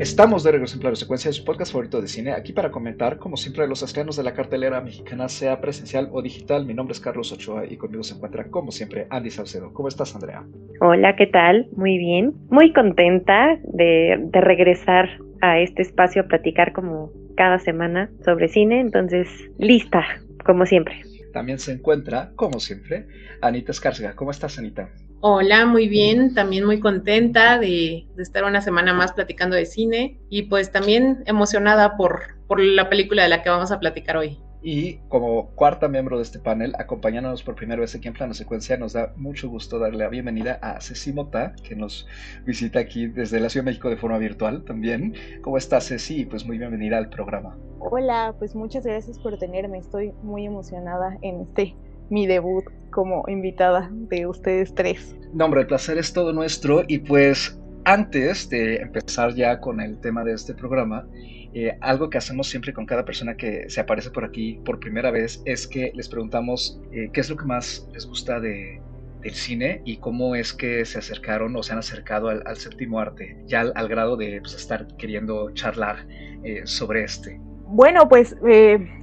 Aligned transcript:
Estamos 0.00 0.42
de 0.44 0.52
regreso 0.52 0.76
en 0.76 0.80
Plano 0.80 0.96
Secuencia, 0.96 1.30
su 1.30 1.44
podcast 1.44 1.72
favorito 1.72 2.00
de 2.00 2.08
cine, 2.08 2.32
aquí 2.32 2.54
para 2.54 2.70
comentar, 2.70 3.18
como 3.18 3.36
siempre, 3.36 3.68
los 3.68 3.82
estrenos 3.82 4.16
de 4.16 4.22
la 4.22 4.32
cartelera 4.32 4.80
mexicana, 4.80 5.28
sea 5.28 5.60
presencial 5.60 6.08
o 6.10 6.22
digital. 6.22 6.64
Mi 6.64 6.72
nombre 6.72 6.92
es 6.92 7.00
Carlos 7.00 7.30
Ochoa 7.32 7.66
y 7.66 7.76
conmigo 7.76 8.02
se 8.02 8.14
encuentra, 8.14 8.46
como 8.46 8.72
siempre, 8.72 9.06
Andy 9.10 9.28
Salcedo. 9.30 9.74
¿Cómo 9.74 9.88
estás, 9.88 10.14
Andrea? 10.14 10.42
Hola, 10.80 11.16
¿qué 11.16 11.26
tal? 11.26 11.68
Muy 11.76 11.98
bien. 11.98 12.32
Muy 12.48 12.72
contenta 12.72 13.58
de, 13.62 14.16
de 14.18 14.40
regresar 14.40 15.06
a 15.42 15.60
este 15.60 15.82
espacio 15.82 16.22
a 16.22 16.28
platicar 16.28 16.72
como 16.72 17.12
cada 17.36 17.58
semana 17.58 18.10
sobre 18.24 18.48
cine, 18.48 18.80
entonces 18.80 19.28
lista, 19.58 20.02
como 20.46 20.64
siempre. 20.64 21.02
También 21.34 21.58
se 21.58 21.72
encuentra, 21.72 22.32
como 22.36 22.58
siempre, 22.58 23.06
Anita 23.42 23.72
Escárcega. 23.72 24.16
¿Cómo 24.16 24.30
estás, 24.30 24.58
Anita? 24.58 24.88
Hola, 25.22 25.66
muy 25.66 25.86
bien, 25.86 26.32
también 26.32 26.64
muy 26.64 26.80
contenta 26.80 27.58
de, 27.58 28.06
estar 28.16 28.42
una 28.44 28.62
semana 28.62 28.94
más 28.94 29.12
platicando 29.12 29.54
de 29.54 29.66
cine 29.66 30.18
y 30.30 30.44
pues 30.44 30.72
también 30.72 31.22
emocionada 31.26 31.98
por, 31.98 32.38
por 32.46 32.58
la 32.58 32.88
película 32.88 33.24
de 33.24 33.28
la 33.28 33.42
que 33.42 33.50
vamos 33.50 33.70
a 33.70 33.78
platicar 33.78 34.16
hoy. 34.16 34.38
Y 34.62 34.96
como 35.08 35.50
cuarta 35.50 35.88
miembro 35.88 36.16
de 36.16 36.22
este 36.22 36.38
panel, 36.38 36.74
acompañándonos 36.78 37.42
por 37.42 37.54
primera 37.54 37.80
vez 37.80 37.94
aquí 37.94 38.08
en 38.08 38.14
Plano 38.14 38.32
Secuencia, 38.32 38.78
nos 38.78 38.94
da 38.94 39.12
mucho 39.16 39.50
gusto 39.50 39.78
darle 39.78 39.98
la 39.98 40.08
bienvenida 40.08 40.58
a 40.62 40.80
Ceci 40.80 41.12
Mota, 41.12 41.54
que 41.62 41.76
nos 41.76 42.06
visita 42.46 42.78
aquí 42.78 43.06
desde 43.06 43.40
la 43.40 43.50
Ciudad 43.50 43.64
de 43.64 43.72
México 43.72 43.90
de 43.90 43.98
forma 43.98 44.16
virtual 44.16 44.64
también. 44.64 45.14
¿Cómo 45.42 45.58
estás, 45.58 45.88
Ceci? 45.88 46.24
Pues 46.24 46.46
muy 46.46 46.56
bienvenida 46.56 46.96
al 46.96 47.10
programa. 47.10 47.58
Hola, 47.78 48.34
pues 48.38 48.54
muchas 48.54 48.86
gracias 48.86 49.18
por 49.18 49.38
tenerme. 49.38 49.78
Estoy 49.78 50.12
muy 50.22 50.46
emocionada 50.46 51.18
en 51.20 51.42
este 51.42 51.74
mi 52.10 52.26
debut 52.26 52.64
como 52.90 53.24
invitada 53.28 53.88
de 53.92 54.26
ustedes 54.26 54.74
tres. 54.74 55.16
No, 55.32 55.46
hombre, 55.46 55.62
el 55.62 55.66
placer 55.66 55.96
es 55.96 56.12
todo 56.12 56.32
nuestro 56.32 56.82
y 56.88 56.98
pues 56.98 57.58
antes 57.84 58.48
de 58.50 58.76
empezar 58.76 59.34
ya 59.34 59.60
con 59.60 59.80
el 59.80 59.98
tema 60.00 60.24
de 60.24 60.32
este 60.34 60.54
programa, 60.54 61.06
eh, 61.52 61.76
algo 61.80 62.10
que 62.10 62.18
hacemos 62.18 62.48
siempre 62.48 62.72
con 62.72 62.86
cada 62.86 63.04
persona 63.04 63.36
que 63.36 63.68
se 63.68 63.80
aparece 63.80 64.10
por 64.10 64.24
aquí 64.24 64.60
por 64.64 64.78
primera 64.78 65.10
vez 65.10 65.42
es 65.46 65.66
que 65.66 65.90
les 65.94 66.08
preguntamos 66.08 66.80
eh, 66.92 67.10
qué 67.12 67.20
es 67.20 67.30
lo 67.30 67.36
que 67.36 67.44
más 67.44 67.88
les 67.92 68.06
gusta 68.06 68.38
de, 68.38 68.80
del 69.22 69.34
cine 69.34 69.82
y 69.84 69.96
cómo 69.96 70.34
es 70.34 70.52
que 70.52 70.84
se 70.84 70.98
acercaron 70.98 71.56
o 71.56 71.62
se 71.62 71.72
han 71.72 71.78
acercado 71.78 72.28
al, 72.28 72.56
séptimo 72.56 73.00
arte, 73.00 73.36
ya 73.46 73.62
al, 73.62 73.88
grado 73.88 74.16
de 74.16 74.40
pues, 74.40 74.54
estar 74.54 74.86
queriendo 74.96 75.50
charlar 75.52 76.06
eh, 76.44 76.62
sobre 76.64 77.04
este. 77.04 77.40
Bueno, 77.66 78.08
pues 78.08 78.36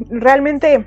realmente 0.10 0.86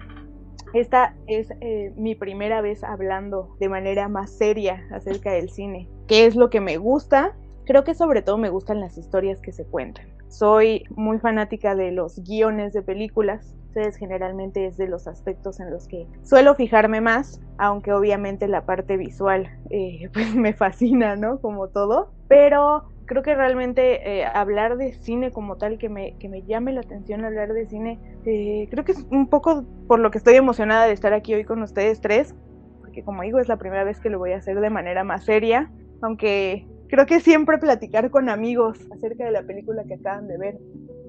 esta 0.73 1.15
es 1.27 1.51
eh, 1.61 1.93
mi 1.97 2.15
primera 2.15 2.61
vez 2.61 2.85
hablando 2.85 3.57
de 3.59 3.69
manera 3.69 4.09
más 4.09 4.31
seria 4.31 4.87
acerca 4.93 5.33
del 5.33 5.51
cine. 5.51 5.89
¿Qué 6.07 6.27
es 6.27 6.37
lo 6.37 6.51
que 6.51 6.61
me 6.61 6.77
gusta? 6.77 7.35
Creo 7.67 7.85
que 7.85 7.95
sobre 7.95 8.23
todo 8.23 8.39
me 8.39 8.51
gustan 8.51 8.81
las 8.81 8.97
historias 8.99 9.41
que 9.41 9.53
se 9.53 9.65
cuentan. 9.65 10.07
Soy 10.29 10.85
muy 10.91 11.19
fanática 11.19 11.75
de 11.75 11.91
los 11.91 12.21
guiones 12.23 12.73
de 12.73 12.83
películas. 12.83 13.57
Ustedes 13.67 13.97
generalmente 13.97 14.67
es 14.67 14.77
de 14.77 14.89
los 14.89 15.07
aspectos 15.07 15.61
en 15.61 15.71
los 15.71 15.89
que 15.89 16.07
suelo 16.23 16.55
fijarme 16.55 17.01
más, 17.01 17.41
aunque 17.59 17.93
obviamente 17.93 18.49
la 18.49 18.65
parte 18.65 18.97
visual 18.97 19.49
eh, 19.71 20.09
pues 20.13 20.35
me 20.35 20.53
fascina, 20.53 21.17
¿no? 21.17 21.41
Como 21.41 21.69
todo. 21.69 22.13
Pero 22.29 22.85
creo 23.11 23.25
que 23.25 23.35
realmente 23.35 24.21
eh, 24.21 24.25
hablar 24.25 24.77
de 24.77 24.93
cine 24.93 25.33
como 25.33 25.57
tal, 25.57 25.79
que 25.79 25.89
me, 25.89 26.17
que 26.19 26.29
me 26.29 26.45
llame 26.45 26.73
la 26.73 26.83
atención 26.83 27.25
hablar 27.25 27.53
de 27.53 27.67
cine, 27.67 27.99
eh, 28.25 28.69
creo 28.71 28.85
que 28.85 28.93
es 28.93 29.05
un 29.11 29.27
poco 29.27 29.65
por 29.89 29.99
lo 29.99 30.13
que 30.13 30.19
estoy 30.19 30.37
emocionada 30.37 30.87
de 30.87 30.93
estar 30.93 31.13
aquí 31.13 31.35
hoy 31.35 31.43
con 31.43 31.61
ustedes 31.61 32.01
tres, 32.01 32.37
porque 32.79 33.03
como 33.03 33.23
digo, 33.23 33.41
es 33.41 33.49
la 33.49 33.57
primera 33.57 33.83
vez 33.83 33.99
que 33.99 34.11
lo 34.11 34.21
voy 34.21 34.31
a 34.31 34.37
hacer 34.37 34.61
de 34.61 34.71
manera 34.71 35.03
más 35.03 35.25
seria, 35.25 35.73
aunque 36.03 36.69
creo 36.87 37.05
que 37.07 37.19
siempre 37.19 37.59
platicar 37.59 38.11
con 38.11 38.29
amigos 38.29 38.79
acerca 38.93 39.25
de 39.25 39.33
la 39.33 39.43
película 39.43 39.83
que 39.83 39.95
acaban 39.95 40.29
de 40.29 40.39
ver 40.39 40.59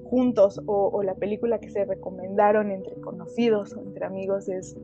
juntos 0.02 0.60
o, 0.66 1.04
la 1.04 1.14
película 1.14 1.60
que 1.60 1.70
se 1.70 1.84
recomendaron 1.84 2.72
entre 2.72 3.00
conocidos 3.00 3.76
o 3.76 3.80
entre 3.80 4.06
amigos 4.06 4.48
es, 4.48 4.76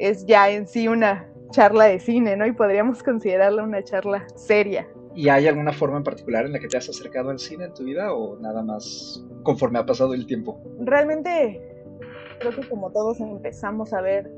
es 0.00 0.26
ya 0.26 0.50
en 0.50 0.66
sí 0.66 0.88
una 0.88 1.28
charla 1.50 1.84
de 1.84 2.00
cine, 2.00 2.36
¿no? 2.36 2.44
Y 2.44 2.50
podríamos 2.50 3.04
considerarla 3.04 3.62
una 3.62 3.84
charla 3.84 4.26
seria. 4.34 4.88
¿Y 5.16 5.30
hay 5.30 5.48
alguna 5.48 5.72
forma 5.72 5.96
en 5.96 6.04
particular 6.04 6.44
en 6.44 6.52
la 6.52 6.58
que 6.58 6.68
te 6.68 6.76
has 6.76 6.88
acercado 6.90 7.30
al 7.30 7.38
cine 7.38 7.64
en 7.64 7.72
tu 7.74 7.84
vida 7.84 8.12
o 8.12 8.38
nada 8.38 8.62
más 8.62 9.24
conforme 9.42 9.78
ha 9.78 9.86
pasado 9.86 10.12
el 10.12 10.26
tiempo? 10.26 10.60
Realmente 10.80 11.60
creo 12.38 12.54
que 12.54 12.68
como 12.68 12.92
todos 12.92 13.18
empezamos 13.20 13.94
a 13.94 14.02
ver 14.02 14.30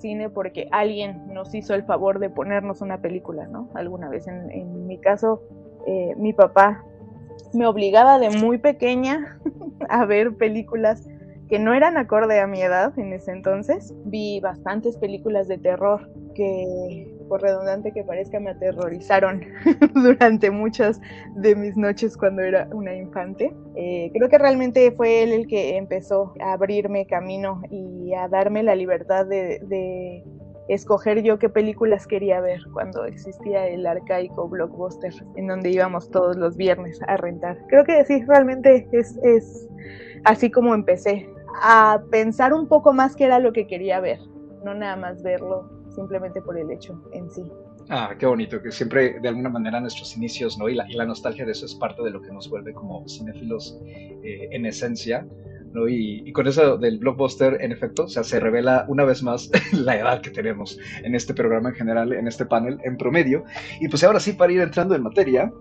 cine 0.00 0.28
porque 0.28 0.68
alguien 0.72 1.32
nos 1.32 1.54
hizo 1.54 1.74
el 1.74 1.84
favor 1.84 2.18
de 2.18 2.28
ponernos 2.28 2.80
una 2.80 3.00
película, 3.00 3.46
¿no? 3.46 3.70
Alguna 3.74 4.08
vez. 4.08 4.26
En, 4.26 4.86
mi 4.88 4.98
caso, 4.98 5.42
eh, 5.86 6.14
mi 6.16 6.32
papá 6.32 6.84
me 7.54 7.66
obligaba 7.66 8.18
de 8.18 8.30
muy 8.30 8.58
pequeña 8.58 9.38
a 9.88 10.04
ver 10.06 10.36
películas 10.36 11.08
que 11.48 11.60
no 11.60 11.72
eran 11.72 11.96
acorde 11.96 12.40
a 12.40 12.48
mi 12.48 12.62
edad 12.62 12.98
en 12.98 13.12
ese 13.12 13.30
entonces. 13.30 13.94
Vi 14.04 14.40
bastantes 14.40 14.96
películas 14.96 15.46
de 15.46 15.58
terror 15.58 16.10
que 16.34 17.15
por 17.28 17.42
redundante 17.42 17.92
que 17.92 18.04
parezca, 18.04 18.40
me 18.40 18.50
aterrorizaron 18.50 19.44
durante 19.94 20.50
muchas 20.50 21.00
de 21.34 21.54
mis 21.54 21.76
noches 21.76 22.16
cuando 22.16 22.42
era 22.42 22.68
una 22.72 22.94
infante. 22.94 23.54
Eh, 23.74 24.10
creo 24.12 24.28
que 24.28 24.38
realmente 24.38 24.90
fue 24.92 25.22
él 25.22 25.32
el 25.32 25.46
que 25.46 25.76
empezó 25.76 26.34
a 26.40 26.52
abrirme 26.52 27.06
camino 27.06 27.62
y 27.70 28.14
a 28.14 28.28
darme 28.28 28.62
la 28.62 28.74
libertad 28.74 29.26
de, 29.26 30.24
escoger 30.68 31.22
yo 31.22 31.38
qué 31.38 31.48
películas 31.48 32.08
quería 32.08 32.40
ver 32.40 32.60
cuando 32.72 33.04
existía 33.04 33.68
el 33.68 33.86
arcaico 33.86 34.48
blockbuster 34.48 35.14
en 35.36 35.46
donde 35.46 35.70
íbamos 35.70 36.10
todos 36.10 36.34
los 36.34 36.56
viernes 36.56 36.98
a 37.06 37.16
rentar. 37.16 37.56
Creo 37.68 37.84
que 37.84 38.04
sí, 38.04 38.24
realmente 38.24 38.88
es, 38.90 39.16
es 39.22 39.68
así 40.24 40.50
como 40.50 40.74
empecé 40.74 41.30
a 41.62 42.02
pensar 42.10 42.52
un 42.52 42.66
poco 42.66 42.92
más 42.92 43.14
qué 43.14 43.26
era 43.26 43.38
lo 43.38 43.52
que 43.52 43.68
quería 43.68 44.00
ver, 44.00 44.18
no 44.64 44.74
nada 44.74 44.96
más 44.96 45.22
verlo 45.22 45.75
simplemente 45.96 46.40
por 46.40 46.56
el 46.56 46.70
hecho 46.70 47.02
en 47.12 47.28
sí. 47.30 47.42
Ah, 47.88 48.14
qué 48.18 48.26
bonito, 48.26 48.62
que 48.62 48.70
siempre 48.70 49.18
de 49.20 49.28
alguna 49.28 49.48
manera 49.48 49.80
nuestros 49.80 50.16
inicios, 50.16 50.56
¿no? 50.58 50.68
Y 50.68 50.74
la, 50.74 50.86
la 50.90 51.06
nostalgia 51.06 51.44
de 51.44 51.52
eso 51.52 51.66
es 51.66 51.74
parte 51.74 52.02
de 52.02 52.10
lo 52.10 52.20
que 52.20 52.32
nos 52.32 52.48
vuelve 52.48 52.72
como 52.72 53.08
cinéfilos 53.08 53.78
eh, 53.84 54.48
en 54.52 54.66
esencia, 54.66 55.26
¿no? 55.72 55.88
Y, 55.88 56.22
y, 56.24 56.32
con 56.32 56.46
eso 56.46 56.76
del 56.76 56.98
blockbuster, 56.98 57.58
en 57.60 57.72
efecto, 57.72 58.04
o 58.04 58.08
sea, 58.08 58.24
se 58.24 58.40
revela 58.40 58.84
una 58.88 59.04
vez 59.04 59.22
más 59.22 59.50
la 59.72 59.96
edad 59.96 60.20
que 60.20 60.30
tenemos 60.30 60.78
en 61.02 61.14
este 61.14 61.34
programa 61.34 61.70
en 61.70 61.74
general, 61.74 62.12
en 62.12 62.28
este 62.28 62.44
panel, 62.44 62.78
en 62.84 62.96
promedio. 62.96 63.44
Y 63.80 63.88
pues 63.88 64.04
ahora 64.04 64.20
sí, 64.20 64.32
para 64.32 64.52
ir 64.52 64.60
entrando 64.60 64.94
en 64.94 65.02
materia, 65.02 65.52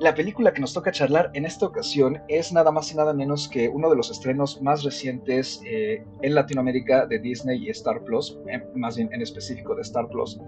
la 0.00 0.14
película 0.14 0.52
que 0.52 0.60
nos 0.60 0.74
toca 0.74 0.92
charlar 0.92 1.30
en 1.34 1.46
esta 1.46 1.66
ocasión 1.66 2.20
es 2.28 2.52
nada 2.52 2.70
más 2.70 2.92
y 2.92 2.96
nada 2.96 3.14
menos 3.14 3.48
que 3.48 3.68
uno 3.68 3.88
de 3.88 3.96
los 3.96 4.10
estrenos 4.10 4.60
más 4.60 4.82
recientes 4.82 5.60
eh, 5.64 6.04
en 6.22 6.34
Latinoamérica 6.34 7.06
de 7.06 7.18
Disney 7.18 7.64
y 7.64 7.70
Star 7.70 8.02
Plus, 8.02 8.38
eh, 8.48 8.62
más 8.74 8.96
bien 8.96 9.12
en 9.12 9.22
específico 9.22 9.74
de 9.74 9.82
Star 9.82 10.08
Plus, 10.08 10.38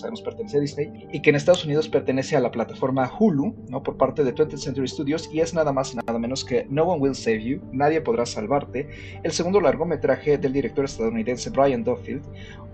sabemos 0.00 0.22
pertenece 0.22 0.58
a 0.58 0.60
Disney, 0.60 1.08
y 1.12 1.20
que 1.20 1.30
en 1.30 1.36
Estados 1.36 1.64
Unidos 1.64 1.88
pertenece 1.88 2.36
a 2.36 2.40
la 2.40 2.50
plataforma 2.50 3.10
Hulu, 3.18 3.54
¿no? 3.68 3.82
por 3.82 3.96
parte 3.96 4.24
de 4.24 4.34
20th 4.34 4.58
Century 4.58 4.88
Studios, 4.88 5.28
y 5.32 5.40
es 5.40 5.54
nada 5.54 5.72
más 5.72 5.92
y 5.92 5.96
nada 5.96 6.18
menos 6.18 6.44
que 6.44 6.66
No 6.70 6.84
One 6.84 7.00
Will 7.00 7.14
Save 7.14 7.42
You, 7.42 7.60
Nadie 7.72 8.00
Podrá 8.00 8.26
Salvarte, 8.26 8.88
el 9.22 9.32
segundo 9.32 9.60
largometraje 9.60 10.38
del 10.38 10.52
director 10.52 10.84
estadounidense 10.84 11.50
Brian 11.50 11.84
Duffield, 11.84 12.22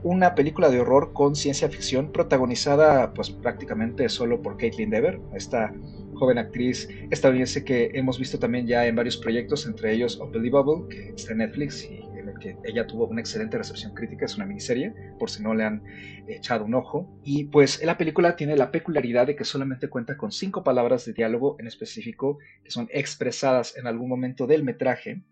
una 0.03 0.35
película 0.35 0.69
de 0.69 0.81
horror 0.81 1.13
con 1.15 1.35
ciencia 1.35 1.69
ficción 1.69 2.13
protagonizada 2.13 3.13
pues 3.15 3.31
prácticamente 3.31 4.09
solo 4.11 4.43
por 4.43 4.59
Caitlin 4.59 4.91
Dever, 4.91 5.19
esta 5.35 5.73
joven 6.15 6.39
actriz 6.39 6.89
estadounidense 7.11 7.65
que 7.65 7.91
hemos 7.95 8.19
visto 8.19 8.39
también 8.39 8.67
ya 8.67 8.87
en 8.87 8.97
varios 8.97 9.17
proyectos, 9.17 9.67
entre 9.67 9.93
ellos 9.93 10.19
Unbelievable, 10.19 10.87
que 10.89 11.09
está 11.17 11.33
en 11.33 11.39
Netflix 11.39 11.85
y 11.85 12.05
que 12.35 12.57
ella 12.65 12.87
tuvo 12.87 13.07
una 13.07 13.21
excelente 13.21 13.59
recepción 13.59 13.95
crítica, 13.95 14.25
es 14.25 14.37
una 14.37 14.47
miniserie, 14.47 14.95
por 15.19 15.31
si 15.31 15.43
no 15.43 15.55
le 15.55 15.65
han 15.65 15.83
echado 16.29 16.65
un 16.65 16.75
ojo. 16.75 17.09
Y 17.25 17.45
pues 17.45 17.83
la 17.85 17.97
película 17.97 18.37
tiene 18.37 18.57
la 18.57 18.71
peculiaridad 18.71 19.27
de 19.27 19.37
que 19.37 19.45
solamente 19.45 19.89
cuenta 19.89 20.17
con 20.17 20.33
cinco 20.33 20.65
palabras 20.65 21.05
de 21.05 21.13
diálogo 21.13 21.57
en 21.59 21.67
específico 21.67 22.39
que 22.63 22.71
son 22.71 22.89
expresadas 22.91 23.77
en 23.77 23.87
algún 23.87 24.09
momento 24.09 24.47
del 24.47 24.65
metraje. 24.65 25.23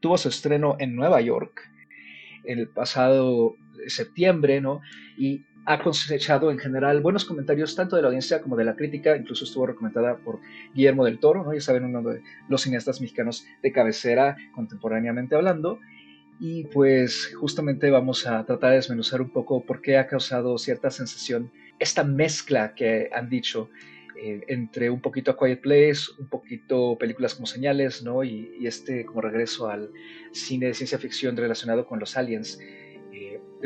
Tuvo 0.00 0.18
su 0.18 0.28
estreno 0.28 0.76
en 0.78 0.94
Nueva 0.94 1.20
York 1.20 1.60
el 2.44 2.68
pasado 2.68 3.56
septiembre, 3.86 4.60
¿no? 4.60 4.80
Y 5.16 5.44
ha 5.66 5.82
cosechado 5.82 6.50
en 6.50 6.58
general 6.58 7.00
buenos 7.00 7.24
comentarios 7.24 7.74
tanto 7.74 7.96
de 7.96 8.02
la 8.02 8.08
audiencia 8.08 8.42
como 8.42 8.56
de 8.56 8.64
la 8.64 8.76
crítica, 8.76 9.16
incluso 9.16 9.44
estuvo 9.44 9.66
recomendada 9.66 10.18
por 10.18 10.40
Guillermo 10.74 11.04
del 11.04 11.18
Toro, 11.18 11.42
¿no? 11.42 11.54
ya 11.54 11.60
saben, 11.60 11.84
uno 11.84 12.02
de 12.02 12.22
los 12.48 12.62
cineastas 12.62 13.00
mexicanos 13.00 13.46
de 13.62 13.72
cabecera 13.72 14.36
contemporáneamente 14.54 15.34
hablando. 15.34 15.78
Y 16.40 16.64
pues 16.64 17.32
justamente 17.34 17.90
vamos 17.90 18.26
a 18.26 18.44
tratar 18.44 18.70
de 18.70 18.76
desmenuzar 18.76 19.22
un 19.22 19.30
poco 19.30 19.64
por 19.64 19.80
qué 19.80 19.96
ha 19.98 20.06
causado 20.06 20.58
cierta 20.58 20.90
sensación 20.90 21.52
esta 21.78 22.04
mezcla 22.04 22.74
que 22.74 23.10
han 23.12 23.28
dicho 23.28 23.70
eh, 24.16 24.42
entre 24.48 24.90
un 24.90 25.00
poquito 25.00 25.30
a 25.30 25.38
Quiet 25.38 25.60
Place, 25.60 26.02
un 26.18 26.28
poquito 26.28 26.96
películas 26.98 27.34
como 27.34 27.46
señales, 27.46 28.02
¿no? 28.02 28.22
Y, 28.22 28.56
y 28.60 28.66
este 28.66 29.04
como 29.04 29.20
regreso 29.20 29.68
al 29.68 29.90
cine 30.32 30.66
de 30.66 30.74
ciencia 30.74 30.98
ficción 30.98 31.36
relacionado 31.36 31.86
con 31.86 31.98
los 31.98 32.16
aliens 32.16 32.58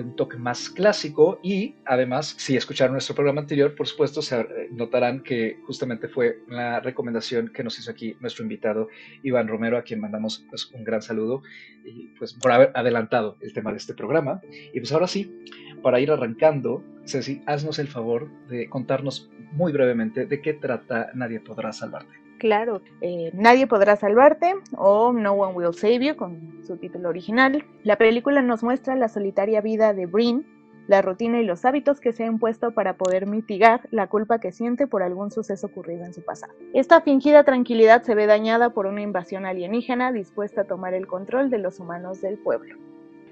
un 0.03 0.17
toque 0.17 0.37
más 0.37 0.71
clásico 0.71 1.41
y 1.43 1.77
además, 1.85 2.35
si 2.39 2.57
escucharon 2.57 2.93
nuestro 2.93 3.15
programa 3.15 3.41
anterior, 3.41 3.75
por 3.75 3.87
supuesto, 3.87 4.23
se 4.23 4.41
eh, 4.41 4.47
notarán 4.71 5.23
que 5.23 5.59
justamente 5.67 6.09
fue 6.09 6.43
la 6.49 6.81
recomendación 6.81 7.49
que 7.49 7.65
nos 7.65 7.79
hizo 7.79 7.91
aquí 7.91 8.17
nuestro 8.21 8.43
invitado 8.43 8.89
Iván 9.23 9.49
Romero, 9.49 9.77
a 9.77 9.83
quien 9.83 10.01
mandamos 10.01 10.45
pues, 10.51 10.71
un 10.73 10.85
gran 10.85 11.03
saludo 11.03 11.43
y 11.85 12.09
pues 12.19 12.35
por 12.35 12.53
haber 12.53 12.73
adelantado 12.75 13.37
el 13.41 13.53
tema 13.53 13.71
de 13.71 13.79
este 13.79 13.95
programa. 13.95 14.41
Y 14.73 14.81
pues 14.81 14.93
ahora 14.93 15.07
sí, 15.07 15.45
para 15.83 16.01
ir 16.01 16.11
arrancando, 16.11 16.85
Ceci, 17.05 17.43
haznos 17.47 17.79
el 17.79 17.89
favor 17.89 18.31
de 18.49 18.69
contarnos 18.69 19.31
muy 19.53 19.73
brevemente 19.73 20.27
de 20.27 20.41
qué 20.43 20.55
trata 20.55 21.11
Nadie 21.15 21.41
podrá 21.41 21.73
salvarte. 21.73 22.28
Claro, 22.39 22.83
eh, 23.01 23.31
Nadie 23.35 23.67
podrá 23.67 23.97
salvarte 23.97 24.55
o 24.77 25.13
No 25.13 25.33
One 25.33 25.55
Will 25.55 25.75
Save 25.75 26.07
You 26.07 26.17
con 26.17 26.61
su 26.65 26.77
título 26.77 27.09
original. 27.09 27.65
La 27.83 27.97
película 27.97 28.43
nos 28.43 28.63
muestra 28.63 28.95
la 28.95 29.09
solitaria 29.09 29.61
vida 29.61 29.93
de 29.93 30.07
Breen, 30.07 30.47
la 30.87 31.03
rutina 31.03 31.41
y 31.41 31.45
los 31.45 31.65
hábitos 31.65 32.01
que 32.01 32.13
se 32.13 32.25
ha 32.25 32.27
impuesto 32.27 32.73
para 32.73 32.97
poder 32.97 33.27
mitigar 33.27 33.89
la 33.91 34.07
culpa 34.07 34.39
que 34.41 34.53
siente 34.53 34.87
por 34.87 35.03
algún 35.03 35.31
suceso 35.31 35.67
ocurrido 35.67 36.05
en 36.05 36.15
su 36.15 36.23
pasado. 36.23 36.55
Esta 36.73 37.01
fingida 37.03 37.45
tranquilidad 37.45 38.03
se 38.05 38.15
ve 38.15 38.27
dañada 38.27 38.71
por 38.71 38.87
una 38.87 39.03
invasión 39.03 39.45
alienígena 39.45 40.13
dispuesta 40.13 40.63
a 40.63 40.65
tomar 40.65 40.95
el 40.95 41.07
control 41.07 41.51
de 41.51 41.59
los 41.59 41.81
humanos 41.81 42.21
del 42.23 42.39
pueblo. 42.39 42.77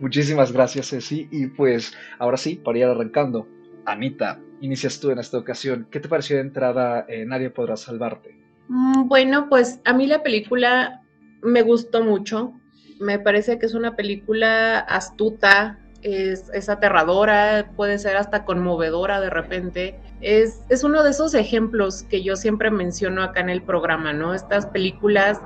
Muchísimas 0.01 0.53
gracias, 0.53 0.91
Ceci. 0.91 1.29
Y 1.31 1.47
pues 1.47 1.95
ahora 2.19 2.37
sí, 2.37 2.57
para 2.57 2.79
ir 2.79 2.85
arrancando, 2.85 3.47
Anita, 3.87 4.41
inicias 4.61 5.01
tú 5.01 5.11
en 5.11 5.19
esta 5.19 5.39
ocasión. 5.39 5.87
¿Qué 5.91 6.01
te 6.01 6.09
pareció 6.09 6.37
de 6.37 6.43
entrada 6.43 7.07
eh, 7.09 7.25
Nadie 7.25 7.49
podrá 7.49 7.77
salvarte? 7.77 8.46
Mm, 8.69 9.09
bueno, 9.09 9.49
pues 9.49 9.81
a 9.85 9.93
mí 9.93 10.07
la 10.07 10.23
película 10.23 11.03
me 11.43 11.63
gustó 11.63 12.03
mucho. 12.03 12.53
Me 13.01 13.19
parece 13.19 13.59
que 13.59 13.67
es 13.67 13.75
una 13.75 13.95
película 13.95 14.79
astuta, 14.79 15.79
es, 16.03 16.69
aterradora, 16.69 17.73
puede 17.77 17.99
ser 17.99 18.17
hasta 18.17 18.45
conmovedora 18.45 19.21
de 19.21 19.31
repente. 19.31 20.01
Es, 20.21 20.61
es 20.69 20.85
uno 20.85 21.03
de 21.03 21.11
esos 21.11 21.35
ejemplos 21.35 22.05
que 22.05 22.23
yo 22.23 22.37
siempre 22.37 22.71
menciono 22.71 23.23
acá 23.23 23.41
en 23.41 23.51
el 23.51 23.63
programa, 23.63 24.13
¿no? 24.13 24.35
Estas 24.35 24.67
películas 24.67 25.41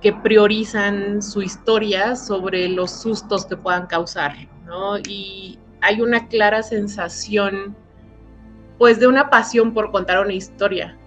que 0.00 0.12
priorizan 0.12 1.22
su 1.22 1.42
historia 1.42 2.14
sobre 2.14 2.68
los 2.68 2.90
sustos 2.90 3.46
que 3.46 3.56
puedan 3.56 3.86
causar, 3.86 4.34
¿no? 4.66 4.98
Y 4.98 5.58
hay 5.80 6.00
una 6.00 6.28
clara 6.28 6.62
sensación, 6.62 7.74
pues, 8.78 9.00
de 9.00 9.06
una 9.06 9.30
pasión 9.30 9.72
por 9.72 9.90
contar 9.90 10.20
una 10.20 10.34
historia. 10.34 10.98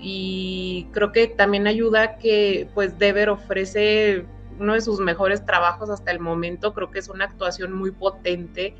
Y 0.00 0.88
creo 0.92 1.12
que 1.12 1.26
también 1.26 1.66
ayuda 1.66 2.16
que, 2.16 2.68
pues, 2.74 2.98
Dever 2.98 3.28
ofrece 3.28 4.24
uno 4.58 4.74
de 4.74 4.80
sus 4.80 5.00
mejores 5.00 5.44
trabajos 5.44 5.90
hasta 5.90 6.10
el 6.10 6.20
momento. 6.20 6.74
Creo 6.74 6.90
que 6.90 6.98
es 6.98 7.08
una 7.08 7.26
actuación 7.26 7.72
muy 7.72 7.90
potente 7.90 8.74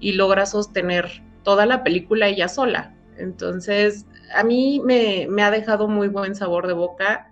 y 0.00 0.12
logra 0.12 0.46
sostener 0.46 1.22
toda 1.42 1.66
la 1.66 1.82
película 1.82 2.28
ella 2.28 2.48
sola. 2.48 2.94
Entonces, 3.16 4.06
a 4.34 4.44
mí 4.44 4.80
me, 4.84 5.26
ha 5.42 5.50
dejado 5.50 5.88
muy 5.88 6.08
buen 6.08 6.34
sabor 6.34 6.66
de 6.66 6.72
boca. 6.72 7.30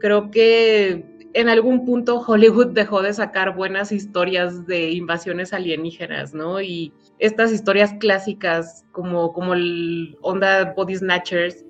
Creo 0.00 0.30
que 0.30 1.04
en 1.34 1.48
algún 1.48 1.84
punto 1.84 2.20
Hollywood 2.26 2.68
dejó 2.68 3.02
de 3.02 3.12
sacar 3.12 3.54
buenas 3.54 3.92
historias 3.92 4.66
de 4.66 4.90
invasiones 4.92 5.52
alienígenas, 5.52 6.34
¿no? 6.34 6.60
Y 6.60 6.92
estas 7.18 7.52
historias 7.52 7.92
clásicas 8.00 8.84
como, 8.92 9.32
como 9.32 9.54
el 9.54 10.16
onda 10.22 10.72
Body 10.76 10.96
Snatchers. 10.96 11.64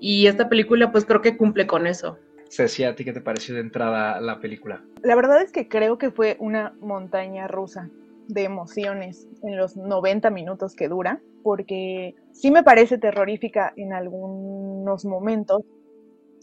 Y 0.00 0.26
esta 0.26 0.48
película 0.48 0.92
pues 0.92 1.04
creo 1.04 1.22
que 1.22 1.36
cumple 1.36 1.66
con 1.66 1.86
eso. 1.86 2.18
Ceci, 2.50 2.84
¿a 2.84 2.94
ti 2.94 3.04
qué 3.04 3.12
te 3.12 3.20
pareció 3.20 3.54
de 3.54 3.60
entrada 3.60 4.20
la 4.20 4.40
película? 4.40 4.82
La 5.02 5.14
verdad 5.14 5.42
es 5.42 5.52
que 5.52 5.68
creo 5.68 5.98
que 5.98 6.10
fue 6.10 6.36
una 6.40 6.74
montaña 6.80 7.46
rusa 7.46 7.90
de 8.28 8.44
emociones 8.44 9.26
en 9.42 9.56
los 9.56 9.76
90 9.76 10.30
minutos 10.30 10.74
que 10.74 10.88
dura, 10.88 11.20
porque 11.42 12.14
sí 12.32 12.50
me 12.50 12.62
parece 12.62 12.98
terrorífica 12.98 13.72
en 13.76 13.92
algunos 13.92 15.04
momentos. 15.04 15.62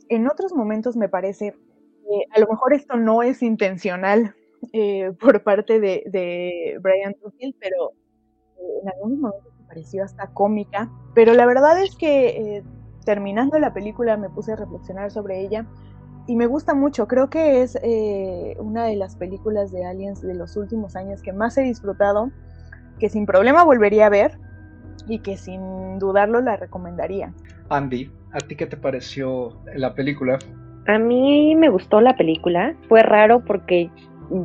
En 0.10 0.28
otros 0.28 0.54
momentos 0.54 0.96
me 0.96 1.10
parece 1.10 1.52
que 1.52 2.26
a 2.32 2.40
lo 2.40 2.48
mejor 2.48 2.74
esto 2.74 2.98
no 2.98 3.24
es 3.24 3.42
intencional 3.42 4.36
eh, 4.74 5.12
por 5.20 5.44
parte 5.44 5.80
de, 5.80 6.78
Brian 6.82 7.14
Tufield, 7.16 7.56
pero 7.60 7.94
eh, 8.58 8.80
en 8.84 8.90
algunos 8.90 9.20
momentos 9.20 9.54
me 9.60 9.68
pareció 9.68 10.04
hasta 10.04 10.28
cómica. 10.34 10.90
Pero 11.14 11.34
la 11.34 11.46
verdad 11.46 11.82
es 11.82 11.96
que 11.96 12.28
eh, 12.28 12.64
terminando 13.06 13.58
la 13.60 13.74
película 13.74 14.18
me 14.18 14.30
puse 14.30 14.52
a 14.52 14.56
reflexionar 14.56 15.12
sobre 15.12 15.40
ella 15.42 15.66
y 16.28 16.36
me 16.36 16.48
gusta 16.48 16.74
mucho. 16.74 17.08
Creo 17.08 17.30
que 17.30 17.62
es 17.62 17.78
eh, 17.84 18.58
una 18.60 18.86
de 18.86 18.96
las 18.96 19.16
películas 19.16 19.72
de 19.72 19.86
Aliens 19.86 20.22
de 20.22 20.36
los 20.36 20.58
últimos 20.58 20.96
años 20.96 21.22
que 21.22 21.32
más 21.32 21.58
he 21.58 21.62
disfrutado, 21.62 22.32
que 23.00 23.10
sin 23.10 23.26
problema 23.26 23.64
volvería 23.64 24.08
a 24.08 24.10
ver 24.10 24.38
y 25.08 25.20
que 25.20 25.38
sin 25.38 26.00
dudarlo 26.00 26.42
la 26.42 26.56
recomendaría. 26.56 27.32
Andy, 27.70 28.12
¿a 28.32 28.40
ti 28.40 28.56
qué 28.56 28.66
te 28.66 28.78
pareció 28.78 29.62
la 29.76 29.94
película? 29.94 30.40
A 30.88 31.00
mí 31.00 31.56
me 31.56 31.70
gustó 31.70 32.02
la 32.02 32.16
película. 32.16 32.76
Fue 32.88 33.02
raro 33.04 33.44
porque 33.44 33.90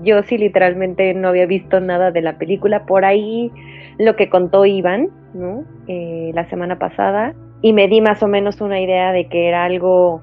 yo 0.02 0.22
sí 0.22 0.38
literalmente 0.38 1.14
no 1.14 1.28
había 1.28 1.46
visto 1.46 1.80
nada 1.80 2.10
de 2.10 2.22
la 2.22 2.38
película. 2.38 2.86
Por 2.86 3.04
ahí 3.04 3.50
lo 3.98 4.16
que 4.16 4.30
contó 4.30 4.64
Iván, 4.66 5.10
¿no? 5.34 5.64
Eh, 5.86 6.30
la 6.34 6.48
semana 6.48 6.78
pasada. 6.78 7.34
Y 7.62 7.72
me 7.72 7.88
di 7.88 8.00
más 8.00 8.22
o 8.22 8.28
menos 8.28 8.60
una 8.60 8.80
idea 8.80 9.12
de 9.12 9.28
que 9.28 9.48
era 9.48 9.64
algo 9.64 10.20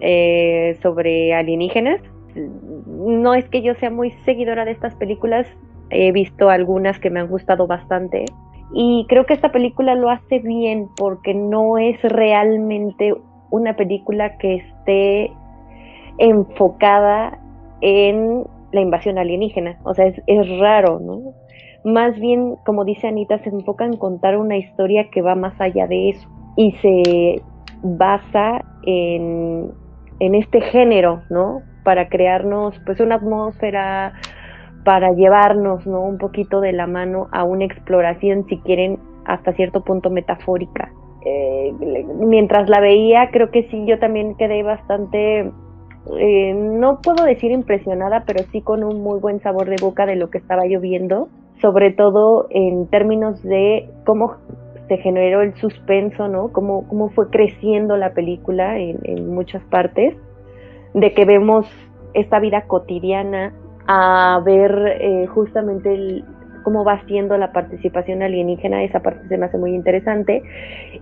eh, 0.00 0.78
sobre 0.82 1.34
alienígenas. 1.34 2.00
No 2.86 3.34
es 3.34 3.48
que 3.48 3.62
yo 3.62 3.74
sea 3.74 3.90
muy 3.90 4.12
seguidora 4.24 4.64
de 4.64 4.70
estas 4.70 4.94
películas, 4.94 5.46
he 5.90 6.12
visto 6.12 6.48
algunas 6.48 6.98
que 7.00 7.10
me 7.10 7.20
han 7.20 7.28
gustado 7.28 7.66
bastante 7.66 8.24
y 8.72 9.06
creo 9.08 9.26
que 9.26 9.34
esta 9.34 9.50
película 9.50 9.94
lo 9.94 10.10
hace 10.10 10.38
bien 10.38 10.88
porque 10.96 11.34
no 11.34 11.78
es 11.78 12.00
realmente 12.02 13.14
una 13.50 13.74
película 13.74 14.38
que 14.38 14.56
esté 14.56 15.32
enfocada 16.18 17.40
en 17.80 18.44
la 18.72 18.80
invasión 18.80 19.18
alienígena, 19.18 19.80
o 19.82 19.94
sea, 19.94 20.06
es, 20.06 20.22
es 20.26 20.58
raro, 20.60 21.00
¿no? 21.00 21.34
Más 21.82 22.14
bien, 22.20 22.56
como 22.64 22.84
dice 22.84 23.08
Anita, 23.08 23.38
se 23.38 23.48
enfoca 23.48 23.84
en 23.84 23.96
contar 23.96 24.36
una 24.36 24.56
historia 24.56 25.10
que 25.10 25.22
va 25.22 25.34
más 25.34 25.60
allá 25.60 25.88
de 25.88 26.10
eso 26.10 26.28
y 26.60 26.72
se 26.82 27.42
basa 27.82 28.62
en 28.82 29.72
en 30.20 30.34
este 30.34 30.60
género, 30.60 31.22
¿no? 31.30 31.62
Para 31.82 32.08
crearnos 32.08 32.78
pues 32.84 33.00
una 33.00 33.16
atmósfera, 33.16 34.12
para 34.84 35.12
llevarnos, 35.12 35.86
¿no? 35.86 36.02
Un 36.02 36.18
poquito 36.18 36.60
de 36.60 36.72
la 36.72 36.86
mano 36.86 37.28
a 37.32 37.44
una 37.44 37.64
exploración, 37.64 38.46
si 38.48 38.58
quieren, 38.58 38.98
hasta 39.24 39.52
cierto 39.54 39.82
punto 39.82 40.10
metafórica. 40.10 40.92
Eh, 41.24 41.72
mientras 42.20 42.68
la 42.68 42.80
veía, 42.80 43.30
creo 43.30 43.50
que 43.50 43.64
sí, 43.70 43.84
yo 43.86 43.98
también 43.98 44.36
quedé 44.36 44.62
bastante, 44.62 45.50
eh, 46.18 46.54
no 46.54 47.00
puedo 47.00 47.24
decir 47.24 47.50
impresionada, 47.50 48.24
pero 48.26 48.44
sí 48.52 48.62
con 48.62 48.84
un 48.84 49.02
muy 49.02 49.20
buen 49.20 49.40
sabor 49.40 49.68
de 49.68 49.76
boca 49.80 50.06
de 50.06 50.16
lo 50.16 50.30
que 50.30 50.38
estaba 50.38 50.66
yo 50.66 50.80
viendo, 50.80 51.28
sobre 51.60 51.92
todo 51.92 52.46
en 52.50 52.86
términos 52.88 53.42
de 53.42 53.90
cómo 54.06 54.36
se 54.90 54.96
generó 54.96 55.40
el 55.40 55.54
suspenso, 55.54 56.26
¿no? 56.26 56.48
Cómo, 56.48 56.88
cómo 56.88 57.10
fue 57.10 57.30
creciendo 57.30 57.96
la 57.96 58.12
película 58.12 58.76
en, 58.76 59.32
muchas 59.32 59.62
partes, 59.66 60.16
de 60.94 61.14
que 61.14 61.24
vemos 61.24 61.64
esta 62.12 62.40
vida 62.40 62.62
cotidiana 62.66 63.52
a 63.86 64.42
ver 64.44 64.98
eh, 65.00 65.26
justamente 65.28 65.94
el, 65.94 66.24
cómo 66.62 66.84
va 66.84 67.02
siendo 67.06 67.36
la 67.36 67.52
participación 67.52 68.22
alienígena, 68.22 68.82
esa 68.84 69.00
parte 69.00 69.26
se 69.28 69.38
me 69.38 69.46
hace 69.46 69.58
muy 69.58 69.74
interesante, 69.74 70.42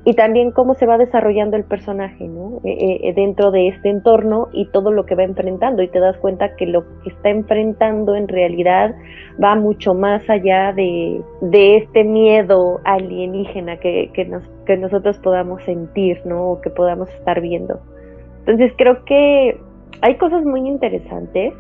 y 0.05 0.15
también 0.15 0.53
cómo 0.53 0.75
se 0.75 0.87
va 0.87 0.99
desarrollando 0.99 1.57
el 1.57 1.65
personaje 1.65 2.27
¿no? 2.29 2.61
Eh, 2.65 3.01
eh, 3.03 3.13
dentro 3.15 3.51
de 3.51 3.69
este 3.69 3.91
entorno 3.91 4.49
y 4.53 4.67
todo 4.67 4.93
lo 4.93 5.07
que 5.07 5.15
va 5.15 5.25
enfrentando, 5.25 5.83
y 5.83 5.89
te 5.89 6.01
das 6.01 6.17
cuenta 6.19 6.57
que 6.57 6.67
lo 6.67 6.85
que 7.03 7.11
está 7.11 7.31
enfrentando 7.31 8.15
en 8.15 8.29
realidad 8.29 8.95
va 9.43 9.55
mucho 9.55 9.95
más 9.95 10.29
allá 10.29 10.73
de, 10.73 11.23
este 11.53 12.05
miedo 12.05 12.81
alienígena 12.85 13.79
que, 13.79 14.27
nos, 14.29 14.43
que 14.67 14.77
nosotros 14.77 15.19
podamos 15.19 15.63
sentir, 15.65 16.21
¿no? 16.25 16.53
o 16.53 16.61
que 16.61 16.71
podamos 16.71 17.09
estar 17.11 17.41
viendo. 17.41 17.81
Entonces 18.41 18.73
creo 18.77 19.05
que 19.05 19.61
hay 20.01 20.17
cosas 20.17 20.45
muy 20.45 20.67
interesantes. 20.67 21.53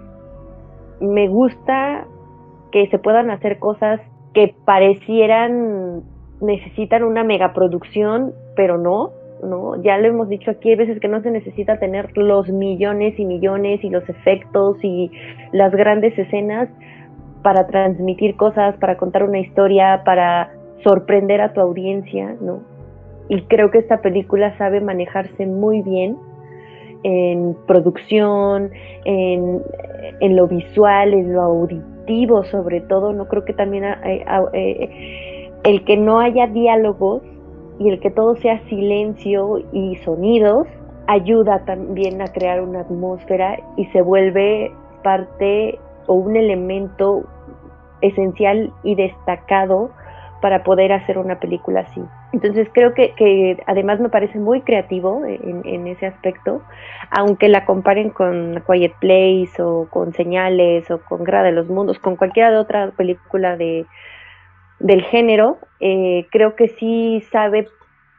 Me 1.01 1.29
gusta 1.29 2.07
que 2.71 2.89
se 2.89 2.99
puedan 2.99 3.31
hacer 3.31 3.59
cosas 3.59 4.01
que 4.35 4.55
parecieran 4.65 6.03
necesitan 6.41 7.03
una 7.03 7.25
megaproducción, 7.25 8.33
pero 8.55 8.79
no, 8.79 9.11
¿no? 9.43 9.83
Ya 9.83 9.99
lo 9.99 10.09
hemos 10.09 10.29
dicho 10.29 10.51
aquí, 10.51 10.71
hay 10.71 10.77
veces 10.77 11.01
que 11.01 11.09
no 11.09 11.21
se 11.23 11.31
necesita 11.31 11.79
tener 11.79 12.17
los 12.17 12.49
millones 12.49 13.19
y 13.19 13.25
millones 13.25 13.83
y 13.83 13.91
los 13.91 14.09
efectos 14.09 14.77
y 14.83 15.11
las 15.53 15.73
grandes 15.73 16.17
escenas 16.19 16.69
para 17.43 17.67
transmitir 17.67 18.37
cosas, 18.37 18.77
para 18.77 18.97
contar 18.97 19.25
una 19.25 19.39
historia, 19.39 20.03
para 20.05 20.53
sorprender 20.85 21.41
a 21.41 21.53
tu 21.53 21.61
audiencia, 21.61 22.37
¿no? 22.41 22.63
Y 23.29 23.43
creo 23.43 23.71
que 23.71 23.79
esta 23.79 24.01
película 24.01 24.57
sabe 24.57 24.81
manejarse 24.81 25.47
muy 25.47 25.83
bien 25.83 26.17
en 27.03 27.57
producción, 27.67 28.71
en, 29.05 29.63
en 30.21 30.37
lo 30.37 30.49
visual, 30.49 31.15
en 31.15 31.33
lo 31.33 31.43
auditivo 31.43 31.98
sobre 32.45 32.81
todo, 32.81 33.13
no 33.13 33.27
creo 33.29 33.45
que 33.45 33.53
también 33.53 33.85
eh, 33.85 34.25
eh, 34.53 35.51
el 35.65 35.85
que 35.85 35.97
no 35.97 36.21
haya 36.21 36.47
diálogos 36.47 37.23
y 37.79 37.89
el 37.89 38.01
que 38.01 38.11
todo 38.11 38.37
sea 38.37 38.61
silencio 38.69 39.59
y 39.73 39.97
sonidos 39.97 40.67
ayuda 41.07 41.65
también 41.65 42.21
a 42.21 42.27
crear 42.27 42.61
una 42.61 42.81
atmósfera 42.81 43.59
y 43.77 43.87
se 43.87 44.03
vuelve 44.03 44.73
parte 45.03 45.79
o 46.07 46.15
un 46.15 46.37
elemento 46.37 47.25
esencial 48.01 48.73
y 48.83 48.95
destacado 48.95 49.91
para 50.41 50.63
poder 50.63 50.93
hacer 50.93 51.19
una 51.19 51.41
película 51.41 51.81
así. 51.81 52.03
Entonces 52.33 52.69
creo 52.73 52.93
que, 52.93 53.57
además 53.67 54.01
me 54.01 54.11
parece 54.11 54.39
muy 54.39 54.61
creativo 54.61 55.23
en, 55.25 55.87
ese 55.87 56.07
aspecto, 56.07 56.63
aunque 57.11 57.49
la 57.49 57.65
comparen 57.65 58.11
con 58.11 58.63
Quiet 58.67 58.93
Place 59.01 59.63
o 59.63 59.89
con 59.89 60.13
Señales 60.13 60.91
o 60.91 61.01
con 61.01 61.25
Guerra 61.25 61.43
de 61.43 61.53
los 61.53 61.69
Mundos, 61.69 61.99
con 61.99 62.17
cualquiera 62.17 62.51
de 62.51 62.59
otra 62.59 62.91
película 62.91 63.57
de, 63.57 63.87
del 64.79 65.03
género, 65.05 65.59
eh, 65.81 66.27
creo 66.31 66.55
que 66.55 66.69
sí 66.69 67.23
sabe 67.31 67.69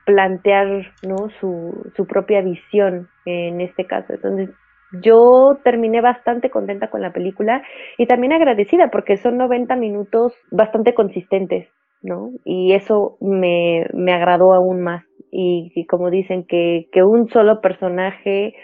plantear 0.06 0.92
su 1.40 2.06
propia 2.08 2.42
visión 2.42 3.10
en 3.26 3.62
este 3.62 3.86
caso. 3.86 4.14
Entonces 4.14 4.50
yo 4.92 5.60
terminé 5.64 6.02
bastante 6.02 6.50
contenta 6.50 6.90
con 6.90 7.02
la 7.02 7.14
película 7.14 7.62
y 7.98 8.08
también 8.08 8.34
agradecida 8.34 8.90
porque 8.90 9.18
son 9.18 9.38
90 9.38 9.76
minutos 9.76 10.34
bastante 10.50 10.94
consistentes, 10.94 11.70
¿no? 12.02 12.32
Y 12.46 12.74
eso 12.74 13.18
me, 13.22 13.86
me 13.94 14.14
agradó 14.14 14.54
aún 14.54 14.82
más. 14.82 15.06
Y, 15.32 15.86
como 15.88 16.10
dicen, 16.10 16.44
que, 16.44 16.90
que, 16.92 17.04
un 17.04 17.30
solo 17.30 17.62
personaje 17.62 18.56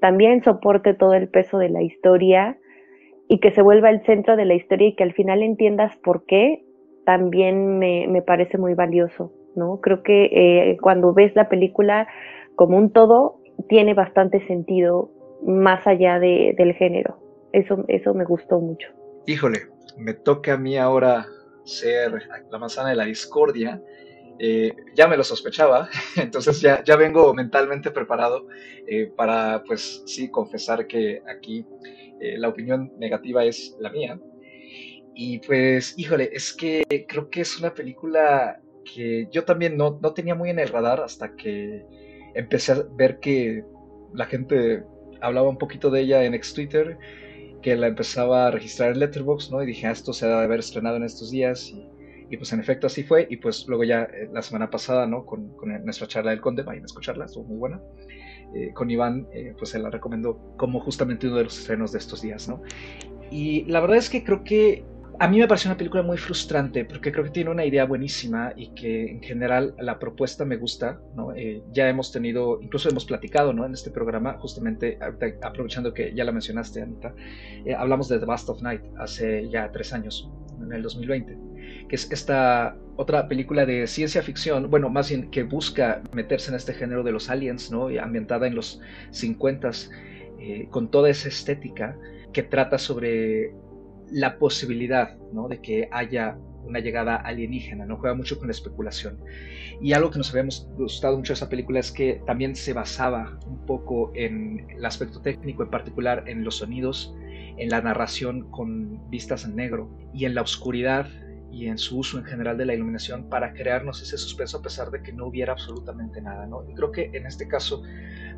también 0.00 0.42
soporte 0.42 0.94
todo 0.94 1.12
el 1.14 1.28
peso 1.28 1.58
de 1.58 1.68
la 1.68 1.82
historia 1.82 2.58
y 3.28 3.40
que 3.40 3.50
se 3.50 3.62
vuelva 3.62 3.90
el 3.90 4.04
centro 4.04 4.36
de 4.36 4.46
la 4.46 4.54
historia 4.54 4.88
y 4.88 4.94
que 4.94 5.04
al 5.04 5.12
final 5.12 5.42
entiendas 5.42 5.96
por 5.98 6.24
qué, 6.24 6.64
también 7.04 7.78
me, 7.78 8.06
me 8.08 8.22
parece 8.22 8.56
muy 8.56 8.74
valioso, 8.74 9.32
¿no? 9.54 9.80
Creo 9.80 10.02
que 10.02 10.24
eh, 10.32 10.76
cuando 10.80 11.12
ves 11.12 11.34
la 11.36 11.48
película 11.48 12.08
como 12.56 12.78
un 12.78 12.90
todo, 12.90 13.40
tiene 13.68 13.94
bastante 13.94 14.40
sentido 14.46 15.10
más 15.42 15.86
allá 15.86 16.18
de, 16.18 16.54
del 16.56 16.72
género. 16.74 17.18
Eso, 17.52 17.84
eso 17.88 18.14
me 18.14 18.24
gustó 18.24 18.60
mucho. 18.60 18.88
Híjole, 19.26 19.58
me 19.98 20.14
toca 20.14 20.54
a 20.54 20.58
mí 20.58 20.76
ahora 20.76 21.26
ser 21.64 22.28
la 22.50 22.58
manzana 22.58 22.90
de 22.90 22.96
la 22.96 23.04
discordia. 23.04 23.82
Eh, 24.38 24.74
ya 24.94 25.06
me 25.06 25.16
lo 25.16 25.22
sospechaba, 25.22 25.88
entonces 26.16 26.60
ya, 26.60 26.82
ya 26.82 26.96
vengo 26.96 27.32
mentalmente 27.34 27.92
preparado 27.92 28.48
eh, 28.88 29.12
para, 29.16 29.62
pues 29.64 30.02
sí, 30.06 30.28
confesar 30.28 30.88
que 30.88 31.22
aquí 31.28 31.64
eh, 32.20 32.36
la 32.38 32.48
opinión 32.48 32.92
negativa 32.98 33.44
es 33.44 33.76
la 33.78 33.90
mía. 33.90 34.18
Y 35.14 35.38
pues, 35.38 35.94
híjole, 35.96 36.30
es 36.32 36.52
que 36.52 36.82
creo 37.08 37.30
que 37.30 37.42
es 37.42 37.60
una 37.60 37.72
película 37.72 38.60
que 38.84 39.28
yo 39.30 39.44
también 39.44 39.76
no, 39.76 39.98
no 40.02 40.12
tenía 40.12 40.34
muy 40.34 40.50
en 40.50 40.58
el 40.58 40.68
radar 40.68 41.00
hasta 41.00 41.36
que 41.36 41.86
empecé 42.34 42.72
a 42.72 42.82
ver 42.96 43.20
que 43.20 43.64
la 44.12 44.26
gente 44.26 44.84
hablaba 45.20 45.48
un 45.48 45.58
poquito 45.58 45.90
de 45.90 46.00
ella 46.00 46.24
en 46.24 46.34
ex 46.34 46.52
Twitter, 46.52 46.98
que 47.64 47.74
la 47.76 47.86
empezaba 47.86 48.46
a 48.46 48.50
registrar 48.50 48.92
en 48.92 48.98
Letterboxd, 48.98 49.50
¿no? 49.50 49.62
Y 49.62 49.66
dije, 49.66 49.86
ah, 49.86 49.92
esto 49.92 50.12
se 50.12 50.26
debe 50.26 50.42
haber 50.42 50.60
estrenado 50.60 50.96
en 50.96 51.02
estos 51.02 51.30
días. 51.30 51.72
Y, 52.30 52.36
pues 52.36 52.52
en 52.52 52.60
efecto 52.60 52.88
así 52.88 53.02
fue. 53.02 53.26
Y 53.30 53.38
pues 53.38 53.66
luego 53.66 53.84
ya 53.84 54.02
eh, 54.02 54.28
la 54.30 54.42
semana 54.42 54.68
pasada, 54.68 55.06
¿no? 55.06 55.24
Con, 55.24 55.56
nuestra 55.82 56.06
charla 56.06 56.32
del 56.32 56.42
Conde, 56.42 56.62
vayan 56.62 56.82
a 56.82 56.86
escucharla, 56.86 57.24
estuvo 57.24 57.44
muy 57.44 57.56
buena. 57.56 57.80
Eh, 58.54 58.70
con 58.74 58.90
Iván, 58.90 59.26
eh, 59.32 59.54
pues 59.56 59.70
se 59.70 59.78
la 59.78 59.88
recomendó 59.88 60.38
como 60.58 60.78
justamente 60.80 61.26
uno 61.26 61.36
de 61.38 61.44
los 61.44 61.58
estrenos 61.58 61.90
de 61.92 61.98
estos 62.00 62.20
días, 62.20 62.46
¿no? 62.48 62.60
Y 63.30 63.64
la 63.64 63.80
verdad 63.80 63.96
es 63.96 64.10
que 64.10 64.24
creo 64.24 64.44
que 64.44 64.84
a 65.18 65.28
mí 65.28 65.38
me 65.38 65.46
pareció 65.46 65.70
una 65.70 65.76
película 65.76 66.02
muy 66.02 66.16
frustrante 66.16 66.84
porque 66.84 67.12
creo 67.12 67.24
que 67.24 67.30
tiene 67.30 67.50
una 67.50 67.64
idea 67.64 67.84
buenísima 67.84 68.52
y 68.56 68.68
que 68.74 69.10
en 69.10 69.22
general 69.22 69.74
la 69.78 69.98
propuesta 69.98 70.44
me 70.44 70.56
gusta. 70.56 71.00
¿no? 71.14 71.32
Eh, 71.34 71.62
ya 71.72 71.88
hemos 71.88 72.10
tenido, 72.10 72.60
incluso 72.60 72.88
hemos 72.88 73.04
platicado 73.04 73.52
¿no? 73.52 73.64
en 73.64 73.74
este 73.74 73.90
programa, 73.90 74.34
justamente 74.34 74.98
aprovechando 75.42 75.94
que 75.94 76.14
ya 76.14 76.24
la 76.24 76.32
mencionaste, 76.32 76.82
Anita, 76.82 77.14
eh, 77.64 77.74
hablamos 77.74 78.08
de 78.08 78.18
The 78.18 78.26
Last 78.26 78.48
of 78.48 78.62
Night 78.62 78.82
hace 78.98 79.48
ya 79.48 79.70
tres 79.72 79.92
años, 79.92 80.30
en 80.60 80.72
el 80.72 80.82
2020, 80.82 81.36
que 81.88 81.96
es 81.96 82.10
esta 82.10 82.76
otra 82.96 83.28
película 83.28 83.66
de 83.66 83.86
ciencia 83.86 84.22
ficción, 84.22 84.70
bueno, 84.70 84.88
más 84.88 85.08
bien 85.08 85.30
que 85.30 85.42
busca 85.42 86.02
meterse 86.12 86.50
en 86.50 86.56
este 86.56 86.74
género 86.74 87.02
de 87.02 87.12
los 87.12 87.28
aliens, 87.30 87.70
¿no? 87.70 87.88
ambientada 88.00 88.46
en 88.46 88.54
los 88.54 88.80
50 89.10 89.70
eh, 90.38 90.68
con 90.70 90.90
toda 90.90 91.10
esa 91.10 91.28
estética 91.28 91.96
que 92.32 92.42
trata 92.42 92.78
sobre 92.78 93.54
la 94.10 94.38
posibilidad 94.38 95.16
¿no? 95.32 95.48
de 95.48 95.60
que 95.60 95.88
haya 95.92 96.36
una 96.64 96.80
llegada 96.80 97.16
alienígena, 97.16 97.84
no 97.84 97.96
juega 97.98 98.14
mucho 98.14 98.38
con 98.38 98.48
la 98.48 98.52
especulación. 98.52 99.18
Y 99.80 99.92
algo 99.92 100.10
que 100.10 100.18
nos 100.18 100.30
habíamos 100.30 100.66
gustado 100.76 101.16
mucho 101.16 101.32
de 101.32 101.34
esa 101.34 101.48
película 101.48 101.80
es 101.80 101.92
que 101.92 102.22
también 102.26 102.54
se 102.56 102.72
basaba 102.72 103.38
un 103.46 103.64
poco 103.66 104.12
en 104.14 104.66
el 104.70 104.84
aspecto 104.84 105.20
técnico, 105.20 105.62
en 105.62 105.70
particular 105.70 106.24
en 106.26 106.44
los 106.44 106.56
sonidos, 106.56 107.14
en 107.56 107.68
la 107.68 107.80
narración 107.82 108.50
con 108.50 109.10
vistas 109.10 109.44
en 109.44 109.56
negro 109.56 109.90
y 110.12 110.24
en 110.24 110.34
la 110.34 110.42
oscuridad 110.42 111.06
y 111.54 111.68
en 111.68 111.78
su 111.78 111.98
uso 111.98 112.18
en 112.18 112.24
general 112.24 112.58
de 112.58 112.66
la 112.66 112.74
iluminación 112.74 113.28
para 113.28 113.52
crearnos 113.52 114.02
ese 114.02 114.18
suspenso 114.18 114.58
a 114.58 114.62
pesar 114.62 114.90
de 114.90 115.02
que 115.02 115.12
no 115.12 115.26
hubiera 115.26 115.52
absolutamente 115.52 116.20
nada. 116.20 116.46
¿no? 116.46 116.68
Y 116.68 116.74
creo 116.74 116.90
que 116.90 117.10
en 117.12 117.26
este 117.26 117.46
caso 117.46 117.82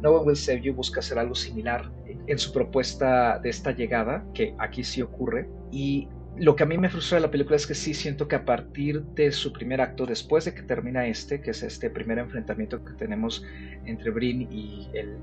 No 0.03 0.11
One 0.11 0.27
Will 0.27 0.37
Save 0.37 0.61
You 0.61 0.75
busca 0.75 1.01
hacer 1.01 1.19
algo 1.19 1.35
similar 1.35 1.91
en 2.27 2.39
su 2.39 2.53
propuesta 2.53 3.39
de 3.39 3.49
esta 3.49 3.73
llegada, 3.73 4.25
que 4.35 4.55
aquí 4.59 4.85
sí 4.85 5.01
ocurre. 5.01 5.49
Y 5.73 6.09
lo 6.37 6.55
que 6.55 6.65
a 6.65 6.67
mí 6.67 6.77
me 6.77 6.91
frustra 6.91 7.17
de 7.17 7.23
la 7.23 7.31
película 7.31 7.57
es 7.57 7.67
que 7.67 7.75
sí 7.75 7.95
siento 7.95 8.29
que 8.29 8.37
a 8.37 8.45
partir 8.45 9.03
de 9.03 9.33
su 9.33 9.53
primer 9.53 9.81
acto, 9.81 10.05
después 10.05 10.45
de 10.45 10.53
que 10.53 10.63
termina 10.63 11.07
este, 11.07 11.41
que 11.41 11.53
es 11.53 11.63
este 11.63 11.89
primer 11.89 12.19
enfrentamiento 12.19 12.85
que 12.85 12.93
tenemos 12.93 13.43
entre 13.87 14.11
Brin 14.11 14.43
y 14.53 14.91
el 14.93 15.17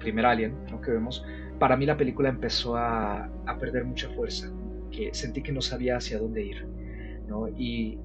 primer 0.00 0.26
alien 0.26 0.54
¿no? 0.70 0.80
que 0.80 0.90
vemos, 0.90 1.24
para 1.60 1.76
mí 1.76 1.86
la 1.86 1.96
película 1.96 2.28
empezó 2.28 2.76
a, 2.76 3.30
a 3.46 3.58
perder 3.58 3.84
mucha 3.84 4.08
fuerza, 4.10 4.50
que 4.90 5.10
sentí 5.14 5.42
que 5.42 5.52
no 5.52 5.60
sabía 5.60 5.96
hacia 5.96 6.18
dónde 6.18 6.44
ir. 6.44 6.77
Y 7.56 7.98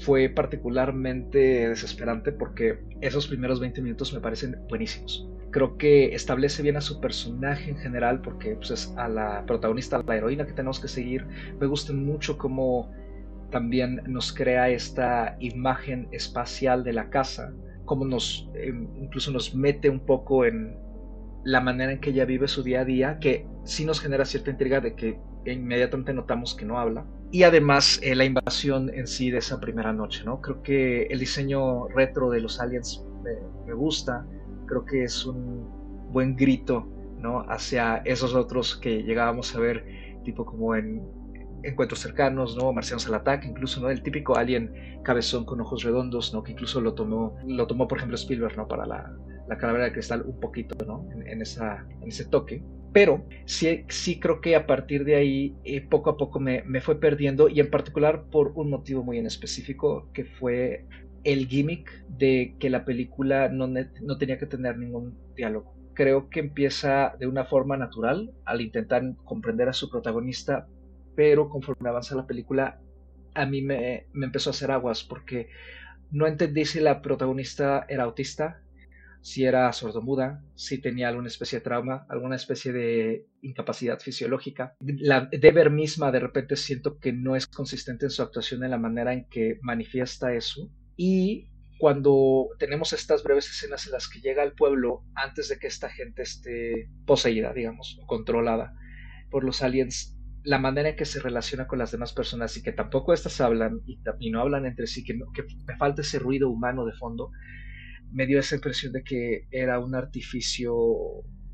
fue 0.00 0.28
particularmente 0.28 1.68
desesperante 1.68 2.32
porque 2.32 2.78
esos 3.00 3.26
primeros 3.26 3.60
20 3.60 3.82
minutos 3.82 4.12
me 4.12 4.20
parecen 4.20 4.56
buenísimos. 4.68 5.28
Creo 5.50 5.78
que 5.78 6.14
establece 6.14 6.62
bien 6.62 6.76
a 6.76 6.80
su 6.80 7.00
personaje 7.00 7.70
en 7.70 7.78
general 7.78 8.20
porque 8.20 8.54
pues, 8.56 8.70
es 8.70 8.94
a 8.96 9.08
la 9.08 9.44
protagonista, 9.46 9.96
a 9.96 10.02
la 10.02 10.16
heroína 10.16 10.46
que 10.46 10.52
tenemos 10.52 10.78
que 10.78 10.88
seguir. 10.88 11.26
Me 11.58 11.66
gusta 11.66 11.92
mucho 11.92 12.36
cómo 12.36 12.92
también 13.50 14.02
nos 14.06 14.32
crea 14.32 14.68
esta 14.68 15.36
imagen 15.40 16.08
espacial 16.12 16.84
de 16.84 16.92
la 16.92 17.08
casa, 17.08 17.52
cómo 17.86 18.04
nos 18.04 18.48
em, 18.54 18.88
incluso 19.02 19.30
nos 19.30 19.54
mete 19.54 19.88
un 19.88 20.00
poco 20.00 20.44
en 20.44 20.76
la 21.44 21.60
manera 21.60 21.92
en 21.92 22.00
que 22.00 22.10
ella 22.10 22.26
vive 22.26 22.46
su 22.46 22.62
día 22.62 22.80
a 22.80 22.84
día, 22.84 23.18
que 23.18 23.46
sí 23.64 23.86
nos 23.86 24.00
genera 24.00 24.26
cierta 24.26 24.50
intriga 24.50 24.80
de 24.80 24.94
que 24.94 25.18
inmediatamente 25.46 26.12
notamos 26.12 26.54
que 26.54 26.66
no 26.66 26.78
habla. 26.78 27.06
Y 27.30 27.42
además 27.42 28.00
eh, 28.02 28.14
la 28.14 28.24
invasión 28.24 28.90
en 28.94 29.06
sí 29.06 29.30
de 29.30 29.38
esa 29.38 29.60
primera 29.60 29.92
noche, 29.92 30.24
¿no? 30.24 30.40
Creo 30.40 30.62
que 30.62 31.02
el 31.04 31.18
diseño 31.18 31.86
retro 31.88 32.30
de 32.30 32.40
los 32.40 32.58
aliens 32.60 33.04
me, 33.66 33.74
gusta, 33.74 34.26
creo 34.66 34.84
que 34.86 35.04
es 35.04 35.26
un 35.26 35.68
buen 36.10 36.36
grito, 36.36 36.88
¿no? 37.18 37.40
Hacia 37.50 37.98
esos 38.06 38.34
otros 38.34 38.76
que 38.76 39.02
llegábamos 39.02 39.54
a 39.54 39.60
ver, 39.60 39.84
tipo 40.24 40.46
como 40.46 40.74
en 40.74 41.02
encuentros 41.62 42.00
cercanos, 42.00 42.56
¿no? 42.56 42.72
Marcianos 42.72 43.06
al 43.08 43.14
ataque, 43.14 43.46
incluso, 43.46 43.80
¿no? 43.80 43.90
El 43.90 44.02
típico 44.02 44.36
alien 44.36 44.72
cabezón 45.04 45.44
con 45.44 45.60
ojos 45.60 45.82
redondos, 45.82 46.32
¿no? 46.32 46.42
Que 46.42 46.52
incluso 46.52 46.80
lo 46.80 46.94
tomó, 46.94 47.36
lo 47.46 47.66
tomó 47.66 47.86
por 47.88 47.98
ejemplo, 47.98 48.16
Spielberg, 48.16 48.56
¿no? 48.56 48.66
Para 48.66 48.86
la, 48.86 49.12
la 49.48 49.56
calavera 49.58 49.86
de 49.86 49.92
cristal 49.92 50.22
un 50.22 50.38
poquito, 50.40 50.76
¿no? 50.86 51.06
En, 51.26 51.42
esa, 51.42 51.86
en 52.00 52.08
ese 52.08 52.26
toque. 52.26 52.62
Pero 52.92 53.26
sí, 53.44 53.84
sí 53.88 54.18
creo 54.18 54.40
que 54.40 54.56
a 54.56 54.66
partir 54.66 55.04
de 55.04 55.16
ahí 55.16 55.56
eh, 55.64 55.80
poco 55.80 56.10
a 56.10 56.16
poco 56.16 56.40
me, 56.40 56.62
fue 56.80 56.98
perdiendo 56.98 57.48
y 57.48 57.60
en 57.60 57.70
particular 57.70 58.24
por 58.30 58.52
un 58.54 58.70
motivo 58.70 59.04
muy 59.04 59.18
en 59.18 59.26
específico 59.26 60.10
que 60.12 60.24
fue 60.24 60.86
el 61.24 61.46
gimmick 61.48 61.90
de 62.08 62.56
que 62.58 62.70
la 62.70 62.84
película 62.84 63.48
no, 63.48 63.68
tenía 64.18 64.38
que 64.38 64.46
tener 64.46 64.78
ningún 64.78 65.18
diálogo. 65.34 65.74
Creo 65.94 66.30
que 66.30 66.40
empieza 66.40 67.14
de 67.18 67.26
una 67.26 67.44
forma 67.44 67.76
natural 67.76 68.32
al 68.44 68.60
intentar 68.60 69.02
comprender 69.24 69.68
a 69.68 69.72
su 69.72 69.90
protagonista, 69.90 70.66
pero 71.14 71.48
conforme 71.48 71.88
avanza 71.88 72.14
la 72.14 72.26
película 72.26 72.80
a 73.34 73.46
mí 73.46 73.62
me 73.62 74.06
empezó 74.14 74.50
a 74.50 74.52
hacer 74.52 74.70
aguas 74.70 75.04
porque 75.04 75.48
no 76.10 76.26
entendí 76.26 76.64
si 76.64 76.80
la 76.80 77.02
protagonista 77.02 77.84
era 77.88 78.04
autista, 78.04 78.62
si 79.28 79.44
era 79.44 79.70
sordomuda, 79.74 80.42
si 80.54 80.80
tenía 80.80 81.08
alguna 81.08 81.28
especie 81.28 81.58
de 81.58 81.64
trauma, 81.64 82.06
alguna 82.08 82.36
especie 82.36 82.72
de 82.72 83.26
incapacidad 83.42 84.00
fisiológica. 84.00 84.74
La 84.80 85.28
Deber 85.30 85.70
misma 85.70 86.10
de 86.10 86.20
repente 86.20 86.56
siento 86.56 86.98
que 86.98 87.12
no 87.12 87.36
es 87.36 87.46
consistente 87.46 88.06
en 88.06 88.10
su 88.10 88.22
actuación 88.22 88.64
en 88.64 88.70
la 88.70 88.78
manera 88.78 89.12
en 89.12 89.28
que 89.28 89.58
manifiesta 89.60 90.32
eso. 90.32 90.70
Y 90.96 91.50
cuando 91.78 92.48
tenemos 92.58 92.94
estas 92.94 93.22
breves 93.22 93.50
escenas 93.50 93.84
en 93.84 93.92
las 93.92 94.08
que 94.08 94.20
llega 94.20 94.42
al 94.42 94.54
pueblo 94.54 95.04
antes 95.14 95.50
de 95.50 95.58
que 95.58 95.66
esta 95.66 95.90
gente 95.90 96.22
esté 96.22 96.88
poseída, 97.04 97.52
digamos, 97.52 98.00
controlada 98.06 98.72
por 99.30 99.44
los 99.44 99.62
aliens, 99.62 100.16
la 100.42 100.58
manera 100.58 100.88
en 100.88 100.96
que 100.96 101.04
se 101.04 101.20
relaciona 101.20 101.66
con 101.66 101.78
las 101.78 101.92
demás 101.92 102.14
personas 102.14 102.56
y 102.56 102.62
que 102.62 102.72
tampoco 102.72 103.12
estas 103.12 103.42
hablan 103.42 103.82
y, 103.86 104.30
no 104.30 104.40
hablan 104.40 104.64
entre 104.64 104.86
sí, 104.86 105.04
que 105.04 105.12
me 105.12 105.76
falta 105.76 106.00
ese 106.00 106.18
ruido 106.18 106.48
humano 106.48 106.86
de 106.86 106.94
fondo, 106.94 107.30
me 108.10 108.26
dio 108.26 108.40
esa 108.40 108.54
impresión 108.54 108.92
de 108.92 109.02
que 109.02 109.46
era 109.50 109.78
un 109.78 109.94
artificio 109.94 110.74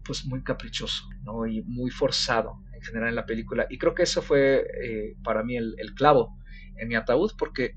pues 0.05 0.25
muy 0.27 0.43
caprichoso 0.43 1.09
¿no? 1.23 1.47
y 1.47 1.63
muy 1.63 1.91
forzado 1.91 2.63
en 2.75 2.83
general 2.83 3.09
en 3.11 3.15
la 3.17 3.27
película. 3.27 3.67
Y 3.71 3.79
creo 3.79 3.95
que 3.95 4.03
eso 4.03 4.23
fue 4.23 4.67
eh, 4.83 5.17
para 5.23 5.43
mí 5.43 5.57
el, 5.57 5.77
clavo 5.97 6.37
en 6.77 6.89
mi 6.89 6.95
ataúd 6.95 7.33
porque 7.39 7.75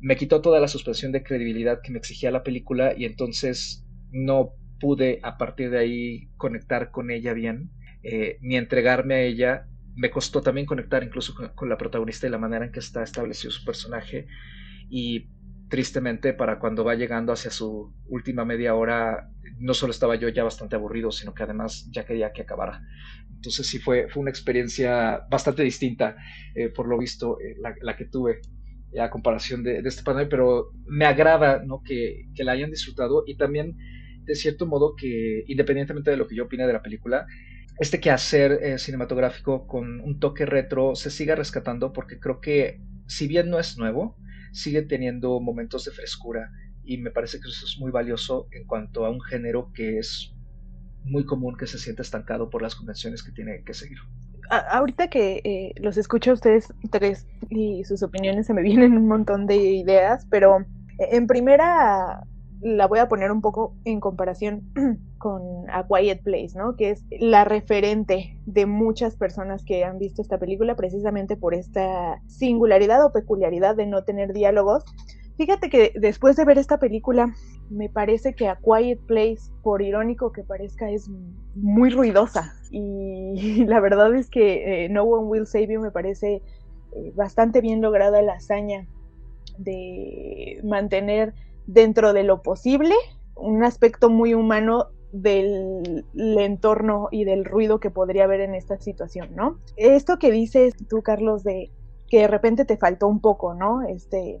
me 0.00 0.16
quitó 0.16 0.40
toda 0.42 0.60
la 0.60 0.68
suspensión 0.68 1.12
de 1.12 1.22
credibilidad 1.22 1.80
que 1.82 1.92
me 1.92 1.98
exigía 1.98 2.30
la 2.30 2.42
película 2.42 2.94
y 2.96 3.04
entonces 3.04 3.86
no 4.10 4.52
pude 4.80 5.20
a 5.22 5.38
partir 5.38 5.70
de 5.70 5.78
ahí 5.78 6.28
conectar 6.36 6.90
con 6.90 7.10
ella 7.10 7.32
bien, 7.32 7.70
eh, 8.02 8.38
ni 8.42 8.56
entregarme 8.56 9.14
a 9.14 9.22
ella. 9.22 9.66
Me 9.96 10.10
costó 10.10 10.42
también 10.42 10.66
conectar 10.66 11.02
incluso 11.04 11.34
con, 11.54 11.68
la 11.68 11.78
protagonista 11.78 12.26
y 12.26 12.30
la 12.30 12.38
manera 12.38 12.66
en 12.66 12.72
que 12.72 12.80
está 12.80 13.02
establecido 13.02 13.50
su 13.52 13.64
personaje. 13.64 14.26
Y 14.90 15.28
tristemente 15.74 16.34
para 16.34 16.60
cuando 16.60 16.84
va 16.84 16.94
llegando 16.94 17.32
hacia 17.32 17.50
su 17.50 17.92
última 18.06 18.44
media 18.44 18.76
hora, 18.76 19.28
no 19.58 19.74
solo 19.74 19.90
estaba 19.90 20.14
yo 20.14 20.28
ya 20.28 20.44
bastante 20.44 20.76
aburrido, 20.76 21.10
sino 21.10 21.34
que 21.34 21.42
además 21.42 21.90
ya 21.90 22.04
quería 22.04 22.32
que 22.32 22.42
acabara. 22.42 22.80
Entonces 23.34 23.66
sí 23.66 23.80
fue, 23.80 24.06
fue 24.08 24.20
una 24.20 24.30
experiencia 24.30 25.26
bastante 25.28 25.64
distinta, 25.64 26.14
eh, 26.54 26.68
por 26.68 26.86
lo 26.86 26.96
visto, 26.96 27.40
eh, 27.40 27.56
la, 27.58 27.96
que 27.96 28.04
tuve 28.04 28.40
a 29.00 29.10
comparación 29.10 29.64
de, 29.64 29.80
este 29.80 30.04
panel, 30.04 30.28
pero 30.28 30.70
me 30.86 31.06
agrada 31.06 31.60
que, 31.84 32.22
la 32.36 32.52
hayan 32.52 32.70
disfrutado 32.70 33.24
y 33.26 33.36
también, 33.36 33.76
de 34.22 34.36
cierto 34.36 34.66
modo, 34.66 34.94
que 34.94 35.42
independientemente 35.48 36.12
de 36.12 36.16
lo 36.16 36.28
que 36.28 36.36
yo 36.36 36.44
opine 36.44 36.68
de 36.68 36.72
la 36.72 36.82
película, 36.82 37.26
este 37.80 37.98
quehacer 37.98 38.60
eh, 38.62 38.78
cinematográfico 38.78 39.66
con 39.66 40.00
un 40.02 40.20
toque 40.20 40.46
retro 40.46 40.94
se 40.94 41.10
siga 41.10 41.34
rescatando 41.34 41.92
porque 41.92 42.20
creo 42.20 42.40
que, 42.40 42.80
si 43.08 43.26
bien 43.26 43.50
no 43.50 43.58
es 43.58 43.76
nuevo, 43.76 44.16
sigue 44.54 44.82
teniendo 44.82 45.40
momentos 45.40 45.84
de 45.84 45.90
frescura 45.90 46.50
y 46.84 46.98
me 46.98 47.10
parece 47.10 47.40
que 47.40 47.48
eso 47.48 47.66
es 47.66 47.76
muy 47.78 47.90
valioso 47.90 48.46
en 48.52 48.66
cuanto 48.66 49.04
a 49.04 49.10
un 49.10 49.20
género 49.20 49.72
que 49.74 49.98
es 49.98 50.32
muy 51.04 51.26
común 51.26 51.56
que 51.56 51.66
se 51.66 51.78
sienta 51.78 52.02
estancado 52.02 52.48
por 52.50 52.62
las 52.62 52.74
convenciones 52.74 53.22
que 53.22 53.32
tiene 53.32 53.62
que 53.64 53.74
seguir. 53.74 53.98
ahorita 54.50 55.08
que 55.08 55.40
eh, 55.44 55.72
los 55.80 55.96
escucho 55.96 56.30
a 56.30 56.34
ustedes 56.34 56.72
tres 56.90 57.26
y 57.50 57.84
sus 57.84 58.02
opiniones 58.02 58.46
se 58.46 58.54
me 58.54 58.62
vienen 58.70 58.96
un 58.96 59.08
montón 59.08 59.46
de 59.46 59.56
ideas, 59.56 60.26
pero 60.30 60.60
eh, 60.98 61.08
en 61.12 61.26
primera 61.26 62.22
la 62.64 62.86
voy 62.86 62.98
a 62.98 63.08
poner 63.08 63.30
un 63.30 63.42
poco 63.42 63.74
en 63.84 64.00
comparación 64.00 64.62
con 65.18 65.68
A 65.70 65.86
Quiet 65.86 66.22
Place, 66.22 66.56
¿no? 66.56 66.76
Que 66.76 66.90
es 66.90 67.04
la 67.20 67.44
referente 67.44 68.38
de 68.46 68.64
muchas 68.64 69.16
personas 69.16 69.64
que 69.64 69.84
han 69.84 69.98
visto 69.98 70.22
esta 70.22 70.38
película 70.38 70.74
precisamente 70.74 71.36
por 71.36 71.54
esta 71.54 72.22
singularidad 72.26 73.04
o 73.04 73.12
peculiaridad 73.12 73.76
de 73.76 73.86
no 73.86 74.02
tener 74.04 74.32
diálogos. 74.32 74.82
Fíjate 75.36 75.68
que 75.68 75.92
después 75.94 76.36
de 76.36 76.46
ver 76.46 76.56
esta 76.56 76.78
película, 76.78 77.34
me 77.68 77.90
parece 77.90 78.34
que 78.34 78.48
A 78.48 78.56
Quiet 78.56 79.00
Place, 79.06 79.52
por 79.62 79.82
irónico 79.82 80.32
que 80.32 80.42
parezca, 80.42 80.90
es 80.90 81.10
muy 81.54 81.90
ruidosa. 81.90 82.54
Y 82.70 83.64
la 83.66 83.80
verdad 83.80 84.14
es 84.14 84.30
que 84.30 84.86
eh, 84.86 84.88
No 84.88 85.02
One 85.02 85.26
Will 85.26 85.46
Save 85.46 85.74
You 85.74 85.80
me 85.80 85.90
parece 85.90 86.40
eh, 86.96 87.12
bastante 87.14 87.60
bien 87.60 87.82
lograda 87.82 88.22
la 88.22 88.34
hazaña 88.34 88.86
de 89.58 90.60
mantener 90.64 91.34
dentro 91.66 92.12
de 92.12 92.22
lo 92.22 92.42
posible, 92.42 92.94
un 93.34 93.64
aspecto 93.64 94.10
muy 94.10 94.34
humano 94.34 94.88
del 95.12 96.04
entorno 96.14 97.08
y 97.12 97.24
del 97.24 97.44
ruido 97.44 97.78
que 97.78 97.90
podría 97.90 98.24
haber 98.24 98.40
en 98.40 98.54
esta 98.54 98.78
situación, 98.78 99.30
¿no? 99.36 99.58
Esto 99.76 100.18
que 100.18 100.32
dices 100.32 100.74
tú, 100.88 101.02
Carlos, 101.02 101.44
de 101.44 101.70
que 102.08 102.20
de 102.20 102.28
repente 102.28 102.64
te 102.64 102.76
faltó 102.76 103.06
un 103.06 103.20
poco, 103.20 103.54
¿no? 103.54 103.82
Este, 103.82 104.40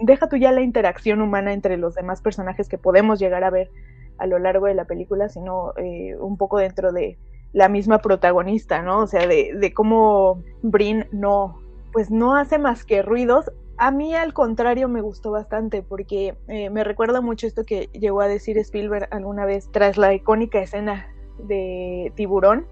deja 0.00 0.28
tú 0.28 0.36
ya 0.36 0.50
la 0.50 0.62
interacción 0.62 1.20
humana 1.20 1.52
entre 1.52 1.76
los 1.76 1.94
demás 1.94 2.22
personajes 2.22 2.68
que 2.68 2.78
podemos 2.78 3.18
llegar 3.18 3.44
a 3.44 3.50
ver 3.50 3.70
a 4.16 4.26
lo 4.26 4.38
largo 4.38 4.66
de 4.66 4.74
la 4.74 4.86
película, 4.86 5.28
sino 5.28 5.72
eh, 5.76 6.16
un 6.18 6.36
poco 6.38 6.58
dentro 6.58 6.92
de 6.92 7.18
la 7.52 7.68
misma 7.68 7.98
protagonista, 7.98 8.82
¿no? 8.82 9.00
O 9.00 9.06
sea, 9.06 9.26
de, 9.26 9.52
de 9.54 9.72
cómo 9.74 10.42
Brin 10.62 11.06
no, 11.12 11.60
pues 11.92 12.10
no 12.10 12.34
hace 12.34 12.58
más 12.58 12.84
que 12.84 13.02
ruidos 13.02 13.50
a 13.76 13.90
mí 13.90 14.14
al 14.14 14.32
contrario 14.32 14.88
me 14.88 15.00
gustó 15.00 15.30
bastante 15.30 15.82
porque 15.82 16.36
eh, 16.48 16.70
me 16.70 16.84
recuerda 16.84 17.20
mucho 17.20 17.46
esto 17.46 17.64
que 17.64 17.88
llegó 17.92 18.20
a 18.20 18.28
decir 18.28 18.56
Spielberg 18.58 19.08
alguna 19.10 19.46
vez 19.46 19.68
tras 19.72 19.96
la 19.96 20.14
icónica 20.14 20.60
escena 20.60 21.08
de 21.38 22.12
tiburón, 22.14 22.66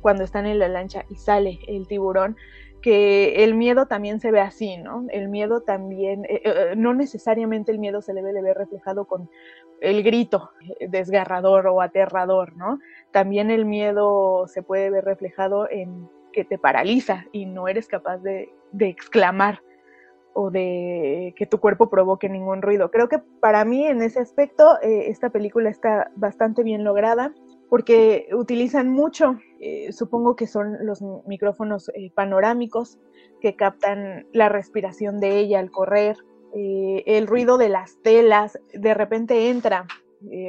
cuando 0.00 0.24
están 0.24 0.46
en 0.46 0.58
la 0.58 0.68
lancha 0.68 1.04
y 1.08 1.14
sale 1.14 1.60
el 1.68 1.86
tiburón, 1.86 2.36
que 2.80 3.44
el 3.44 3.54
miedo 3.54 3.86
también 3.86 4.18
se 4.18 4.32
ve 4.32 4.40
así, 4.40 4.76
¿no? 4.76 5.06
El 5.10 5.28
miedo 5.28 5.60
también, 5.60 6.24
eh, 6.24 6.42
eh, 6.44 6.74
no 6.76 6.92
necesariamente 6.94 7.70
el 7.70 7.78
miedo 7.78 8.02
se 8.02 8.12
debe 8.12 8.32
de 8.32 8.42
ver 8.42 8.56
reflejado 8.56 9.04
con 9.04 9.30
el 9.80 10.02
grito 10.02 10.50
desgarrador 10.88 11.68
o 11.68 11.80
aterrador, 11.80 12.56
¿no? 12.56 12.80
También 13.12 13.52
el 13.52 13.64
miedo 13.64 14.48
se 14.48 14.64
puede 14.64 14.90
ver 14.90 15.04
reflejado 15.04 15.70
en 15.70 16.08
que 16.32 16.44
te 16.44 16.58
paraliza 16.58 17.26
y 17.30 17.46
no 17.46 17.68
eres 17.68 17.86
capaz 17.86 18.18
de 18.18 18.48
exclamar 18.80 19.60
o 20.34 20.50
de 20.50 21.34
que 21.36 21.46
tu 21.46 21.58
cuerpo 21.58 21.88
provoque 21.88 22.28
ningún 22.28 22.62
ruido. 22.62 22.90
Creo 22.90 23.08
que 23.08 23.18
para 23.40 23.64
mí 23.64 23.86
en 23.86 24.02
ese 24.02 24.20
aspecto 24.20 24.78
eh, 24.82 25.08
esta 25.08 25.30
película 25.30 25.70
está 25.70 26.10
bastante 26.16 26.62
bien 26.62 26.84
lograda 26.84 27.34
porque 27.68 28.28
utilizan 28.34 28.90
mucho, 28.90 29.38
eh, 29.60 29.92
supongo 29.92 30.36
que 30.36 30.46
son 30.46 30.84
los 30.84 31.02
micrófonos 31.26 31.88
eh, 31.90 32.10
panorámicos 32.14 32.98
que 33.40 33.56
captan 33.56 34.26
la 34.32 34.50
respiración 34.50 35.20
de 35.20 35.38
ella 35.38 35.58
al 35.58 35.70
correr, 35.70 36.16
el 36.54 37.26
ruido 37.26 37.56
de 37.56 37.70
las 37.70 37.96
telas, 38.02 38.60
de 38.74 38.92
repente 38.92 39.48
entra 39.48 39.86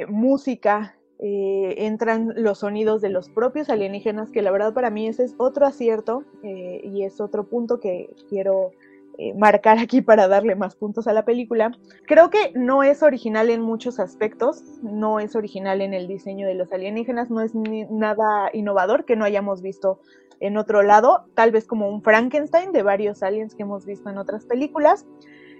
música, 0.06 0.98
entran 1.18 2.34
los 2.36 2.58
sonidos 2.58 3.00
de 3.00 3.08
los 3.08 3.30
propios 3.30 3.70
alienígenas, 3.70 4.30
que 4.30 4.42
la 4.42 4.50
verdad 4.50 4.74
para 4.74 4.90
mí 4.90 5.08
ese 5.08 5.24
es 5.24 5.34
otro 5.38 5.64
acierto 5.64 6.24
y 6.42 7.04
es 7.04 7.22
otro 7.22 7.48
punto 7.48 7.80
que 7.80 8.14
quiero 8.28 8.72
eh, 9.16 9.32
marcar 9.34 9.78
aquí 9.78 10.02
para 10.02 10.26
darle 10.26 10.56
más 10.56 10.74
puntos 10.74 11.06
a 11.06 11.12
la 11.12 11.24
película. 11.24 11.70
Creo 12.06 12.30
que 12.30 12.52
no 12.54 12.82
es 12.82 13.02
original 13.02 13.50
en 13.50 13.60
muchos 13.60 14.00
aspectos, 14.00 14.62
no 14.82 15.20
es 15.20 15.36
original 15.36 15.80
en 15.82 15.94
el 15.94 16.08
diseño 16.08 16.46
de 16.48 16.54
los 16.54 16.72
alienígenas, 16.72 17.30
no 17.30 17.40
es 17.40 17.52
nada 17.54 18.50
innovador 18.52 19.04
que 19.04 19.14
no 19.14 19.24
hayamos 19.24 19.62
visto 19.62 20.00
en 20.40 20.56
otro 20.56 20.82
lado, 20.82 21.26
tal 21.34 21.52
vez 21.52 21.66
como 21.66 21.88
un 21.88 22.02
Frankenstein 22.02 22.72
de 22.72 22.82
varios 22.82 23.22
aliens 23.22 23.54
que 23.54 23.62
hemos 23.62 23.86
visto 23.86 24.10
en 24.10 24.18
otras 24.18 24.46
películas. 24.46 25.06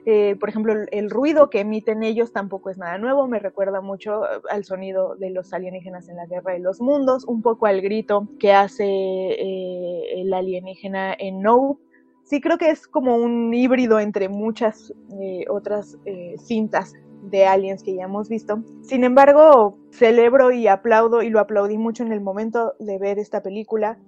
Eh, 0.07 0.37
por 0.39 0.51
ejemplo, 0.51 0.75
el, 0.91 1.09
ruido 1.09 1.49
que 1.49 1.61
emiten 1.61 2.03
ellos 2.03 2.33
tampoco 2.33 2.69
es 2.69 2.77
nada 2.77 2.99
nuevo, 2.99 3.27
me 3.27 3.39
recuerda 3.39 3.81
mucho 3.81 4.23
al 4.51 4.65
sonido 4.65 5.15
de 5.15 5.31
los 5.31 5.55
alienígenas 5.55 6.09
en 6.11 6.17
la 6.17 6.27
Guerra 6.27 6.53
de 6.53 6.59
los 6.59 6.81
Mundos, 6.83 7.25
un 7.25 7.41
poco 7.41 7.67
al 7.67 7.81
grito 7.81 8.29
que 8.39 8.53
hace 8.53 8.85
eh, 8.85 10.21
el 10.21 10.35
alienígena 10.35 11.15
en 11.19 11.41
No, 11.41 11.79
sí 12.25 12.41
creo 12.41 12.59
que 12.59 12.71
es 12.71 12.87
como 12.87 13.17
un 13.17 13.53
híbrido 13.55 14.01
entre 14.01 14.29
muchas 14.29 14.93
eh, 15.21 15.45
otras 15.49 15.97
eh, 16.05 16.37
cintas 16.39 16.95
de 17.23 17.47
aliens 17.47 17.83
que 17.83 17.95
ya 17.95 18.05
hemos 18.05 18.29
visto. 18.29 18.63
Sin 18.83 19.05
embargo, 19.05 19.79
celebro 19.91 20.51
y 20.51 20.69
aplaudo, 20.69 21.23
y 21.23 21.31
lo 21.31 21.41
aplaudí 21.41 21.79
mucho 21.79 22.03
en 22.03 22.13
el 22.13 22.21
momento 22.21 22.75
de 22.79 22.99
ver 22.99 23.19
esta 23.19 23.43
película, 23.43 23.99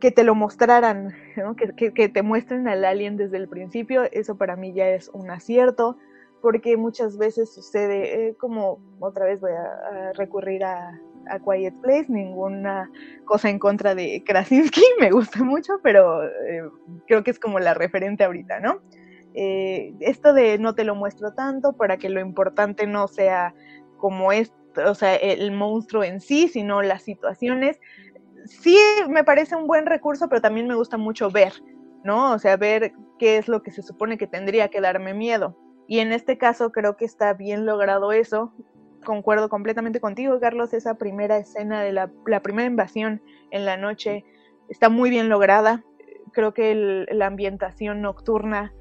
que 0.00 0.10
te 0.10 0.24
lo 0.24 0.34
mostraran, 0.34 1.14
que, 1.76 2.08
te 2.08 2.22
muestren 2.22 2.68
al 2.68 2.84
alien 2.84 3.16
desde 3.16 3.36
el 3.36 3.48
principio, 3.48 4.02
eso 4.12 4.36
para 4.36 4.56
mí 4.56 4.72
ya 4.72 4.88
es 4.88 5.08
un 5.14 5.30
acierto, 5.30 5.96
porque 6.40 6.76
muchas 6.76 7.16
veces 7.16 7.54
sucede, 7.54 8.28
eh, 8.28 8.34
como 8.34 8.80
otra 8.98 9.26
vez 9.26 9.40
voy 9.40 9.52
a 9.52 10.12
recurrir 10.12 10.64
a, 10.64 11.00
a 11.28 11.38
Quiet 11.38 11.74
Place, 11.80 12.06
ninguna 12.08 12.90
cosa 13.24 13.50
en 13.50 13.58
contra 13.58 13.94
de 13.94 14.22
Krasinski, 14.24 14.82
me 15.00 15.10
gusta 15.10 15.42
mucho, 15.42 15.80
pero 15.82 16.24
eh, 16.24 16.62
creo 17.06 17.22
que 17.22 17.30
es 17.30 17.38
como 17.38 17.58
la 17.58 17.74
referente 17.74 18.24
ahorita, 18.24 18.60
¿no? 18.60 18.80
Eh, 19.34 19.94
esto 20.00 20.34
de 20.34 20.58
no 20.58 20.74
te 20.74 20.84
lo 20.84 20.94
muestro 20.94 21.32
tanto 21.32 21.72
para 21.72 21.96
que 21.96 22.10
lo 22.10 22.20
importante 22.20 22.86
no 22.86 23.08
sea 23.08 23.54
como 23.96 24.32
es, 24.32 24.52
o 24.84 24.94
sea, 24.94 25.14
el 25.16 25.52
monstruo 25.52 26.04
en 26.04 26.20
sí, 26.20 26.48
sino 26.48 26.82
las 26.82 27.02
situaciones. 27.02 27.80
Sí 28.44 28.76
me 29.08 29.24
parece 29.24 29.56
un 29.56 29.66
buen 29.66 29.86
recurso, 29.86 30.28
pero 30.28 30.40
también 30.40 30.66
me 30.66 30.74
gusta 30.74 30.96
mucho 30.96 31.30
ver, 31.30 31.52
¿no? 32.04 32.32
O 32.32 32.38
sea, 32.38 32.56
ver 32.56 32.92
qué 33.18 33.38
es 33.38 33.48
lo 33.48 33.62
que 33.62 33.70
se 33.70 33.82
supone 33.82 34.18
que 34.18 34.26
tendría 34.26 34.68
que 34.68 34.80
darme 34.80 35.14
miedo. 35.14 35.56
Y 35.86 36.00
en 36.00 36.12
este 36.12 36.38
caso 36.38 36.72
creo 36.72 36.96
que 36.96 37.04
está 37.04 37.34
bien 37.34 37.66
logrado 37.66 38.12
eso 38.12 38.52
concuerdo 39.02 39.48
completamente 39.48 40.00
contigo, 40.00 40.38
Carlos. 40.40 40.72
Esa 40.72 40.94
primera 40.94 41.36
escena 41.36 41.82
de 41.82 41.92
la, 41.92 42.10
primera 42.42 42.66
invasión 42.66 43.22
en 43.50 43.64
la 43.64 43.76
noche 43.76 44.24
está 44.68 44.88
muy 44.88 45.10
bien 45.10 45.28
lograda. 45.28 45.84
Creo 46.32 46.54
que 46.54 47.06
la 47.10 47.26
ambientación 47.26 48.00
nocturna 48.00 48.72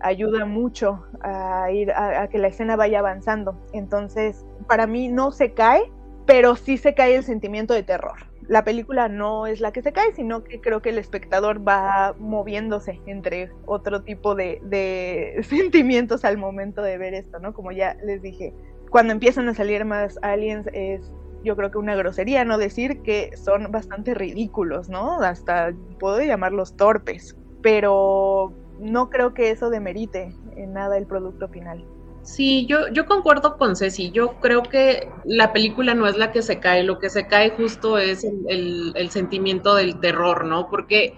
ayuda 0.00 0.44
mucho 0.44 1.04
a, 1.20 1.70
ir 1.70 1.92
a, 1.92 2.28
que 2.28 2.38
la 2.38 2.48
escena 2.48 2.76
vaya 2.76 3.00
avanzando. 3.00 3.60
Entonces, 3.72 4.44
para 4.68 4.86
mí 4.86 5.08
no 5.08 5.32
se 5.32 5.52
cae, 5.52 5.90
pero 6.26 6.56
sí 6.56 6.76
se 6.76 6.94
cae 6.94 7.16
el 7.16 7.24
sentimiento 7.24 7.74
de 7.74 7.82
terror. 7.82 8.30
la 8.48 8.64
película 8.64 9.08
no 9.08 9.46
es 9.46 9.60
la 9.60 9.72
que 9.72 9.82
se 9.82 9.92
cae, 9.92 10.12
sino 10.14 10.42
que 10.44 10.60
creo 10.60 10.82
que 10.82 10.90
el 10.90 10.98
espectador 10.98 11.66
va 11.66 12.14
moviéndose 12.18 13.00
entre 13.06 13.50
otro 13.66 14.02
tipo 14.02 14.34
de 14.34 15.40
sentimientos 15.48 16.24
al 16.24 16.38
momento 16.38 16.82
de 16.82 16.98
ver 16.98 17.14
esto, 17.14 17.38
¿no? 17.38 17.52
Como 17.52 17.72
ya 17.72 17.96
les 18.04 18.20
dije, 18.20 18.52
cuando 18.92 19.14
empiezan 19.14 19.48
a 19.48 19.54
salir 19.54 19.86
más 19.86 20.18
aliens 20.22 20.68
es 20.74 21.10
yo 21.42 21.56
creo 21.56 21.70
que 21.70 21.78
una 21.78 21.96
grosería 21.96 22.44
no 22.44 22.58
decir 22.58 23.02
que 23.02 23.36
son 23.36 23.72
bastante 23.72 24.14
ridículos, 24.14 24.88
¿no? 24.88 25.20
Hasta 25.22 25.72
puedo 25.98 26.20
llamarlos 26.20 26.76
torpes, 26.76 27.34
pero 27.62 28.52
no 28.78 29.10
creo 29.10 29.34
que 29.34 29.50
eso 29.50 29.70
demerite 29.70 30.36
en 30.56 30.74
nada 30.74 30.98
el 30.98 31.06
producto 31.06 31.48
final. 31.48 31.84
Sí, 32.20 32.66
yo, 32.66 32.86
yo 32.88 33.06
concuerdo 33.06 33.56
con 33.56 33.74
Ceci. 33.74 34.12
Yo 34.12 34.34
creo 34.40 34.62
que 34.62 35.08
la 35.24 35.52
película 35.52 35.94
no 35.94 36.06
es 36.06 36.16
la 36.16 36.30
que 36.30 36.42
se 36.42 36.60
cae, 36.60 36.84
lo 36.84 37.00
que 37.00 37.10
se 37.10 37.26
cae 37.26 37.50
justo 37.50 37.98
es 37.98 38.22
el, 38.22 38.92
el, 38.94 39.10
sentimiento 39.10 39.74
del 39.74 39.98
terror, 39.98 40.44
¿no? 40.44 40.68
Porque, 40.68 41.16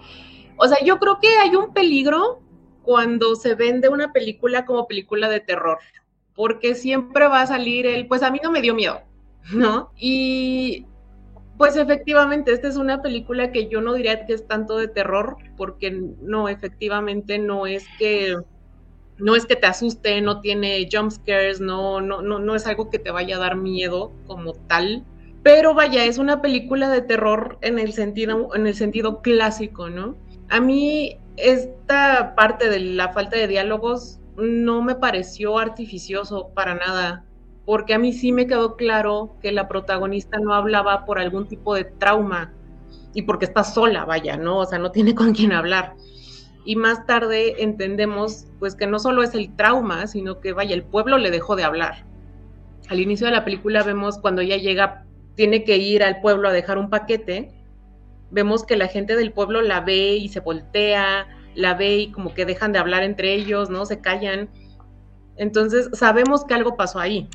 o 0.57 0.67
sea, 0.67 0.79
yo 0.83 0.97
creo 0.97 1.19
que 1.19 1.27
hay 1.37 1.55
un 1.55 1.73
peligro 1.73 2.39
cuando 2.81 3.35
se 3.35 3.53
vende 3.53 3.89
una 3.89 4.13
película 4.13 4.65
como 4.65 4.87
película 4.87 5.29
de 5.29 5.41
terror, 5.41 5.77
porque 6.35 6.75
siempre 6.75 7.27
va 7.27 7.41
a 7.41 7.47
salir 7.47 7.85
el, 7.85 8.07
pues 8.07 8.23
a 8.23 8.31
mí 8.31 8.39
no 8.43 8.51
me 8.51 8.61
dio 8.61 8.75
miedo, 8.75 9.01
¿no? 9.53 9.91
Y 9.97 10.85
pues 11.57 11.77
efectivamente, 11.77 12.51
esta 12.51 12.67
es 12.67 12.75
una 12.75 13.01
película 13.01 13.51
que 13.51 13.69
yo 13.69 13.81
no 13.81 13.93
diría 13.93 14.25
que 14.25 14.33
es 14.33 14.45
tanto 14.47 14.77
de 14.77 14.89
terror, 14.89 15.37
porque 15.55 15.91
no, 15.91 16.49
efectivamente 16.49 17.39
no 17.39 17.65
es 17.65 17.85
que 17.97 18.35
no 19.17 19.33
es 19.35 19.45
que 19.45 19.55
te 19.55 19.67
asuste, 19.67 20.19
no 20.21 20.41
tiene 20.41 20.89
jump 20.91 21.09
scares, 21.11 21.61
no, 21.61 22.01
no, 22.01 22.21
no, 22.21 22.39
no 22.39 22.53
es 22.53 22.67
algo 22.67 22.89
que 22.89 22.99
te 22.99 23.11
vaya 23.11 23.37
a 23.37 23.39
dar 23.39 23.55
miedo 23.55 24.11
como 24.27 24.53
tal. 24.53 25.05
Pero 25.41 25.73
vaya, 25.73 26.03
es 26.03 26.17
una 26.17 26.41
película 26.41 26.89
de 26.89 27.01
terror 27.01 27.57
en 27.61 27.79
el 27.79 27.93
sentido, 27.93 28.53
en 28.55 28.67
el 28.67 28.75
sentido 28.75 29.21
clásico, 29.21 29.89
¿no? 29.89 30.17
A 30.49 30.59
mí 30.59 31.17
esta 31.37 32.35
parte 32.35 32.69
de 32.69 32.79
la 32.79 33.13
falta 33.13 33.37
de 33.37 33.47
diálogos 33.47 34.19
no 34.37 34.81
me 34.81 34.95
pareció 34.95 35.57
artificioso 35.57 36.49
para 36.53 36.75
nada, 36.75 37.25
porque 37.65 37.93
a 37.93 37.99
mí 37.99 38.13
sí 38.13 38.31
me 38.31 38.47
quedó 38.47 38.75
claro 38.75 39.35
que 39.41 39.51
la 39.51 39.67
protagonista 39.67 40.39
no 40.39 40.53
hablaba 40.53 41.05
por 41.05 41.19
algún 41.19 41.47
tipo 41.47 41.73
de 41.73 41.85
trauma 41.85 42.53
y 43.13 43.23
porque 43.23 43.45
está 43.45 43.63
sola, 43.63 44.05
vaya, 44.05 44.37
¿no? 44.37 44.59
O 44.59 44.65
sea, 44.65 44.77
no 44.77 44.91
tiene 44.91 45.15
con 45.15 45.33
quién 45.33 45.51
hablar 45.51 45.95
y 46.65 46.75
más 46.75 47.05
tarde 47.05 47.61
entendemos 47.63 48.47
pues 48.59 48.75
que 48.75 48.87
no 48.87 48.99
solo 48.99 49.23
es 49.23 49.35
el 49.35 49.55
trauma, 49.55 50.07
sino 50.07 50.41
que 50.41 50.51
vaya, 50.51 50.73
el 50.73 50.83
pueblo 50.83 51.19
le 51.19 51.29
dejó 51.29 51.55
de 51.55 51.63
hablar. 51.63 52.05
Al 52.89 52.99
inicio 52.99 53.27
de 53.27 53.33
la 53.33 53.45
película 53.45 53.83
vemos 53.83 54.17
cuando 54.17 54.41
ella 54.41 54.57
llega, 54.57 55.05
tiene 55.35 55.63
que 55.63 55.77
ir 55.77 56.03
al 56.03 56.21
pueblo 56.21 56.49
a 56.49 56.53
dejar 56.53 56.79
un 56.79 56.89
paquete, 56.89 57.51
vemos 58.31 58.65
que 58.65 58.75
la 58.75 58.87
gente 58.87 59.15
del 59.15 59.31
pueblo 59.31 59.61
la 59.61 59.81
ve 59.81 60.15
y 60.15 60.29
se 60.29 60.39
voltea, 60.39 61.27
la 61.55 61.73
ve 61.73 61.95
y 61.97 62.11
como 62.11 62.33
que 62.33 62.45
dejan 62.45 62.71
de 62.71 62.79
hablar 62.79 63.03
entre 63.03 63.33
ellos, 63.33 63.69
¿no? 63.69 63.85
Se 63.85 63.99
callan. 63.99 64.49
Entonces 65.37 65.89
sabemos 65.93 66.45
que 66.45 66.53
algo 66.53 66.75
pasó 66.75 66.99
ahí. 66.99 67.29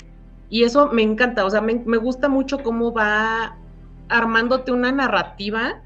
Y 0.48 0.64
eso 0.64 0.88
me 0.88 1.02
encanta, 1.02 1.44
o 1.44 1.50
sea, 1.50 1.60
me, 1.60 1.74
me 1.86 1.96
gusta 1.96 2.28
mucho 2.28 2.58
cómo 2.62 2.92
va 2.92 3.56
armándote 4.08 4.72
una 4.72 4.90
narrativa 4.90 5.82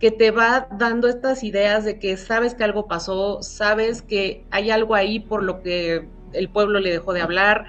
que 0.00 0.10
te 0.10 0.32
va 0.32 0.66
dando 0.72 1.08
estas 1.08 1.44
ideas 1.44 1.84
de 1.84 2.00
que 2.00 2.16
sabes 2.16 2.54
que 2.56 2.64
algo 2.64 2.88
pasó, 2.88 3.40
sabes 3.42 4.02
que 4.02 4.44
hay 4.50 4.70
algo 4.72 4.96
ahí 4.96 5.20
por 5.20 5.44
lo 5.44 5.62
que 5.62 6.08
el 6.32 6.48
pueblo 6.48 6.80
le 6.80 6.90
dejó 6.90 7.12
de 7.12 7.20
hablar, 7.20 7.66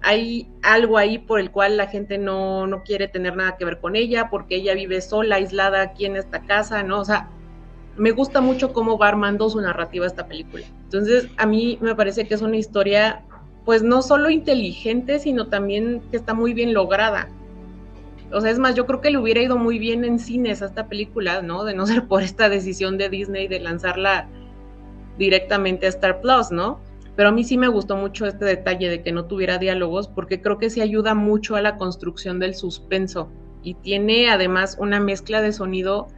hay 0.00 0.48
algo 0.62 0.98
ahí 0.98 1.18
por 1.18 1.40
el 1.40 1.50
cual 1.50 1.76
la 1.76 1.88
gente 1.88 2.18
no, 2.18 2.68
no 2.68 2.82
quiere 2.84 3.08
tener 3.08 3.36
nada 3.36 3.56
que 3.56 3.64
ver 3.64 3.80
con 3.80 3.96
ella, 3.96 4.30
porque 4.30 4.56
ella 4.56 4.74
vive 4.74 5.00
sola, 5.00 5.36
aislada 5.36 5.82
aquí 5.82 6.06
en 6.06 6.16
esta 6.16 6.42
casa, 6.42 6.84
¿no? 6.84 7.00
O 7.00 7.04
sea, 7.04 7.30
me 7.96 8.10
gusta 8.10 8.40
mucho 8.40 8.72
cómo 8.72 8.98
va 8.98 9.08
armando 9.08 9.50
su 9.50 9.60
narrativa 9.60 10.06
esta 10.06 10.26
película. 10.26 10.64
Entonces, 10.84 11.28
a 11.36 11.46
mí 11.46 11.78
me 11.80 11.94
parece 11.94 12.26
que 12.26 12.34
es 12.34 12.42
una 12.42 12.56
historia, 12.56 13.22
pues 13.64 13.82
no 13.82 14.02
solo 14.02 14.30
inteligente, 14.30 15.18
sino 15.18 15.48
también 15.48 16.02
que 16.10 16.16
está 16.16 16.34
muy 16.34 16.54
bien 16.54 16.72
lograda. 16.72 17.28
O 18.32 18.40
sea, 18.40 18.50
es 18.50 18.58
más, 18.58 18.74
yo 18.74 18.86
creo 18.86 19.00
que 19.00 19.10
le 19.10 19.18
hubiera 19.18 19.42
ido 19.42 19.58
muy 19.58 19.78
bien 19.78 20.04
en 20.04 20.18
cines 20.18 20.62
a 20.62 20.66
esta 20.66 20.86
película, 20.86 21.42
¿no? 21.42 21.64
De 21.64 21.74
no 21.74 21.86
ser 21.88 22.06
por 22.06 22.22
esta 22.22 22.48
decisión 22.48 22.98
de 22.98 23.08
Disney 23.08 23.48
de 23.48 23.60
lanzarla 23.60 24.28
directamente 25.18 25.86
a 25.86 25.90
Star 25.90 26.20
Plus, 26.20 26.50
¿no? 26.50 26.80
Pero 27.14 27.28
a 27.28 27.32
mí 27.32 27.44
sí 27.44 27.58
me 27.58 27.68
gustó 27.68 27.96
mucho 27.96 28.26
este 28.26 28.46
detalle 28.46 28.88
de 28.88 29.02
que 29.02 29.12
no 29.12 29.26
tuviera 29.26 29.58
diálogos 29.58 30.08
porque 30.08 30.40
creo 30.40 30.58
que 30.58 30.70
sí 30.70 30.80
ayuda 30.80 31.14
mucho 31.14 31.56
a 31.56 31.60
la 31.60 31.76
construcción 31.76 32.38
del 32.38 32.54
suspenso 32.54 33.30
y 33.62 33.74
tiene 33.74 34.30
además 34.30 34.76
una 34.80 34.98
mezcla 34.98 35.42
de 35.42 35.52
sonido 35.52 36.08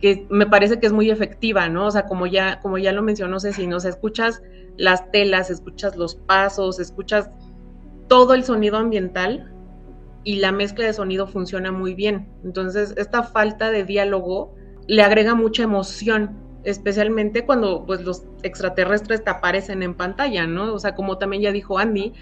que 0.00 0.26
me 0.30 0.46
parece 0.46 0.78
que 0.78 0.86
es 0.86 0.92
muy 0.92 1.10
efectiva, 1.10 1.68
¿no? 1.68 1.86
O 1.86 1.90
sea, 1.90 2.06
como 2.06 2.26
ya, 2.26 2.60
como 2.60 2.78
ya 2.78 2.92
lo 2.92 3.02
mencionó 3.02 3.40
Ceci, 3.40 3.66
¿no? 3.66 3.76
O 3.76 3.80
sea, 3.80 3.90
escuchas 3.90 4.42
las 4.76 5.10
telas, 5.10 5.50
escuchas 5.50 5.96
los 5.96 6.14
pasos, 6.14 6.78
escuchas 6.78 7.30
todo 8.06 8.34
el 8.34 8.44
sonido 8.44 8.76
ambiental 8.76 9.52
y 10.24 10.36
la 10.36 10.52
mezcla 10.52 10.86
de 10.86 10.92
sonido 10.92 11.26
funciona 11.26 11.72
muy 11.72 11.94
bien. 11.94 12.28
Entonces, 12.44 12.94
esta 12.96 13.22
falta 13.22 13.70
de 13.70 13.84
diálogo 13.84 14.54
le 14.86 15.02
agrega 15.02 15.34
mucha 15.34 15.64
emoción, 15.64 16.36
especialmente 16.64 17.44
cuando 17.44 17.84
pues 17.84 18.02
los 18.02 18.24
extraterrestres 18.42 19.24
te 19.24 19.30
aparecen 19.30 19.82
en 19.82 19.94
pantalla, 19.94 20.46
¿no? 20.46 20.72
O 20.72 20.78
sea, 20.78 20.94
como 20.94 21.18
también 21.18 21.42
ya 21.42 21.52
dijo 21.52 21.78
Andy, 21.78 22.12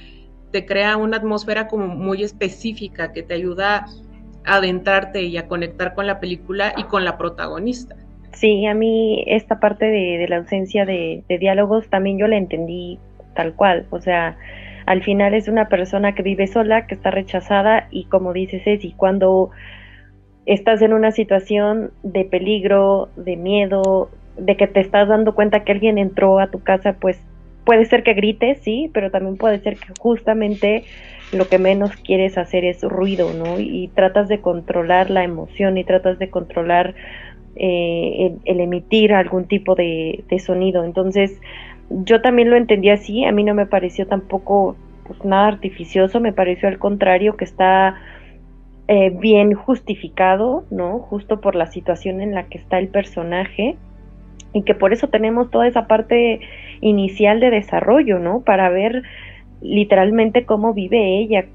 te 0.50 0.64
crea 0.64 0.96
una 0.96 1.18
atmósfera 1.18 1.68
como 1.68 1.88
muy 1.88 2.22
específica 2.22 3.12
que 3.12 3.22
te 3.22 3.34
ayuda 3.34 3.86
adentrarte 4.46 5.22
y 5.22 5.36
a 5.36 5.48
conectar 5.48 5.94
con 5.94 6.06
la 6.06 6.20
película 6.20 6.72
y 6.76 6.84
con 6.84 7.04
la 7.04 7.18
protagonista. 7.18 7.96
Sí, 8.32 8.66
a 8.66 8.74
mí 8.74 9.24
esta 9.26 9.60
parte 9.60 9.86
de, 9.86 10.26
la 10.28 10.36
ausencia 10.36 10.84
de, 10.84 11.24
de 11.28 11.38
diálogos 11.38 11.88
también 11.88 12.18
yo 12.18 12.26
la 12.26 12.36
entendí 12.36 12.98
tal 13.34 13.54
cual, 13.54 13.86
o 13.90 14.00
sea, 14.00 14.36
al 14.86 15.02
final 15.02 15.34
es 15.34 15.48
una 15.48 15.68
persona 15.68 16.14
que 16.14 16.22
vive 16.22 16.46
sola, 16.46 16.86
que 16.86 16.94
está 16.94 17.10
rechazada 17.10 17.88
y 17.90 18.04
como 18.04 18.32
dice 18.32 18.60
Ceci, 18.60 18.92
cuando 18.92 19.50
estás 20.46 20.80
en 20.80 20.92
una 20.92 21.10
situación 21.10 21.90
de 22.02 22.24
peligro, 22.24 23.08
de 23.16 23.36
miedo, 23.36 24.10
de 24.38 24.56
que 24.56 24.68
te 24.68 24.80
estás 24.80 25.08
dando 25.08 25.34
cuenta 25.34 25.64
que 25.64 25.72
alguien 25.72 25.98
entró 25.98 26.38
a 26.38 26.50
tu 26.50 26.60
casa, 26.62 26.94
pues 27.00 27.20
puede 27.66 27.84
ser 27.84 28.02
que 28.04 28.14
grites, 28.14 28.60
sí, 28.62 28.90
pero 28.94 29.10
también 29.10 29.36
puede 29.36 29.58
ser 29.58 29.76
que 29.76 29.92
justamente 30.00 30.84
lo 31.32 31.48
que 31.48 31.58
menos 31.58 31.90
quieres 31.96 32.38
hacer 32.38 32.64
es 32.64 32.82
ruido, 32.82 33.34
¿no? 33.34 33.58
Y 33.58 33.90
tratas 33.94 34.28
de 34.28 34.40
controlar 34.40 35.10
la 35.10 35.24
emoción 35.24 35.76
y 35.76 35.84
tratas 35.84 36.18
de 36.18 36.30
controlar 36.30 36.94
eh, 37.56 38.36
el, 38.44 38.60
emitir 38.60 39.12
algún 39.12 39.46
tipo 39.46 39.74
de, 39.74 40.24
sonido. 40.38 40.84
Entonces, 40.84 41.40
yo 41.90 42.22
también 42.22 42.50
lo 42.50 42.56
entendí 42.56 42.88
así, 42.90 43.24
a 43.24 43.32
mí 43.32 43.42
no 43.42 43.54
me 43.54 43.66
pareció 43.66 44.06
tampoco 44.06 44.76
pues, 45.04 45.24
nada 45.24 45.48
artificioso, 45.48 46.20
me 46.20 46.32
pareció 46.32 46.68
al 46.68 46.78
contrario 46.78 47.36
que 47.36 47.44
está 47.44 47.96
eh, 48.86 49.10
bien 49.10 49.54
justificado, 49.54 50.64
¿no? 50.70 51.00
Justo 51.00 51.40
por 51.40 51.56
la 51.56 51.66
situación 51.66 52.20
en 52.20 52.32
la 52.32 52.44
que 52.44 52.58
está 52.58 52.78
el 52.78 52.88
personaje 52.88 53.76
y 54.52 54.62
que 54.62 54.74
por 54.74 54.92
eso 54.92 55.08
tenemos 55.08 55.50
toda 55.50 55.66
esa 55.66 55.88
parte 55.88 56.40
inicial 56.80 57.40
de 57.40 57.50
desarrollo, 57.50 58.18
¿no? 58.18 58.40
Para 58.42 58.68
ver 58.68 59.02
literalmente 59.60 60.44
cómo 60.44 60.74
vive 60.74 61.18
ella, 61.18 61.46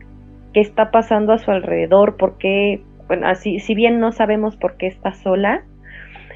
qué 0.54 0.60
está 0.62 0.92
pasando 0.92 1.34
a 1.34 1.38
su 1.38 1.52
alrededor, 1.52 2.18
por 2.18 2.38
qué, 2.38 2.82
bueno, 3.08 3.28
así, 3.28 3.60
si 3.60 3.76
bien 3.76 4.00
no 4.00 4.12
sabemos 4.12 4.56
por 4.58 4.78
qué 4.78 4.88
está 4.88 5.14
sola, 5.14 5.64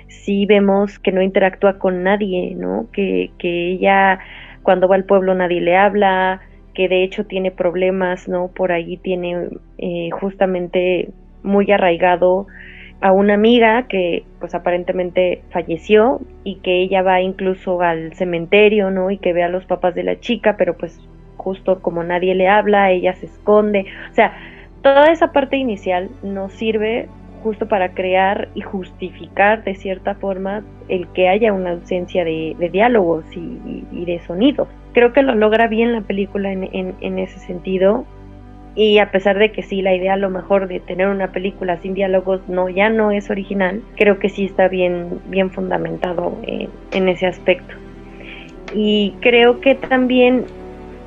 sí 0.08 0.46
vemos 0.46 1.00
que 1.00 1.12
no 1.12 1.22
interactúa 1.22 1.80
con 1.80 2.04
nadie, 2.04 2.56
¿no? 2.56 2.88
Que, 2.92 3.32
que 3.38 3.72
ella 3.72 4.20
cuando 4.64 4.88
va 4.88 4.96
al 4.96 5.06
pueblo 5.06 5.36
nadie 5.36 5.62
le 5.62 5.78
habla, 5.78 6.42
que 6.74 6.90
de 6.90 7.04
hecho 7.04 7.26
tiene 7.26 7.52
problemas, 7.52 8.28
¿no? 8.28 8.50
Por 8.50 8.72
ahí 8.72 8.98
tiene 8.98 9.48
eh, 9.78 10.10
justamente 10.12 11.10
muy 11.44 11.72
arraigado 11.72 12.48
a 13.02 13.12
una 13.12 13.34
amiga 13.36 13.88
que 13.88 14.24
pues 14.40 14.56
aparentemente 14.56 15.44
falleció 15.52 16.22
y 16.44 16.56
que 16.56 16.82
ella 16.82 17.02
va 17.02 17.22
incluso 17.22 17.82
al 17.82 18.14
cementerio, 18.14 18.92
¿no? 18.92 19.12
Y 19.12 19.18
que 19.18 19.34
ve 19.34 19.44
a 19.44 19.50
los 19.50 19.66
papás 19.66 19.96
de 19.96 20.04
la 20.04 20.20
chica, 20.20 20.56
pero 20.58 20.76
pues 20.76 21.00
justo 21.38 21.82
como 21.82 22.04
nadie 22.04 22.34
le 22.36 22.48
habla, 22.48 22.92
ella 22.92 23.14
se 23.14 23.28
esconde. 23.28 23.86
O 24.12 24.14
sea, 24.14 24.34
toda 24.82 25.12
esa 25.12 25.32
parte 25.32 25.58
inicial 25.58 26.10
nos 26.24 26.54
sirve 26.54 27.08
justo 27.44 27.68
para 27.68 27.94
crear 27.94 28.50
y 28.56 28.62
justificar 28.62 29.64
de 29.64 29.76
cierta 29.76 30.16
forma 30.16 30.64
el 30.88 31.08
que 31.10 31.28
haya 31.28 31.54
una 31.54 31.74
ausencia 31.74 32.26
de, 32.26 32.56
diálogos 32.72 33.24
y, 33.36 34.06
de 34.06 34.20
sonidos. 34.26 34.68
Creo 34.94 35.14
que 35.14 35.22
lo 35.22 35.36
logra 35.36 35.68
bien 35.68 35.94
la 35.94 36.02
película 36.02 36.52
en, 36.52 37.20
ese 37.20 37.38
sentido 37.38 38.06
y 38.76 38.98
a 39.00 39.12
pesar 39.12 39.40
de 39.40 39.52
que 39.52 39.64
sí, 39.64 39.82
la 39.82 39.96
idea 39.96 40.14
a 40.14 40.18
lo 40.18 40.30
mejor 40.30 40.68
de 40.68 40.80
tener 40.80 41.08
una 41.08 41.32
película 41.32 41.78
sin 41.78 41.94
diálogos 41.94 42.42
no 42.50 42.68
ya 42.70 42.90
no 42.90 43.12
es 43.12 43.30
original, 43.30 43.82
creo 43.96 44.20
que 44.20 44.30
sí 44.30 44.46
está 44.46 44.68
bien, 44.68 45.22
bien 45.28 45.50
fundamentado 45.50 46.38
en, 46.92 47.10
ese 47.10 47.26
aspecto. 47.26 47.74
Y 48.74 49.14
creo 49.22 49.62
que 49.62 49.76
también 49.76 50.46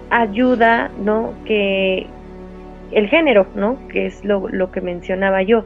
ayuda, 0.09 0.91
¿no? 1.05 1.35
Que 1.45 2.07
el 2.93 3.09
género, 3.09 3.47
¿no? 3.55 3.79
Que 3.89 4.07
es 4.07 4.25
lo, 4.25 4.49
lo 4.49 4.71
que 4.71 4.81
mencionaba 4.81 5.43
yo 5.43 5.65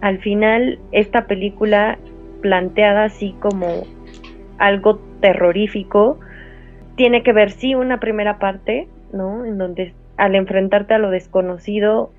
al 0.00 0.18
final 0.18 0.78
esta 0.92 1.26
película 1.26 1.98
planteada 2.40 3.04
así 3.04 3.34
como 3.38 3.84
algo 4.58 4.98
terrorífico, 5.20 6.18
tiene 6.96 7.22
que 7.22 7.32
ver 7.32 7.50
sí 7.50 7.74
una 7.74 8.00
primera 8.00 8.38
parte, 8.38 8.88
¿no? 9.12 9.44
En 9.44 9.58
donde 9.58 9.94
al 10.20 10.34
enfrentarte 10.34 10.94
a 10.94 10.98
lo 10.98 11.10
desconocido, 11.10 12.12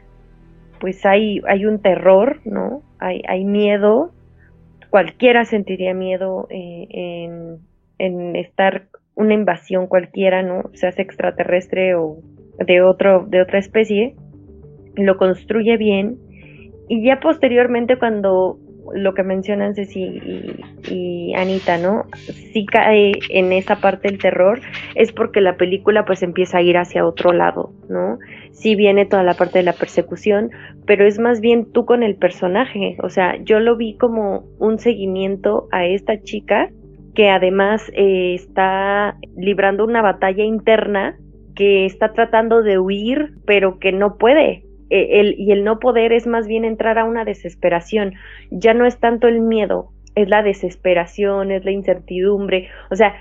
pues 0.80 1.06
hay, 1.06 1.40
hay 1.48 1.66
un 1.66 1.80
terror, 1.80 2.42
¿no? 2.46 2.82
Hay, 3.00 3.46
miedo, 3.46 4.12
cualquiera 4.90 5.46
sentiría 5.46 5.94
miedo 5.94 6.48
eh, 6.50 6.88
en, 6.90 7.60
en, 8.00 8.36
estar 8.36 8.88
una 9.16 9.36
invasión 9.36 9.88
cualquiera, 9.88 10.42
¿no? 10.42 10.72
Sea 10.74 10.90
extraterrestre 10.90 11.96
o 11.96 12.18
de, 12.58 12.82
otro, 12.82 13.26
de 13.28 13.42
otra 13.42 13.60
especie, 13.60 14.16
lo 14.96 15.18
construye 15.18 15.78
bien 15.78 16.18
y 16.88 17.04
ya 17.06 17.20
posteriormente 17.20 17.98
cuando 17.98 18.58
lo 18.94 19.14
que 19.14 19.24
mencionan 19.24 19.76
Ceci 19.76 20.22
y, 20.90 21.34
Anita, 21.36 21.78
¿no? 21.78 22.06
Sí 22.54 22.66
cae 22.66 23.14
en 23.30 23.52
esa 23.52 23.78
parte 23.78 24.10
del 24.10 24.18
terror, 24.18 24.62
es 24.96 25.12
porque 25.12 25.42
la 25.42 25.56
película 25.56 26.06
pues 26.06 26.24
empieza 26.24 26.58
a 26.58 26.62
ir 26.62 26.78
hacia 26.78 27.06
otro 27.06 27.32
lado, 27.34 27.72
¿no? 27.90 28.20
Sí 28.52 28.76
viene 28.76 29.06
toda 29.06 29.24
la 29.24 29.34
parte 29.34 29.60
de 29.60 29.64
la 29.64 29.74
persecución, 29.74 30.52
pero 30.86 31.06
es 31.06 31.20
más 31.20 31.42
bien 31.42 31.72
tú 31.72 31.86
con 31.86 32.04
el 32.04 32.16
personaje, 32.16 32.98
o 33.02 33.10
sea, 33.10 33.38
yo 33.44 33.60
lo 33.60 33.78
vi 33.78 33.96
como 33.98 34.46
un 34.60 34.80
seguimiento 34.80 35.68
a 35.72 35.86
esta 35.86 36.22
chica 36.22 36.70
que 37.16 37.30
además 37.30 37.92
eh, 37.94 38.36
está 38.36 39.18
librando 39.36 39.84
una 39.84 40.02
batalla 40.02 40.44
interna 40.44 41.18
que 41.56 41.86
está 41.86 42.14
tratando 42.14 42.64
de 42.64 42.80
huir, 42.80 43.34
pero 43.46 43.80
que 43.80 43.92
no 43.92 44.18
puede, 44.18 44.64
el, 44.92 45.36
y 45.40 45.52
el 45.52 45.64
no 45.64 45.80
poder 45.80 46.14
es 46.14 46.28
más 46.28 46.48
bien 46.48 46.66
entrar 46.66 47.00
a 47.00 47.06
una 47.06 47.26
desesperación. 47.26 48.14
Ya 48.50 48.74
no 48.74 48.86
es 48.86 49.00
tanto 49.00 49.28
el 49.28 49.42
miedo, 49.42 49.92
es 50.16 50.30
la 50.30 50.44
desesperación, 50.44 51.52
es 51.52 51.64
la 51.66 51.72
incertidumbre. 51.72 52.70
O 52.90 52.96
sea, 52.96 53.16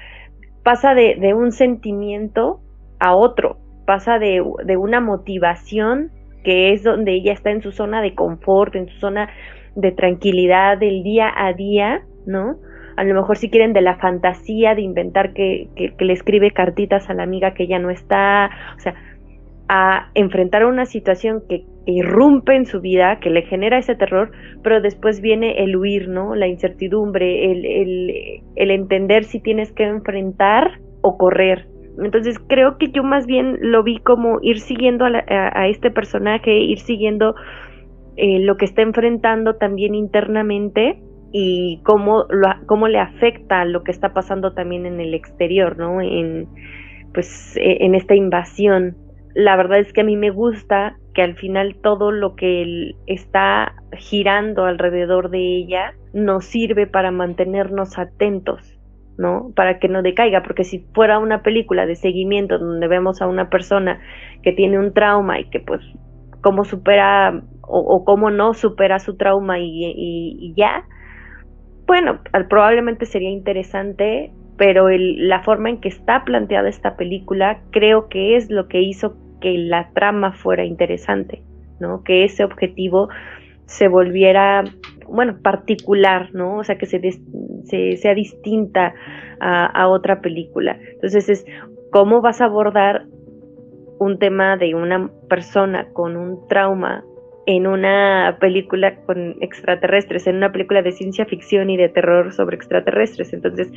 pasa 0.63 0.95
de, 0.95 1.17
de 1.17 1.35
un 1.35 1.53
sentimiento 1.53 2.61
a 2.99 3.15
otro, 3.15 3.59
pasa 3.87 4.19
de, 4.19 4.45
de, 4.65 4.77
una 4.77 5.01
motivación 5.01 6.11
que 6.45 6.73
es 6.73 6.83
donde 6.83 7.13
ella 7.13 7.33
está 7.33 7.51
en 7.51 7.63
su 7.63 7.73
zona 7.73 8.03
de 8.03 8.15
confort, 8.15 8.75
en 8.75 8.89
su 8.89 8.99
zona 8.99 9.31
de 9.75 9.93
tranquilidad 9.93 10.79
del 10.79 11.03
día 11.03 11.33
a 11.35 11.53
día, 11.53 12.03
¿no? 12.27 12.57
A 12.97 13.05
lo 13.05 13.15
mejor 13.15 13.37
si 13.37 13.51
quieren 13.51 13.73
de 13.73 13.81
la 13.81 13.97
fantasía 13.97 14.75
de 14.75 14.83
inventar 14.83 15.33
que, 15.33 15.69
que, 15.77 15.95
que 15.97 16.05
le 16.05 16.13
escribe 16.13 16.51
cartitas 16.51 17.09
a 17.09 17.15
la 17.15 17.23
amiga 17.23 17.55
que 17.55 17.67
ya 17.67 17.79
no 17.79 17.91
está, 17.91 18.51
o 18.77 18.81
sea, 18.81 18.95
a 19.73 20.11
enfrentar 20.15 20.65
una 20.65 20.85
situación 20.85 21.45
que, 21.49 21.65
irrumpe 21.87 22.55
en 22.55 22.67
su 22.67 22.81
vida, 22.81 23.19
que 23.21 23.31
le 23.31 23.43
genera 23.43 23.79
ese 23.79 23.97
terror, 23.97 24.31
pero 24.63 24.81
después 24.81 25.21
viene 25.21 25.65
el 25.65 25.77
huir, 25.77 26.09
¿no? 26.09 26.37
La 26.37 26.47
incertidumbre, 26.47 27.51
el, 27.51 27.65
el, 28.55 28.71
entender 28.71 29.25
si 29.25 29.41
tienes 29.41 29.73
que 29.73 29.85
enfrentar 29.85 30.79
o 31.01 31.17
correr. 31.17 31.67
Entonces 31.99 32.39
creo 32.49 32.79
que 32.79 32.93
yo 32.93 33.03
más 33.03 33.27
bien 33.27 33.59
lo 33.61 33.83
vi 33.83 33.99
como 33.99 34.39
ir 34.43 34.61
siguiendo 34.61 35.05
a, 35.05 35.69
este 35.69 35.91
personaje, 35.91 36.59
ir 36.59 36.79
siguiendo 36.79 37.35
eh, 38.17 38.39
lo 38.39 38.57
que 38.57 38.67
está 38.67 38.83
enfrentando 38.83 39.55
también 39.57 39.97
internamente 39.97 41.03
y 41.33 41.81
cómo, 41.83 42.27
lo, 42.29 42.49
cómo 42.67 42.87
le 42.87 43.01
afecta 43.01 43.65
lo 43.65 43.83
que 43.83 43.91
está 43.91 44.13
pasando 44.13 44.53
también 44.53 44.87
en 44.87 45.01
el 45.01 45.15
exterior, 45.15 45.77
¿no? 45.77 46.01
En, 46.01 46.47
pues, 47.15 47.57
e, 47.57 47.85
en 47.85 47.97
esta 47.97 48.15
invasión 48.15 48.97
la 49.35 49.57
verdad 49.57 49.79
es 49.79 49.93
que 49.93 50.01
a 50.01 50.05
mí 50.05 50.17
me 50.17 50.31
gusta 50.31 50.97
que 51.15 51.23
al 51.23 51.37
final 51.37 51.77
todo 51.83 52.11
lo 52.11 52.35
que 52.35 52.95
está 53.07 53.75
girando 53.93 54.65
alrededor 54.65 55.31
de 55.31 55.57
ella 55.57 55.95
nos 56.13 56.45
sirve 56.45 56.87
para 56.87 57.11
mantenernos 57.11 57.99
atentos, 57.99 58.79
¿no? 59.19 59.53
Para 59.55 59.79
que 59.79 59.89
no 59.89 60.03
decaiga, 60.03 60.43
porque 60.43 60.65
si 60.65 60.81
fuera 60.95 61.19
una 61.19 61.43
película 61.43 61.87
de 61.87 61.97
seguimiento 61.97 62.59
donde 62.59 62.89
vemos 62.89 63.21
a 63.23 63.27
una 63.27 63.51
persona 63.51 64.01
que 64.43 64.53
tiene 64.53 64.79
un 64.79 64.93
trauma 64.93 65.41
y 65.41 65.51
que 65.51 65.61
pues 65.61 65.81
cómo 66.41 66.65
supera 66.65 67.43
o, 67.63 68.05
cómo 68.05 68.31
no 68.31 68.55
supera 68.55 68.99
su 68.99 69.17
trauma 69.17 69.59
y, 69.61 70.55
ya, 70.57 70.85
bueno, 71.87 72.21
probablemente 72.49 73.07
sería 73.07 73.31
interesante 73.31 74.33
pero 74.61 74.91
la 74.91 75.43
forma 75.43 75.71
en 75.71 75.81
que 75.81 75.89
está 75.89 76.23
planteada 76.23 76.69
esta 76.69 76.95
película 76.95 77.63
creo 77.71 78.11
que 78.11 78.37
es 78.37 78.51
lo 78.51 78.69
que 78.69 78.83
hizo 78.83 79.17
que 79.41 79.57
la 79.57 79.89
trama 79.95 80.33
fuera 80.33 80.67
interesante, 80.67 81.43
¿no? 81.79 82.05
Que 82.05 82.25
ese 82.25 82.45
objetivo 82.45 83.09
se 83.65 83.89
volviera, 83.89 84.63
bueno, 85.09 85.39
particular, 85.43 86.29
¿no? 86.35 86.59
O 86.59 86.65
sea, 86.65 86.77
que 86.77 86.85
se, 86.85 87.01
sea 87.97 88.15
distinta 88.15 88.93
a, 89.41 89.89
otra 89.89 90.21
película. 90.21 90.79
Entonces 90.93 91.31
es 91.31 91.47
cómo 91.91 92.21
vas 92.21 92.43
a 92.43 92.45
abordar 92.45 93.07
un 93.99 94.19
tema 94.19 94.59
de 94.59 94.75
una 94.75 95.11
persona 95.31 95.89
con 95.95 96.19
un 96.19 96.47
trauma 96.49 97.03
en 97.47 97.67
una 97.67 98.37
película 98.39 98.97
con 99.07 99.37
extraterrestres, 99.41 100.27
en 100.27 100.37
una 100.37 100.53
película 100.53 100.83
de 100.83 100.93
ciencia 100.93 101.25
ficción 101.25 101.71
y 101.71 101.79
de 101.79 101.89
terror 101.89 102.35
sobre 102.35 102.57
extraterrestres. 102.57 103.33
Entonces, 103.33 103.73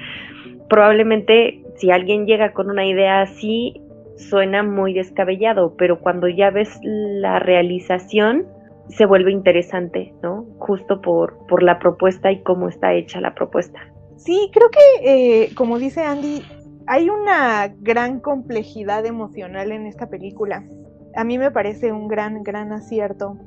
probablemente 0.70 1.64
si 1.78 1.92
alguien 1.92 2.26
llega 2.26 2.54
con 2.54 2.70
una 2.70 2.86
idea 2.86 3.22
así, 3.22 3.82
suena 4.18 4.64
muy 4.64 4.94
descabellado, 4.94 5.76
pero 5.78 6.00
cuando 6.00 6.28
ya 6.28 6.50
ves 6.52 6.80
la 6.84 7.40
realización, 7.40 8.48
se 8.90 9.06
vuelve 9.06 9.32
interesante, 9.32 10.14
¿no? 10.22 10.46
Justo 10.60 11.02
por, 11.02 11.46
por 11.48 11.64
la 11.64 11.80
propuesta 11.80 12.32
y 12.32 12.42
cómo 12.44 12.68
está 12.70 12.94
hecha 12.94 13.22
la 13.22 13.34
propuesta. 13.34 13.80
Sí, 14.18 14.50
creo 14.54 14.70
que, 14.70 15.44
eh, 15.44 15.50
como 15.56 15.80
dice 15.80 16.04
Andy, 16.04 16.44
hay 16.88 17.10
una 17.10 17.74
gran 17.80 18.20
complejidad 18.20 19.06
emocional 19.06 19.72
en 19.72 19.86
esta 19.86 20.10
película. 20.10 20.64
A 21.16 21.24
mí 21.24 21.38
me 21.38 21.52
parece 21.52 21.92
un 21.92 22.08
gran, 22.08 22.44
gran 22.44 22.72
acierto 22.72 23.38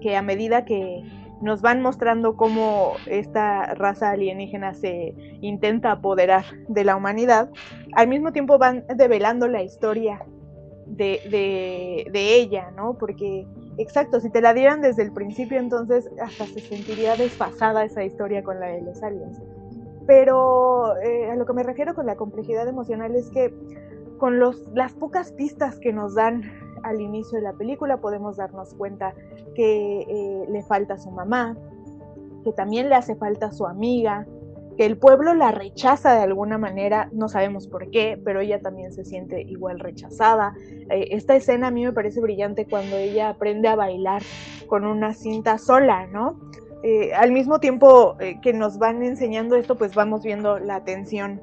que 0.00 0.16
a 0.16 0.22
medida 0.22 0.64
que 0.64 1.02
nos 1.44 1.60
van 1.60 1.82
mostrando 1.82 2.36
cómo 2.36 2.94
esta 3.06 3.74
raza 3.74 4.10
alienígena 4.10 4.72
se 4.72 5.14
intenta 5.42 5.92
apoderar 5.92 6.44
de 6.68 6.84
la 6.84 6.96
humanidad, 6.96 7.50
al 7.92 8.08
mismo 8.08 8.32
tiempo 8.32 8.56
van 8.56 8.84
develando 8.96 9.46
la 9.46 9.62
historia 9.62 10.24
de, 10.86 12.06
ella, 12.14 12.70
¿no? 12.74 12.94
Porque, 12.94 13.46
exacto, 13.76 14.20
si 14.20 14.30
te 14.30 14.40
la 14.40 14.54
dieran 14.54 14.80
desde 14.80 15.02
el 15.02 15.12
principio, 15.12 15.58
entonces 15.58 16.10
hasta 16.22 16.46
se 16.46 16.60
sentiría 16.60 17.14
desfasada 17.14 17.84
esa 17.84 18.04
historia 18.04 18.42
con 18.42 18.58
la 18.58 18.68
de 18.68 18.80
los 18.80 19.02
aliens. 19.02 19.38
Pero 20.06 20.96
eh, 20.96 21.30
a 21.30 21.36
lo 21.36 21.44
que 21.44 21.52
me 21.52 21.62
refiero 21.62 21.94
con 21.94 22.06
la 22.06 22.16
complejidad 22.16 22.66
emocional 22.66 23.14
es 23.14 23.28
que 23.30 23.54
con 24.16 24.40
las 24.40 24.92
pocas 24.94 25.32
pistas 25.32 25.78
que 25.78 25.92
nos 25.92 26.14
dan 26.14 26.42
al 26.84 27.00
inicio 27.00 27.38
de 27.38 27.44
la 27.44 27.54
película 27.54 27.96
podemos 27.98 28.36
darnos 28.36 28.74
cuenta 28.74 29.14
que 29.54 30.00
eh, 30.00 30.44
le 30.48 30.62
falta 30.62 30.98
su 30.98 31.10
mamá, 31.10 31.56
que 32.44 32.52
también 32.52 32.88
le 32.88 32.94
hace 32.94 33.16
falta 33.16 33.50
su 33.52 33.66
amiga, 33.66 34.26
que 34.76 34.86
el 34.86 34.98
pueblo 34.98 35.34
la 35.34 35.50
rechaza 35.52 36.14
de 36.14 36.22
alguna 36.22 36.58
manera, 36.58 37.08
no 37.12 37.28
sabemos 37.28 37.66
por 37.66 37.90
qué, 37.90 38.20
pero 38.22 38.40
ella 38.40 38.60
también 38.60 38.92
se 38.92 39.04
siente 39.04 39.40
igual 39.42 39.78
rechazada. 39.78 40.54
Eh, 40.90 41.08
esta 41.12 41.36
escena 41.36 41.68
a 41.68 41.70
mí 41.70 41.84
me 41.84 41.92
parece 41.92 42.20
brillante 42.20 42.66
cuando 42.66 42.96
ella 42.96 43.30
aprende 43.30 43.68
a 43.68 43.76
bailar 43.76 44.22
con 44.66 44.84
una 44.84 45.14
cinta 45.14 45.58
sola, 45.58 46.06
¿no? 46.08 46.40
Eh, 46.82 47.14
al 47.14 47.32
mismo 47.32 47.60
tiempo 47.60 48.16
que 48.42 48.52
nos 48.52 48.78
van 48.78 49.02
enseñando 49.02 49.56
esto, 49.56 49.76
pues 49.76 49.94
vamos 49.94 50.22
viendo 50.22 50.58
la 50.58 50.84
tensión 50.84 51.40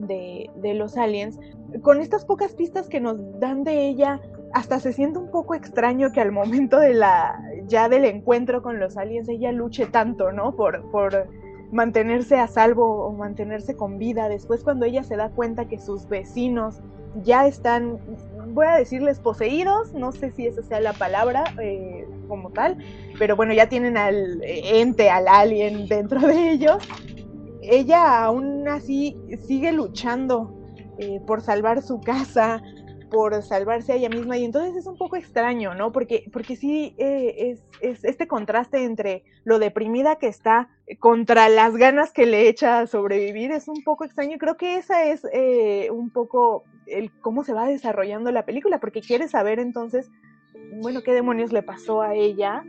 de, 0.00 0.50
de, 0.56 0.74
los 0.74 0.96
aliens. 0.96 1.38
Con 1.82 2.00
estas 2.00 2.24
pocas 2.24 2.54
pistas 2.54 2.88
que 2.88 3.00
nos 3.00 3.16
dan 3.40 3.64
de 3.64 3.88
ella, 3.88 4.20
hasta 4.56 4.80
se 4.80 4.94
siente 4.94 5.18
un 5.18 5.30
poco 5.30 5.54
extraño 5.54 6.12
que 6.12 6.22
al 6.22 6.32
momento 6.32 6.78
de 6.78 6.94
la 6.94 7.38
ya 7.66 7.90
del 7.90 8.06
encuentro 8.06 8.62
con 8.62 8.80
los 8.80 8.96
aliens 8.96 9.28
ella 9.28 9.52
luche 9.52 9.84
tanto, 9.84 10.32
¿no? 10.32 10.56
Por, 10.56 10.90
por 10.90 11.28
mantenerse 11.72 12.36
a 12.36 12.46
salvo 12.46 13.04
o 13.04 13.12
mantenerse 13.12 13.76
con 13.76 13.98
vida. 13.98 14.30
Después 14.30 14.64
cuando 14.64 14.86
ella 14.86 15.04
se 15.04 15.16
da 15.16 15.28
cuenta 15.28 15.68
que 15.68 15.78
sus 15.78 16.08
vecinos 16.08 16.80
ya 17.22 17.46
están, 17.46 17.98
voy 18.54 18.64
a 18.66 18.76
decirles 18.76 19.20
poseídos, 19.20 19.92
no 19.92 20.10
sé 20.10 20.32
si 20.32 20.46
esa 20.46 20.62
sea 20.62 20.80
la 20.80 20.94
palabra 20.94 21.44
eh, 21.60 22.08
como 22.26 22.48
tal, 22.48 22.78
pero 23.18 23.36
bueno, 23.36 23.52
ya 23.52 23.68
tienen 23.68 23.98
al 23.98 24.40
ente, 24.42 25.10
al 25.10 25.28
alien 25.28 25.86
dentro 25.86 26.26
de 26.26 26.52
ellos. 26.52 26.78
Ella 27.60 28.24
aún 28.24 28.66
así 28.68 29.18
sigue 29.46 29.72
luchando 29.72 30.56
eh, 30.98 31.20
por 31.26 31.42
salvar 31.42 31.82
su 31.82 32.00
casa, 32.00 32.62
por 33.10 33.42
salvarse 33.42 33.92
a 33.92 33.96
ella 33.96 34.08
misma 34.08 34.36
y 34.36 34.44
entonces 34.44 34.76
es 34.76 34.86
un 34.86 34.96
poco 34.96 35.16
extraño, 35.16 35.74
¿no? 35.74 35.92
Porque, 35.92 36.28
porque 36.32 36.56
sí 36.56 36.94
eh, 36.98 37.56
es, 37.80 38.04
este 38.04 38.26
contraste 38.26 38.84
entre 38.84 39.24
lo 39.44 39.58
deprimida 39.58 40.16
que 40.16 40.26
está 40.28 40.68
contra 40.98 41.48
las 41.48 41.76
ganas 41.76 42.12
que 42.12 42.26
le 42.26 42.48
echa 42.48 42.80
a 42.80 42.86
sobrevivir 42.86 43.52
es 43.52 43.68
un 43.68 43.82
poco 43.84 44.04
extraño. 44.04 44.38
Creo 44.38 44.56
que 44.56 44.76
esa 44.76 45.04
es 45.04 45.26
eh, 45.32 45.88
un 45.90 46.10
poco 46.10 46.64
el 46.86 47.12
cómo 47.20 47.44
se 47.44 47.52
va 47.52 47.66
desarrollando 47.66 48.30
la 48.32 48.44
película, 48.44 48.80
porque 48.80 49.00
quiere 49.00 49.28
saber 49.28 49.58
entonces, 49.58 50.10
bueno, 50.80 51.02
qué 51.02 51.12
demonios 51.12 51.52
le 51.52 51.62
pasó 51.62 52.02
a 52.02 52.14
ella 52.14 52.64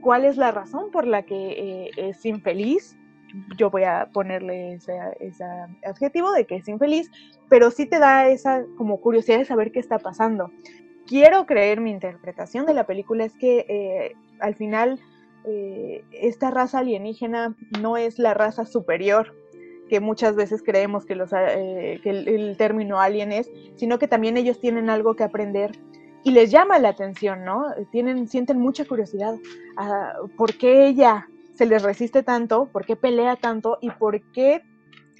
cuál 0.00 0.24
es 0.24 0.36
la 0.36 0.52
razón 0.52 0.90
por 0.92 1.06
la 1.06 1.24
que 1.24 1.34
eh, 1.34 1.90
es 1.96 2.24
infeliz. 2.24 2.96
Yo 3.56 3.70
voy 3.70 3.84
a 3.84 4.08
ponerle 4.12 4.74
ese, 4.74 4.98
adjetivo 5.84 6.32
de 6.32 6.46
que 6.46 6.56
es 6.56 6.68
infeliz, 6.68 7.10
pero 7.48 7.70
sí 7.70 7.86
te 7.86 7.98
da 7.98 8.28
esa 8.28 8.64
como 8.76 9.00
curiosidad 9.00 9.38
de 9.38 9.44
saber 9.44 9.72
qué 9.72 9.80
está 9.80 9.98
pasando. 9.98 10.50
Quiero 11.06 11.46
creer 11.46 11.80
mi 11.80 11.90
interpretación 11.90 12.66
de 12.66 12.74
la 12.74 12.86
película 12.86 13.24
es 13.24 13.34
que 13.34 13.64
eh, 13.68 14.16
al 14.40 14.54
final 14.54 15.00
eh, 15.44 16.04
esta 16.12 16.50
raza 16.50 16.80
alienígena 16.80 17.54
no 17.80 17.96
es 17.96 18.18
la 18.18 18.34
raza 18.34 18.66
superior 18.66 19.34
que 19.88 20.00
muchas 20.00 20.34
veces 20.34 20.64
creemos 20.64 21.06
que, 21.06 21.14
los, 21.14 21.30
que 21.30 22.00
el, 22.04 22.26
el, 22.26 22.56
término 22.56 23.00
alien 23.00 23.30
es, 23.30 23.48
sino 23.76 24.00
que 24.00 24.08
también 24.08 24.36
ellos 24.36 24.58
tienen 24.60 24.90
algo 24.90 25.14
que 25.14 25.22
aprender 25.22 25.78
y 26.26 26.32
les 26.32 26.50
llama 26.50 26.80
la 26.80 26.88
atención, 26.88 27.44
¿no? 27.44 27.66
Tienen, 27.92 28.26
sienten 28.26 28.58
mucha 28.58 28.84
curiosidad. 28.84 29.36
a 29.76 30.14
¿Por 30.36 30.58
qué 30.58 30.88
ella 30.88 31.28
se 31.56 31.66
les 31.66 31.82
resiste 31.82 32.22
tanto? 32.22 32.68
¿Por 32.72 32.84
qué 32.84 32.96
pelea 32.96 33.36
tanto? 33.36 33.78
¿Y 33.80 33.90
por 33.90 34.20
qué 34.32 34.62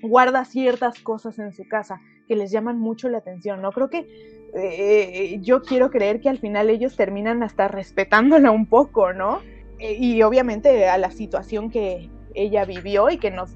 guarda 0.03 0.45
ciertas 0.45 1.01
cosas 1.01 1.39
en 1.39 1.53
su 1.53 1.67
casa 1.67 2.01
que 2.29 2.37
les 2.37 2.51
llaman 2.51 2.79
mucho 2.79 3.09
la 3.09 3.19
atención, 3.19 3.63
¿no? 3.63 3.73
Creo 3.73 3.89
que 3.89 4.07
eh, 4.55 5.39
yo 5.41 5.63
quiero 5.63 5.91
creer 5.91 6.21
que 6.21 6.29
al 6.29 6.39
final 6.39 6.71
ellos 6.71 6.97
terminan 6.97 7.43
hasta 7.43 7.69
respetándola 7.69 8.51
un 8.51 8.67
poco, 8.67 9.13
¿no? 9.13 9.41
Eh, 9.79 9.97
y 9.99 10.23
obviamente 10.23 10.89
a 10.89 10.99
la 10.99 11.11
situación 11.11 11.71
que 11.71 12.11
ella 12.35 12.65
vivió 12.65 13.11
y 13.11 13.19
que 13.19 13.31
nos 13.31 13.53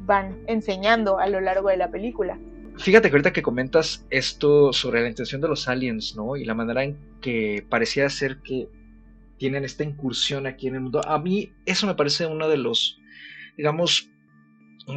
van 0.00 0.38
enseñando 0.46 1.18
a 1.18 1.28
lo 1.28 1.40
largo 1.40 1.68
de 1.68 1.76
la 1.76 1.90
película. 1.90 2.38
Fíjate 2.78 3.08
que 3.08 3.16
ahorita 3.16 3.32
que 3.32 3.42
comentas 3.42 4.06
esto 4.10 4.72
sobre 4.72 5.02
la 5.02 5.08
intención 5.08 5.40
de 5.40 5.48
los 5.48 5.68
aliens, 5.68 6.14
¿no? 6.16 6.36
Y 6.36 6.44
la 6.44 6.54
manera 6.54 6.84
en 6.84 6.96
que 7.20 7.64
parecía 7.68 8.08
ser 8.08 8.38
que 8.38 8.68
tienen 9.38 9.64
esta 9.64 9.84
incursión 9.84 10.46
aquí 10.46 10.68
en 10.68 10.74
el 10.74 10.80
mundo, 10.82 11.00
a 11.06 11.18
mí 11.18 11.52
eso 11.64 11.86
me 11.86 11.94
parece 11.94 12.26
uno 12.26 12.48
de 12.48 12.58
los, 12.58 13.00
digamos, 13.56 14.10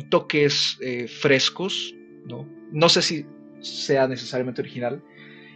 toques 0.09 0.77
eh, 0.81 1.07
frescos, 1.07 1.93
¿no? 2.25 2.47
No 2.71 2.89
sé 2.89 3.01
si 3.01 3.25
sea 3.59 4.07
necesariamente 4.07 4.61
original, 4.61 5.03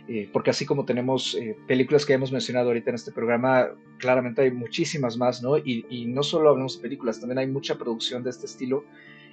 eh, 0.07 0.29
porque 0.31 0.51
así 0.51 0.65
como 0.65 0.85
tenemos 0.85 1.35
eh, 1.35 1.57
películas 1.67 2.05
que 2.05 2.13
hemos 2.13 2.31
mencionado 2.31 2.67
ahorita 2.67 2.91
en 2.91 2.95
este 2.95 3.11
programa, 3.11 3.69
claramente 3.97 4.41
hay 4.41 4.51
muchísimas 4.51 5.17
más, 5.17 5.41
¿no? 5.41 5.57
Y, 5.57 5.85
y 5.89 6.05
no 6.05 6.21
solo 6.21 6.49
hablamos 6.49 6.77
de 6.77 6.83
películas, 6.83 7.19
también 7.19 7.39
hay 7.39 7.47
mucha 7.47 7.77
producción 7.77 8.23
de 8.23 8.29
este 8.29 8.45
estilo 8.45 8.85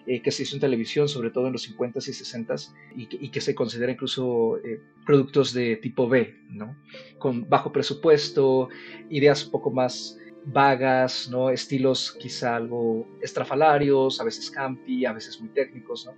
eh, 0.06 0.20
que 0.20 0.30
se 0.30 0.42
hizo 0.42 0.56
en 0.56 0.60
televisión, 0.60 1.08
sobre 1.08 1.30
todo 1.30 1.46
en 1.46 1.52
los 1.52 1.70
50s 1.70 2.08
y 2.08 2.12
60s, 2.12 2.74
y, 2.96 3.30
que 3.30 3.40
se 3.40 3.54
considera 3.54 3.92
incluso 3.92 4.58
eh, 4.58 4.80
productos 5.06 5.52
de 5.52 5.76
tipo 5.76 6.08
B, 6.08 6.36
¿no? 6.50 6.76
Con 7.18 7.48
bajo 7.48 7.72
presupuesto, 7.72 8.68
ideas 9.10 9.44
un 9.44 9.52
poco 9.52 9.70
más 9.70 10.18
vagas, 10.44 11.28
¿no? 11.30 11.50
Estilos 11.50 12.16
quizá 12.18 12.56
algo 12.56 13.06
estrafalarios, 13.22 14.20
a 14.20 14.24
veces 14.24 14.50
campi, 14.50 15.04
a 15.04 15.12
veces 15.12 15.40
muy 15.40 15.50
técnicos, 15.50 16.08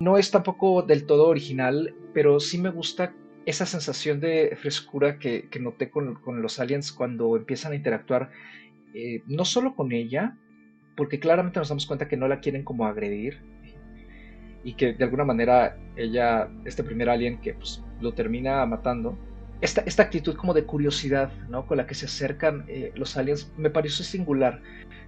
¿no? 0.00 0.18
Es 0.18 0.30
tampoco 0.30 0.82
del 0.82 1.06
todo 1.06 1.28
original, 1.28 1.94
pero 2.12 2.40
sí 2.40 2.58
me 2.58 2.70
gusta 2.70 3.14
esa 3.46 3.66
sensación 3.66 4.20
de 4.20 4.56
frescura 4.60 5.18
que, 5.18 5.48
noté 5.60 5.90
con, 5.90 6.18
los 6.42 6.58
aliens 6.58 6.92
cuando 6.92 7.36
empiezan 7.36 7.72
a 7.72 7.76
interactuar, 7.76 8.30
eh, 8.94 9.22
no 9.26 9.44
solo 9.44 9.74
con 9.74 9.92
ella, 9.92 10.36
porque 10.98 11.20
claramente 11.20 11.60
nos 11.60 11.68
damos 11.68 11.86
cuenta 11.86 12.08
que 12.08 12.16
no 12.16 12.26
la 12.26 12.40
quieren 12.40 12.64
como 12.64 12.84
agredir 12.84 13.38
y 14.64 14.72
que 14.74 14.94
de 14.94 15.04
alguna 15.04 15.24
manera 15.24 15.78
ella, 15.94 16.48
este 16.64 16.82
primer 16.82 17.08
alien 17.08 17.40
que 17.40 17.54
pues, 17.54 17.84
lo 18.00 18.14
termina 18.14 18.66
matando, 18.66 19.16
esta, 19.60 19.82
esta 19.82 20.02
actitud 20.02 20.34
como 20.34 20.54
de 20.54 20.64
curiosidad 20.64 21.30
¿no? 21.48 21.68
con 21.68 21.76
la 21.76 21.86
que 21.86 21.94
se 21.94 22.06
acercan 22.06 22.64
eh, 22.66 22.90
los 22.96 23.16
aliens 23.16 23.52
me 23.56 23.70
pareció 23.70 24.04
singular, 24.04 24.60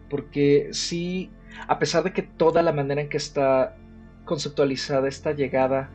porque 0.09 0.68
sí, 0.70 1.33
a 1.66 1.81
pesar 1.81 2.05
de 2.05 2.12
que 2.12 2.22
toda 2.22 2.62
la 2.62 2.72
manera 2.72 3.00
en 3.00 3.09
que 3.09 3.16
está 3.16 3.76
conceptualizada 4.26 5.09
esta 5.09 5.33
llegada 5.33 5.90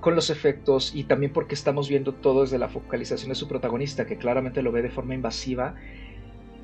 con 0.00 0.14
los 0.14 0.30
efectos 0.30 0.94
y 0.94 1.02
también 1.02 1.32
porque 1.32 1.56
estamos 1.56 1.88
viendo 1.88 2.14
todo 2.14 2.42
desde 2.42 2.58
la 2.58 2.68
focalización 2.68 3.30
de 3.30 3.34
su 3.34 3.48
protagonista, 3.48 4.06
que 4.06 4.16
claramente 4.16 4.62
lo 4.62 4.70
ve 4.70 4.82
de 4.82 4.90
forma 4.90 5.14
invasiva, 5.14 5.74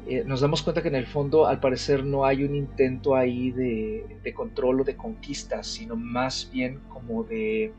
eh, 0.07 0.23
nos 0.27 0.41
damos 0.41 0.63
cuenta 0.63 0.83
que 0.83 0.89
en 0.89 0.97
el 0.97 1.07
fondo 1.07 1.47
al 1.47 1.61
parecer 1.61 2.05
no 2.05 2.27
hay 2.27 2.45
un 2.45 2.55
intento 2.55 3.17
ahí 3.17 3.51
de, 3.53 4.35
control 4.35 4.83
o 4.83 4.85
de 4.85 4.97
conquista, 4.97 5.63
sino 5.63 5.97
más 5.97 6.51
bien 6.53 6.81
como 6.89 7.25
de 7.25 7.73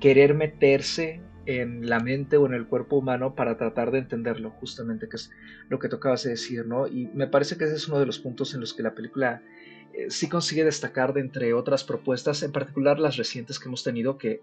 querer 0.00 0.34
meterse 0.34 1.20
en 1.46 1.88
la 1.88 1.98
mente 1.98 2.36
o 2.36 2.46
en 2.46 2.54
el 2.54 2.66
cuerpo 2.66 2.96
humano 2.96 3.34
para 3.34 3.56
tratar 3.56 3.90
de 3.90 3.98
entenderlo, 3.98 4.50
justamente, 4.50 5.08
que 5.08 5.16
es 5.16 5.30
lo 5.68 5.78
que 5.78 5.88
tocabas 5.88 6.22
de 6.22 6.30
decir, 6.30 6.66
¿no? 6.66 6.86
Y 6.86 7.08
me 7.14 7.26
parece 7.26 7.58
que 7.58 7.64
ese 7.64 7.74
es 7.74 7.88
uno 7.88 7.98
de 7.98 8.06
los 8.06 8.18
puntos 8.18 8.54
en 8.54 8.60
los 8.60 8.72
que 8.72 8.82
la 8.82 8.94
película 8.94 9.42
eh, 9.92 10.10
sí 10.10 10.28
consigue 10.28 10.64
destacar 10.64 11.14
de 11.14 11.20
entre 11.20 11.52
otras 11.52 11.84
propuestas, 11.84 12.42
en 12.42 12.52
particular 12.52 12.98
las 12.98 13.16
recientes 13.16 13.58
que 13.58 13.68
hemos 13.68 13.82
tenido, 13.82 14.18
que 14.18 14.40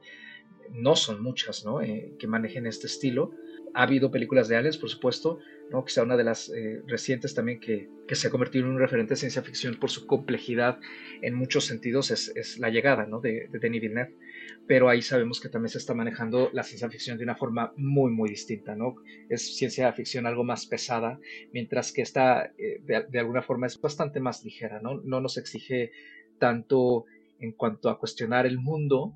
no 0.73 0.95
son 0.95 1.23
muchas, 1.23 1.65
¿no? 1.65 1.81
Eh, 1.81 2.13
que 2.19 2.27
manejen 2.27 2.67
este 2.67 2.87
estilo. 2.87 3.31
Ha 3.73 3.83
habido 3.83 4.11
películas 4.11 4.47
de 4.47 4.57
aliens, 4.57 4.77
por 4.77 4.89
supuesto, 4.89 5.39
¿no? 5.71 5.83
quizá 5.85 6.03
una 6.03 6.17
de 6.17 6.23
las 6.23 6.49
eh, 6.49 6.81
recientes 6.87 7.33
también 7.33 7.59
que, 7.59 7.89
se 8.11 8.27
ha 8.27 8.29
convertido 8.29 8.65
en 8.65 8.71
un 8.73 8.79
referente 8.79 9.13
de 9.13 9.15
ciencia 9.15 9.41
ficción 9.41 9.75
por 9.79 9.89
su 9.89 10.05
complejidad 10.05 10.79
en 11.21 11.33
muchos 11.33 11.65
sentidos 11.65 12.11
es, 12.11 12.59
La 12.59 12.69
llegada 12.69 13.05
¿no? 13.05 13.21
de, 13.21 13.47
de, 13.49 13.59
Denis 13.59 13.81
Villeneuve, 13.81 14.13
pero 14.67 14.89
ahí 14.89 15.01
sabemos 15.01 15.39
que 15.39 15.47
también 15.47 15.69
se 15.69 15.77
está 15.77 15.93
manejando 15.93 16.49
la 16.51 16.63
ciencia 16.63 16.89
ficción 16.89 17.17
de 17.17 17.23
una 17.23 17.35
forma 17.35 17.71
muy 17.77 18.11
muy 18.11 18.29
distinta, 18.29 18.75
¿no? 18.75 18.95
es 19.29 19.55
ciencia 19.55 19.91
ficción 19.93 20.25
algo 20.25 20.43
más 20.43 20.65
pesada, 20.65 21.19
mientras 21.53 21.93
que 21.93 22.01
esta 22.01 22.51
eh, 22.57 22.81
de, 22.83 23.19
alguna 23.19 23.41
forma 23.41 23.67
es 23.67 23.79
bastante 23.79 24.19
más 24.19 24.43
ligera, 24.43 24.81
¿no? 24.81 24.99
no 25.05 25.21
nos 25.21 25.37
exige 25.37 25.91
tanto 26.37 27.05
en 27.39 27.53
cuanto 27.53 27.89
a 27.89 27.97
cuestionar 27.97 28.45
el 28.45 28.59
mundo, 28.59 29.13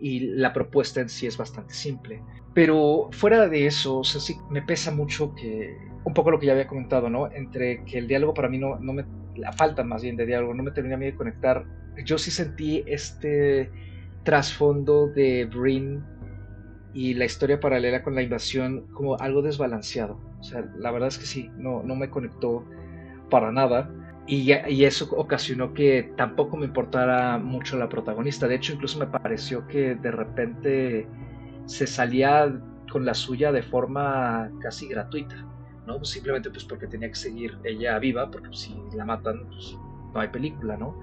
y 0.00 0.20
la 0.20 0.52
propuesta 0.52 1.00
en 1.00 1.08
sí 1.08 1.26
es 1.26 1.36
bastante 1.36 1.74
simple. 1.74 2.22
Pero 2.54 3.08
fuera 3.12 3.48
de 3.48 3.66
eso, 3.66 3.98
o 3.98 4.04
sea, 4.04 4.20
sí 4.20 4.36
me 4.50 4.62
pesa 4.62 4.90
mucho 4.90 5.34
que, 5.34 5.76
un 6.04 6.14
poco 6.14 6.30
lo 6.30 6.40
que 6.40 6.46
ya 6.46 6.52
había 6.52 6.66
comentado, 6.66 7.08
¿no? 7.08 7.30
Entre 7.32 7.84
que 7.84 7.98
el 7.98 8.08
diálogo 8.08 8.34
para 8.34 8.48
mí 8.48 8.58
no, 8.58 8.78
no 8.78 8.92
me, 8.92 9.04
la 9.36 9.52
falta 9.52 9.84
más 9.84 10.02
bien 10.02 10.16
de 10.16 10.26
diálogo, 10.26 10.54
no 10.54 10.62
me 10.62 10.72
termina 10.72 10.96
a 10.96 10.98
mí 10.98 11.06
de 11.06 11.14
conectar. 11.14 11.64
Yo 12.04 12.18
sí 12.18 12.30
sentí 12.30 12.82
este 12.86 13.70
trasfondo 14.24 15.08
de 15.08 15.46
Brin 15.46 16.02
y 16.92 17.14
la 17.14 17.24
historia 17.24 17.60
paralela 17.60 18.02
con 18.02 18.14
la 18.14 18.22
invasión 18.22 18.86
como 18.92 19.16
algo 19.18 19.42
desbalanceado. 19.42 20.20
O 20.40 20.42
sea, 20.42 20.64
la 20.78 20.90
verdad 20.90 21.08
es 21.08 21.18
que 21.18 21.26
sí, 21.26 21.50
no, 21.56 21.82
no 21.82 21.94
me 21.94 22.10
conectó 22.10 22.64
para 23.30 23.52
nada. 23.52 23.90
Y, 24.30 24.52
eso 24.84 25.08
ocasionó 25.16 25.74
que 25.74 26.12
tampoco 26.16 26.56
me 26.56 26.64
importara 26.64 27.36
mucho 27.36 27.76
la 27.76 27.88
protagonista. 27.88 28.46
De 28.46 28.54
hecho, 28.54 28.72
incluso 28.72 28.96
me 29.00 29.08
pareció 29.08 29.66
que 29.66 29.96
de 29.96 30.12
repente 30.12 31.08
se 31.66 31.84
salía 31.88 32.56
con 32.92 33.04
la 33.04 33.14
suya 33.14 33.50
de 33.50 33.64
forma 33.64 34.48
casi 34.60 34.86
gratuita, 34.86 35.34
¿no? 35.84 35.96
Pues 35.96 36.10
simplemente 36.10 36.48
pues 36.48 36.64
porque 36.64 36.86
tenía 36.86 37.08
que 37.08 37.16
seguir 37.16 37.58
ella 37.64 37.98
viva, 37.98 38.30
porque 38.30 38.56
si 38.56 38.80
la 38.94 39.04
matan, 39.04 39.48
pues 39.48 39.76
no 40.14 40.20
hay 40.20 40.28
película, 40.28 40.76
¿no? 40.76 40.96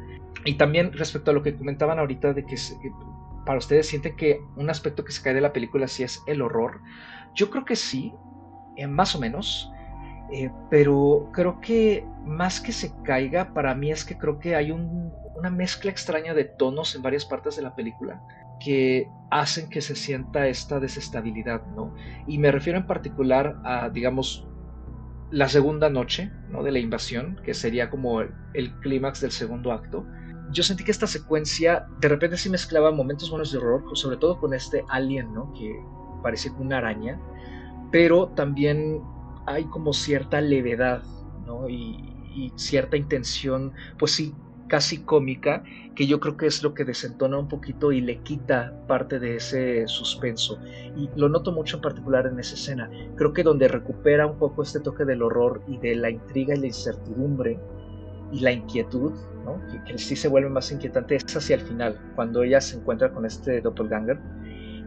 Y 0.45 0.53
también 0.53 0.93
respecto 0.93 1.31
a 1.31 1.33
lo 1.33 1.43
que 1.43 1.53
comentaban 1.53 1.99
ahorita 1.99 2.31
de 2.31 2.45
que 2.45 2.55
para 3.45 3.57
ustedes 3.57 3.87
sienten 3.87 4.15
que 4.15 4.41
un 4.55 4.69
aspecto 4.69 5.03
que 5.03 5.11
se 5.11 5.21
cae 5.21 5.33
de 5.33 5.41
la 5.41 5.51
película 5.51 5.89
sí 5.89 6.03
es 6.03 6.23
el 6.27 6.41
horror. 6.41 6.79
Yo 7.35 7.49
creo 7.49 7.65
que 7.65 7.75
sí, 7.75 8.13
eh, 8.77 8.87
más 8.87 9.15
o 9.15 9.19
menos. 9.19 9.69
Eh, 10.31 10.51
pero 10.69 11.29
creo 11.31 11.61
que 11.61 12.05
más 12.25 12.59
que 12.59 12.71
se 12.71 12.91
caiga, 13.03 13.53
para 13.53 13.73
mí 13.75 13.91
es 13.91 14.03
que 14.03 14.17
creo 14.17 14.39
que 14.39 14.55
hay 14.55 14.71
una 14.71 15.49
mezcla 15.49 15.89
extraña 15.89 16.33
de 16.33 16.43
tonos 16.43 16.95
en 16.95 17.01
varias 17.01 17.25
partes 17.25 17.55
de 17.55 17.61
la 17.61 17.75
película 17.75 18.21
que 18.59 19.09
hacen 19.29 19.69
que 19.69 19.81
se 19.81 19.95
sienta 19.95 20.47
esta 20.47 20.79
desestabilidad, 20.79 21.65
¿no? 21.75 21.93
Y 22.25 22.39
me 22.39 22.51
refiero 22.51 22.79
en 22.79 22.87
particular 22.87 23.59
a, 23.63 23.89
digamos, 23.89 24.47
la 25.31 25.49
segunda 25.49 25.89
noche, 25.89 26.31
¿no? 26.49 26.63
De 26.63 26.71
la 26.71 26.79
invasión, 26.79 27.39
que 27.43 27.53
sería 27.53 27.89
como 27.89 28.21
el, 28.21 28.31
clímax 28.81 29.21
del 29.21 29.31
segundo 29.31 29.71
acto. 29.71 30.05
Yo 30.51 30.63
sentí 30.63 30.83
que 30.83 30.91
esta 30.91 31.07
secuencia 31.07 31.85
de 31.99 32.07
repente 32.07 32.37
sí 32.37 32.49
mezclaba 32.49 32.91
momentos 32.91 33.29
buenos 33.29 33.51
de 33.51 33.57
horror, 33.57 33.83
sobre 33.93 34.17
todo 34.17 34.39
con 34.39 34.53
este 34.53 34.83
alien, 34.89 35.33
¿no? 35.33 35.53
Que 35.53 35.71
parece 36.23 36.49
una 36.51 36.77
araña, 36.77 37.19
pero 37.91 38.29
también 38.29 39.01
hay 39.47 39.63
como 39.65 39.93
cierta 39.93 40.41
levedad, 40.41 41.01
¿no? 41.45 41.67
Y, 41.67 42.13
cierta 42.55 42.95
intención, 42.95 43.73
pues 43.97 44.11
sí, 44.11 44.31
casi 44.67 44.99
cómica, 44.99 45.63
que 45.95 46.05
yo 46.05 46.19
creo 46.19 46.37
que 46.37 46.45
es 46.45 46.61
lo 46.61 46.75
que 46.75 46.85
desentona 46.85 47.39
un 47.39 47.47
poquito 47.47 47.91
y 47.91 47.99
le 47.99 48.19
quita 48.19 48.79
parte 48.87 49.17
de 49.17 49.37
ese 49.37 49.87
suspenso. 49.87 50.59
Y 50.95 51.09
lo 51.15 51.29
noto 51.29 51.51
mucho 51.51 51.77
en 51.77 51.81
particular 51.81 52.27
en 52.27 52.39
esa 52.39 52.53
escena. 52.53 52.91
Creo 53.15 53.33
que 53.33 53.41
donde 53.41 53.67
recupera 53.67 54.27
un 54.27 54.37
poco 54.37 54.61
este 54.61 54.79
toque 54.79 55.03
del 55.03 55.23
horror 55.23 55.63
y 55.67 55.79
de 55.79 55.95
la 55.95 56.11
intriga 56.11 56.53
y 56.53 56.59
la 56.59 56.67
incertidumbre 56.67 57.59
y 58.31 58.41
la 58.41 58.51
inquietud, 58.51 59.13
que, 59.71 59.91
que 59.91 59.97
sí 59.97 60.15
se 60.15 60.27
vuelve 60.27 60.49
más 60.49 60.71
inquietante, 60.71 61.15
es 61.15 61.35
hacia 61.35 61.55
el 61.55 61.61
final, 61.61 61.99
cuando 62.15 62.43
ella 62.43 62.61
se 62.61 62.77
encuentra 62.77 63.11
con 63.11 63.25
este 63.25 63.61
doppelganger 63.61 64.19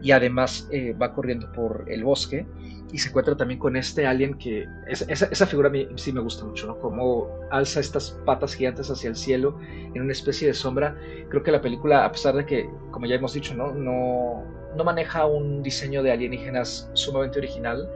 y 0.01 0.11
además 0.11 0.67
eh, 0.71 0.93
va 0.93 1.13
corriendo 1.13 1.51
por 1.51 1.85
el 1.87 2.03
bosque 2.03 2.45
y 2.91 2.97
se 2.97 3.09
encuentra 3.09 3.37
también 3.37 3.59
con 3.59 3.75
este 3.75 4.05
alien 4.05 4.33
que 4.33 4.67
esa, 4.87 5.05
esa, 5.29 5.45
figura 5.45 5.71
sí 5.95 6.11
me 6.11 6.19
gusta 6.19 6.43
mucho, 6.43 6.67
¿no? 6.67 6.77
Como 6.79 7.29
alza 7.49 7.79
estas 7.79 8.11
patas 8.25 8.53
gigantes 8.53 8.89
hacia 8.89 9.09
el 9.09 9.15
cielo 9.15 9.57
en 9.93 10.01
una 10.01 10.11
especie 10.11 10.47
de 10.47 10.53
sombra. 10.53 10.97
Creo 11.29 11.41
que 11.41 11.51
la 11.51 11.61
película, 11.61 12.03
a 12.03 12.11
pesar 12.11 12.35
de 12.35 12.45
que, 12.45 12.69
como 12.91 13.05
ya 13.05 13.15
hemos 13.15 13.33
dicho, 13.33 13.55
¿no? 13.55 13.73
No, 13.73 14.43
no 14.75 14.83
maneja 14.83 15.25
un 15.25 15.63
diseño 15.63 16.03
de 16.03 16.11
alienígenas 16.11 16.89
sumamente 16.93 17.39
original, 17.39 17.89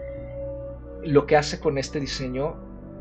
lo 1.04 1.26
que 1.26 1.36
hace 1.36 1.60
con 1.60 1.78
este 1.78 2.00
diseño 2.00 2.56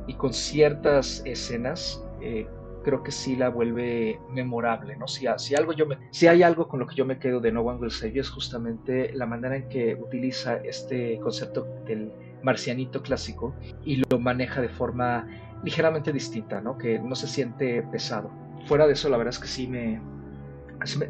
y 0.06 0.14
con 0.14 0.32
ciertas 0.32 1.22
escenas 1.24 2.02
eh, 2.20 2.46
creo 2.84 3.02
que 3.02 3.10
sí 3.10 3.34
la 3.34 3.48
vuelve 3.48 4.20
memorable, 4.30 4.96
¿no? 4.96 5.08
Si, 5.08 5.26
si, 5.38 5.56
algo 5.56 5.72
yo 5.72 5.86
me, 5.86 5.98
si 6.12 6.28
hay 6.28 6.44
algo 6.44 6.68
con 6.68 6.78
lo 6.78 6.86
que 6.86 6.94
yo 6.94 7.04
me 7.04 7.18
quedo 7.18 7.40
de 7.40 7.50
No 7.50 7.62
One 7.62 7.80
Will 7.80 7.90
Save 7.90 8.20
es 8.20 8.30
justamente 8.30 9.12
la 9.14 9.26
manera 9.26 9.56
en 9.56 9.68
que 9.68 9.96
utiliza 9.96 10.56
este 10.58 11.18
concepto 11.18 11.66
del 11.86 12.12
marcianito 12.44 13.02
clásico 13.02 13.54
y 13.84 14.02
lo 14.08 14.20
maneja 14.20 14.60
de 14.60 14.68
forma 14.68 15.26
ligeramente 15.64 16.12
distinta, 16.12 16.60
¿no? 16.60 16.78
Que 16.78 16.98
no 16.98 17.16
se 17.16 17.26
siente 17.26 17.82
pesado. 17.90 18.30
Fuera 18.66 18.86
de 18.86 18.92
eso, 18.92 19.08
la 19.08 19.16
verdad 19.16 19.34
es 19.34 19.40
que 19.40 19.48
sí 19.48 19.66
me, 19.66 20.00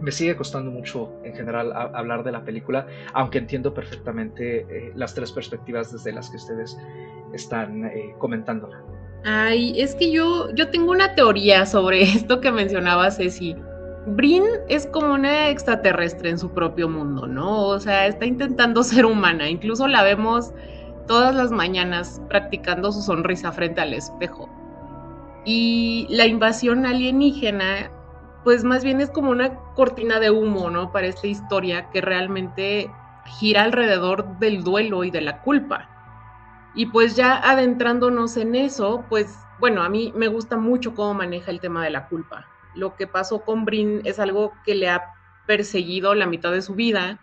me 0.00 0.12
sigue 0.12 0.36
costando 0.36 0.70
mucho 0.70 1.12
en 1.24 1.34
general 1.34 1.72
hablar 1.72 2.24
de 2.24 2.32
la 2.32 2.44
película, 2.44 2.86
aunque 3.12 3.38
entiendo 3.38 3.74
perfectamente 3.74 4.60
eh, 4.60 4.92
las 4.94 5.14
tres 5.14 5.32
perspectivas 5.32 5.92
desde 5.92 6.12
las 6.12 6.30
que 6.30 6.36
ustedes 6.36 6.78
están 7.32 7.84
eh, 7.84 8.14
comentándola. 8.18 8.82
Ay, 9.24 9.80
es 9.80 9.94
que 9.94 10.10
yo, 10.10 10.50
yo 10.54 10.68
tengo 10.68 10.92
una 10.92 11.14
teoría 11.14 11.64
sobre 11.64 12.02
esto 12.14 12.40
que 12.40 12.52
mencionaba 12.52 13.10
Ceci. 13.10 13.56
Brin 14.06 14.44
es 14.68 14.86
como 14.88 15.14
una 15.14 15.48
extraterrestre 15.48 16.28
en 16.28 16.38
su 16.38 16.52
propio 16.52 16.90
mundo, 16.90 17.26
¿no? 17.26 17.68
O 17.68 17.80
sea, 17.80 18.06
está 18.06 18.26
intentando 18.26 18.82
ser 18.84 19.06
humana. 19.06 19.48
Incluso 19.48 19.88
la 19.88 20.02
vemos 20.02 20.52
todas 21.06 21.34
las 21.34 21.50
mañanas 21.50 22.20
practicando 22.28 22.92
su 22.92 23.00
sonrisa 23.00 23.50
frente 23.50 23.80
al 23.80 23.94
espejo. 23.94 24.48
Y 25.46 26.06
la 26.10 26.26
invasión 26.26 26.84
alienígena, 26.84 27.90
pues 28.44 28.62
más 28.62 28.84
bien 28.84 29.00
es 29.00 29.10
como 29.10 29.30
una 29.30 29.54
cortina 29.74 30.20
de 30.20 30.30
humo, 30.30 30.70
¿no? 30.70 30.92
Para 30.92 31.06
esta 31.06 31.26
historia 31.26 31.90
que 31.90 32.02
realmente 32.02 32.90
gira 33.38 33.62
alrededor 33.62 34.38
del 34.38 34.64
duelo 34.64 35.04
y 35.04 35.10
de 35.10 35.22
la 35.22 35.40
culpa. 35.40 35.93
Y 36.74 36.86
pues 36.86 37.14
ya 37.16 37.36
adentrándonos 37.36 38.36
en 38.36 38.54
eso, 38.54 39.04
pues 39.08 39.34
bueno, 39.60 39.82
a 39.82 39.88
mí 39.88 40.12
me 40.16 40.28
gusta 40.28 40.56
mucho 40.56 40.94
cómo 40.94 41.14
maneja 41.14 41.50
el 41.50 41.60
tema 41.60 41.84
de 41.84 41.90
la 41.90 42.08
culpa. 42.08 42.46
Lo 42.74 42.96
que 42.96 43.06
pasó 43.06 43.42
con 43.42 43.64
Brin 43.64 44.00
es 44.04 44.18
algo 44.18 44.52
que 44.64 44.74
le 44.74 44.88
ha 44.88 45.14
perseguido 45.46 46.14
la 46.14 46.26
mitad 46.26 46.50
de 46.52 46.62
su 46.62 46.74
vida 46.74 47.20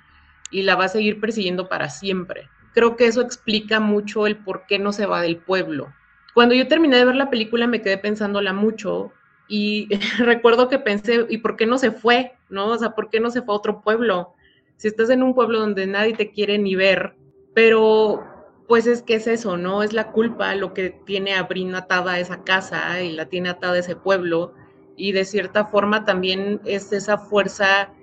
y 0.50 0.62
la 0.62 0.76
va 0.76 0.86
a 0.86 0.90
seguir 0.90 1.20
persiguiendo 1.20 1.68
para 1.68 1.90
siempre. 1.90 2.50
Creo 2.74 2.96
que 2.96 3.08
eso 3.08 3.22
explica 3.22 3.80
mucho 3.80 4.28
el 4.28 4.38
por 4.38 4.66
qué 4.66 4.80
no 4.80 4.94
se 4.94 5.06
va 5.06 5.22
del 5.22 5.38
pueblo. 5.38 5.92
Cuando 6.34 6.56
yo 6.56 6.68
terminé 6.68 6.98
de 6.98 7.06
ver 7.06 7.16
la 7.16 7.30
película 7.30 7.68
me 7.68 7.82
quedé 7.82 7.98
pensándola 7.98 8.54
mucho 8.54 9.12
y 9.50 9.90
recuerdo 10.20 10.70
que 10.70 10.80
pensé, 10.80 11.26
¿y 11.30 11.40
por 11.40 11.58
qué 11.58 11.66
no 11.66 11.78
se 11.78 11.92
fue? 11.92 12.38
¿No? 12.50 12.68
O 12.68 12.78
sea, 12.78 12.92
¿por 12.92 13.10
qué 13.10 13.20
no 13.20 13.30
se 13.32 13.42
fue 13.42 13.54
a 13.54 13.58
otro 13.58 13.82
pueblo? 13.82 14.34
Si 14.78 14.88
estás 14.88 15.10
en 15.10 15.24
un 15.24 15.36
pueblo 15.36 15.60
donde 15.60 15.86
nadie 15.88 16.14
te 16.14 16.32
quiere 16.32 16.58
ni 16.58 16.76
ver, 16.76 17.16
pero 17.54 18.24
pues 18.72 18.88
es 18.88 19.02
que 19.02 19.16
es 19.16 19.28
eso, 19.28 19.58
¿no? 19.58 19.84
Es 19.84 19.92
la 19.92 20.14
culpa 20.14 20.56
lo 20.56 20.74
que 20.74 20.92
tiene 21.06 21.34
a 21.34 21.44
Brin 21.44 21.76
atada 21.76 22.14
a 22.14 22.20
esa 22.22 22.46
casa 22.46 23.04
y 23.04 23.12
la 23.12 23.26
tiene 23.26 23.50
atada 23.50 23.74
a 23.74 23.80
ese 23.80 23.98
pueblo. 23.98 24.54
Y 24.96 25.12
de 25.12 25.26
cierta 25.26 25.66
forma 25.66 26.06
también 26.06 26.62
es 26.64 26.94
esa 26.94 27.18
fuerza 27.18 27.94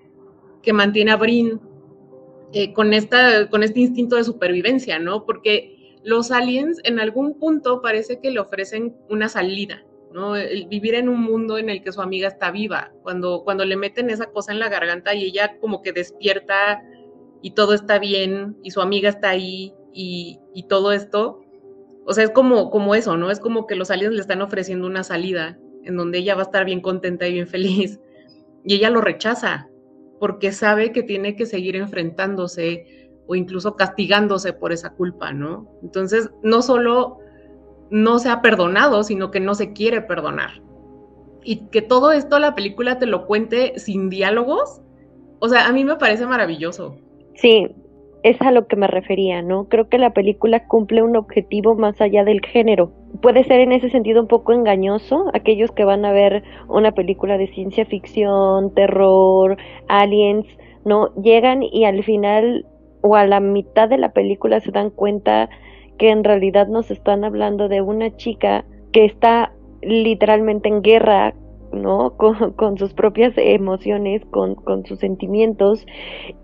que 0.60 0.74
mantiene 0.74 1.12
a 1.12 1.16
Brin 1.16 1.58
eh, 2.52 2.74
con, 2.74 2.92
esta, 2.92 3.48
con 3.48 3.62
este 3.62 3.80
instinto 3.80 4.16
de 4.16 4.24
supervivencia, 4.24 4.98
¿no? 4.98 5.24
Porque 5.24 5.96
los 6.04 6.30
aliens 6.30 6.82
en 6.84 7.00
algún 7.00 7.38
punto 7.38 7.80
parece 7.80 8.20
que 8.20 8.30
le 8.30 8.38
ofrecen 8.38 8.94
una 9.08 9.30
salida, 9.30 9.86
¿no? 10.12 10.34
Vivir 10.68 10.96
en 10.96 11.08
un 11.08 11.22
mundo 11.22 11.56
en 11.56 11.70
el 11.70 11.82
que 11.82 11.92
su 11.92 12.02
amiga 12.02 12.28
está 12.28 12.50
viva, 12.50 12.92
cuando, 13.02 13.42
cuando 13.42 13.64
le 13.64 13.76
meten 13.76 14.10
esa 14.10 14.26
cosa 14.26 14.52
en 14.52 14.58
la 14.58 14.68
garganta 14.68 15.14
y 15.14 15.24
ella 15.24 15.56
como 15.62 15.80
que 15.80 15.94
despierta 15.94 16.82
y 17.40 17.52
todo 17.52 17.72
está 17.72 17.98
bien 17.98 18.58
y 18.62 18.70
su 18.70 18.82
amiga 18.82 19.08
está 19.08 19.30
ahí 19.30 19.72
y, 19.92 20.38
todo 20.68 20.92
esto, 20.92 21.40
o 22.04 22.12
sea, 22.12 22.24
es 22.24 22.30
como, 22.30 22.70
como 22.70 22.94
eso, 22.94 23.16
¿no? 23.16 23.30
Es 23.30 23.40
como 23.40 23.66
que 23.66 23.76
los 23.76 23.90
aliens 23.90 24.14
le 24.14 24.20
están 24.20 24.42
ofreciendo 24.42 24.86
una 24.86 25.02
salida 25.02 25.58
en 25.84 25.96
donde 25.96 26.18
ella 26.18 26.34
va 26.34 26.42
a 26.42 26.44
estar 26.44 26.64
bien 26.64 26.80
contenta 26.80 27.26
y 27.26 27.32
bien 27.32 27.46
feliz. 27.46 28.00
Y 28.64 28.74
ella 28.74 28.90
lo 28.90 29.00
rechaza 29.00 29.68
porque 30.20 30.52
sabe 30.52 30.92
que 30.92 31.02
tiene 31.02 31.36
que 31.36 31.46
seguir 31.46 31.76
enfrentándose 31.76 33.10
o 33.26 33.34
incluso 33.34 33.76
castigándose 33.76 34.52
por 34.52 34.72
esa 34.72 34.90
culpa, 34.90 35.32
¿no? 35.32 35.70
Entonces, 35.82 36.30
no 36.42 36.62
solo 36.62 37.18
no 37.90 38.18
se 38.18 38.28
ha 38.28 38.42
perdonado, 38.42 39.02
sino 39.02 39.30
que 39.30 39.40
no 39.40 39.54
se 39.54 39.72
quiere 39.72 40.02
perdonar. 40.02 40.62
Y 41.42 41.68
que 41.68 41.82
todo 41.82 42.12
esto 42.12 42.38
la 42.38 42.54
película 42.54 42.98
te 42.98 43.06
lo 43.06 43.26
cuente 43.26 43.78
sin 43.78 44.10
diálogos, 44.10 44.82
o 45.38 45.48
sea, 45.48 45.66
a 45.66 45.72
mí 45.72 45.84
me 45.84 45.96
parece 45.96 46.26
maravilloso. 46.26 46.96
Sí, 47.34 47.68
es 48.22 48.40
a 48.40 48.50
lo 48.50 48.66
que 48.66 48.76
me 48.76 48.86
refería, 48.86 49.42
¿no? 49.42 49.68
Creo 49.68 49.88
que 49.88 49.98
la 49.98 50.10
película 50.10 50.66
cumple 50.66 51.02
un 51.02 51.16
objetivo 51.16 51.74
más 51.74 52.00
allá 52.00 52.24
del 52.24 52.40
género. 52.44 52.92
Puede 53.22 53.44
ser 53.44 53.60
en 53.60 53.72
ese 53.72 53.90
sentido 53.90 54.20
un 54.20 54.28
poco 54.28 54.52
engañoso 54.52 55.26
aquellos 55.32 55.70
que 55.70 55.84
van 55.84 56.04
a 56.04 56.12
ver 56.12 56.42
una 56.68 56.92
película 56.92 57.38
de 57.38 57.48
ciencia 57.48 57.84
ficción, 57.86 58.74
terror, 58.74 59.56
aliens, 59.88 60.46
¿no? 60.84 61.14
Llegan 61.22 61.62
y 61.62 61.84
al 61.84 62.02
final 62.02 62.66
o 63.02 63.14
a 63.14 63.26
la 63.26 63.40
mitad 63.40 63.88
de 63.88 63.98
la 63.98 64.12
película 64.12 64.60
se 64.60 64.72
dan 64.72 64.90
cuenta 64.90 65.48
que 65.98 66.10
en 66.10 66.24
realidad 66.24 66.66
nos 66.68 66.90
están 66.90 67.24
hablando 67.24 67.68
de 67.68 67.82
una 67.82 68.16
chica 68.16 68.64
que 68.92 69.04
está 69.04 69.52
literalmente 69.82 70.68
en 70.68 70.82
guerra 70.82 71.34
¿no? 71.72 72.14
Con, 72.56 72.78
sus 72.78 72.94
propias 72.94 73.34
emociones, 73.36 74.22
con, 74.30 74.54
con, 74.54 74.86
sus 74.86 74.98
sentimientos 75.00 75.84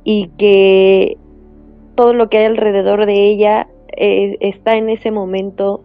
y 0.05 0.29
que 0.37 1.17
todo 1.95 2.13
lo 2.13 2.29
que 2.29 2.39
hay 2.39 2.45
alrededor 2.47 3.07
de 3.07 3.31
ella 3.31 3.69
eh, 3.97 4.37
está 4.41 4.77
en 4.77 4.91
ese 4.91 5.11
momento, 5.11 5.83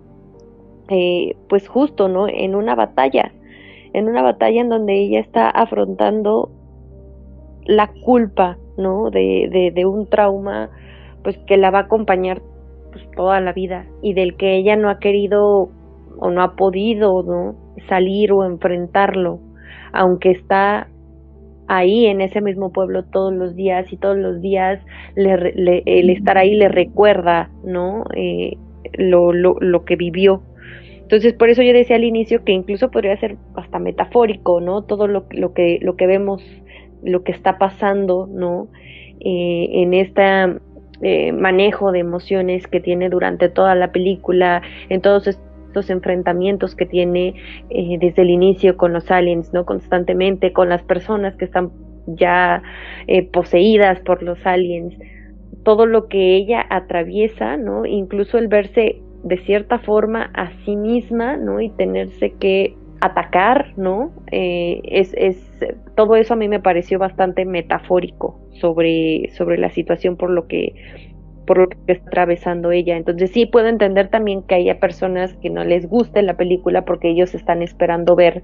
eh, 0.90 1.36
pues 1.48 1.68
justo, 1.68 2.08
¿no? 2.08 2.28
En 2.28 2.56
una 2.56 2.76
batalla, 2.76 3.32
en 3.94 4.08
una 4.08 4.22
batalla 4.22 4.62
en 4.62 4.70
donde 4.70 5.00
ella 5.00 5.20
está 5.20 5.50
afrontando 5.50 6.52
la 7.66 7.92
culpa, 8.04 8.58
¿no? 8.78 9.12
De, 9.12 9.72
de, 9.74 9.86
un 9.86 10.08
trauma, 10.08 10.70
pues 11.24 11.38
que 11.40 11.58
la 11.58 11.70
va 11.70 11.80
a 11.80 11.84
acompañar 11.84 12.42
pues, 12.92 13.10
toda 13.16 13.40
la 13.42 13.54
vida 13.54 13.86
y 14.02 14.14
del 14.14 14.36
que 14.36 14.56
ella 14.56 14.76
no 14.76 14.90
ha 14.90 15.00
querido 15.00 15.70
o 16.20 16.30
no 16.32 16.42
ha 16.42 16.56
podido, 16.56 17.22
¿no? 17.24 17.56
Salir 17.88 18.32
o 18.32 18.44
enfrentarlo, 18.44 19.40
aunque 19.94 20.32
está 20.32 20.88
ahí 21.70 22.08
en 22.08 22.20
ese 22.20 22.42
mismo 22.42 22.74
pueblo 22.74 23.04
todos 23.04 23.32
los 23.32 23.56
días 23.56 23.94
y 23.94 23.98
todos 23.98 24.18
los 24.18 24.42
días 24.42 24.82
el 25.16 26.10
estar 26.10 26.38
ahí 26.38 26.56
le 26.56 26.68
recuerda, 26.68 27.52
¿no? 27.64 28.06
Eh, 28.16 28.58
lo, 28.94 29.32
lo, 29.32 29.56
lo, 29.60 29.86
que 29.86 29.96
vivió. 29.96 30.42
Entonces, 31.02 31.34
por 31.34 31.50
eso 31.50 31.62
yo 31.62 31.72
decía 31.72 31.96
al 31.96 32.04
inicio 32.04 32.44
que 32.44 32.54
incluso 32.54 32.90
podría 32.90 33.16
ser 33.18 33.38
hasta 33.54 33.78
metafórico, 33.78 34.60
¿no? 34.60 34.82
Todo 34.82 35.08
lo, 35.08 35.26
lo 35.30 35.54
que, 35.54 35.78
lo 35.82 35.96
que 35.96 36.08
vemos, 36.08 36.44
lo 37.04 37.24
que 37.24 37.32
está 37.32 37.60
pasando, 37.60 38.28
¿no? 38.28 38.68
Eh, 39.20 39.70
en 39.72 39.94
este 39.94 40.60
manejo 41.32 41.94
de 41.94 42.00
emociones 42.00 42.68
que 42.68 42.82
tiene 42.82 43.08
durante 43.10 43.48
toda 43.48 43.74
la 43.74 43.94
película, 43.94 44.62
en 44.90 45.00
todos 45.00 45.28
estos 45.28 45.49
estos 45.70 45.90
enfrentamientos 45.90 46.76
que 46.76 46.86
tiene 46.86 47.36
eh, 47.70 47.98
desde 48.00 48.24
el 48.24 48.32
inicio 48.32 48.76
con 48.76 48.92
los 48.92 49.10
aliens, 49.12 49.54
¿no? 49.54 49.66
Constantemente, 49.66 50.52
con 50.52 50.70
las 50.70 50.84
personas 50.84 51.36
que 51.36 51.46
están 51.46 51.72
ya 52.08 52.64
eh, 53.08 53.24
poseídas 53.24 54.00
por 54.02 54.24
los 54.24 54.44
aliens, 54.46 54.96
todo 55.64 55.86
lo 55.86 56.08
que 56.08 56.36
ella 56.36 56.66
atraviesa, 56.70 57.56
¿no? 57.58 57.86
Incluso 57.86 58.38
el 58.38 58.48
verse 58.48 59.02
de 59.24 59.38
cierta 59.38 59.80
forma 59.80 60.32
a 60.34 60.52
sí 60.66 60.76
misma, 60.76 61.38
¿no? 61.38 61.62
Y 61.62 61.70
tenerse 61.70 62.34
que 62.40 62.76
atacar, 63.02 63.74
¿no? 63.78 64.12
Eh, 64.32 64.82
es, 64.84 65.14
es, 65.16 65.38
todo 65.96 66.16
eso 66.16 66.34
a 66.34 66.38
mí 66.38 66.48
me 66.48 66.60
pareció 66.60 67.00
bastante 67.00 67.46
metafórico 67.46 68.40
sobre, 68.60 69.30
sobre 69.38 69.58
la 69.58 69.70
situación 69.70 70.18
por 70.18 70.32
lo 70.32 70.48
que 70.48 70.74
por 71.50 71.58
lo 71.58 71.68
que 71.68 71.94
está 71.94 72.08
atravesando 72.10 72.70
ella. 72.72 72.96
Entonces 72.96 73.32
sí 73.32 73.48
puedo 73.48 73.70
entender 73.70 74.10
también 74.10 74.44
que 74.44 74.54
haya 74.54 74.80
personas 74.80 75.34
que 75.42 75.50
no 75.50 75.64
les 75.64 75.90
guste 75.90 76.22
la 76.22 76.38
película 76.38 76.86
porque 76.86 77.10
ellos 77.10 77.34
están 77.34 77.64
esperando 77.64 78.16
ver 78.16 78.44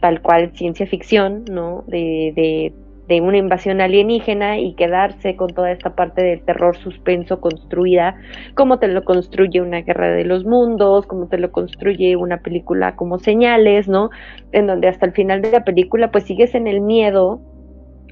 tal 0.00 0.20
cual 0.22 0.50
ciencia 0.56 0.88
ficción, 0.88 1.44
¿no? 1.48 1.84
De, 1.86 2.32
de, 2.34 2.72
de 3.06 3.20
una 3.20 3.36
invasión 3.36 3.80
alienígena 3.80 4.58
y 4.58 4.74
quedarse 4.74 5.36
con 5.36 5.54
toda 5.54 5.70
esta 5.70 5.94
parte 5.94 6.20
del 6.20 6.40
terror 6.42 6.76
suspenso 6.76 7.40
construida, 7.40 8.16
como 8.56 8.80
te 8.80 8.88
lo 8.88 9.04
construye 9.04 9.60
una 9.60 9.82
guerra 9.82 10.10
de 10.10 10.24
los 10.24 10.44
mundos, 10.44 11.06
como 11.06 11.28
te 11.28 11.38
lo 11.38 11.52
construye 11.52 12.16
una 12.16 12.38
película 12.38 12.96
como 12.96 13.20
señales, 13.20 13.86
¿no? 13.86 14.10
En 14.50 14.66
donde 14.66 14.88
hasta 14.88 15.06
el 15.06 15.12
final 15.12 15.42
de 15.42 15.52
la 15.52 15.62
película 15.62 16.10
pues 16.10 16.24
sigues 16.24 16.56
en 16.56 16.66
el 16.66 16.80
miedo 16.80 17.40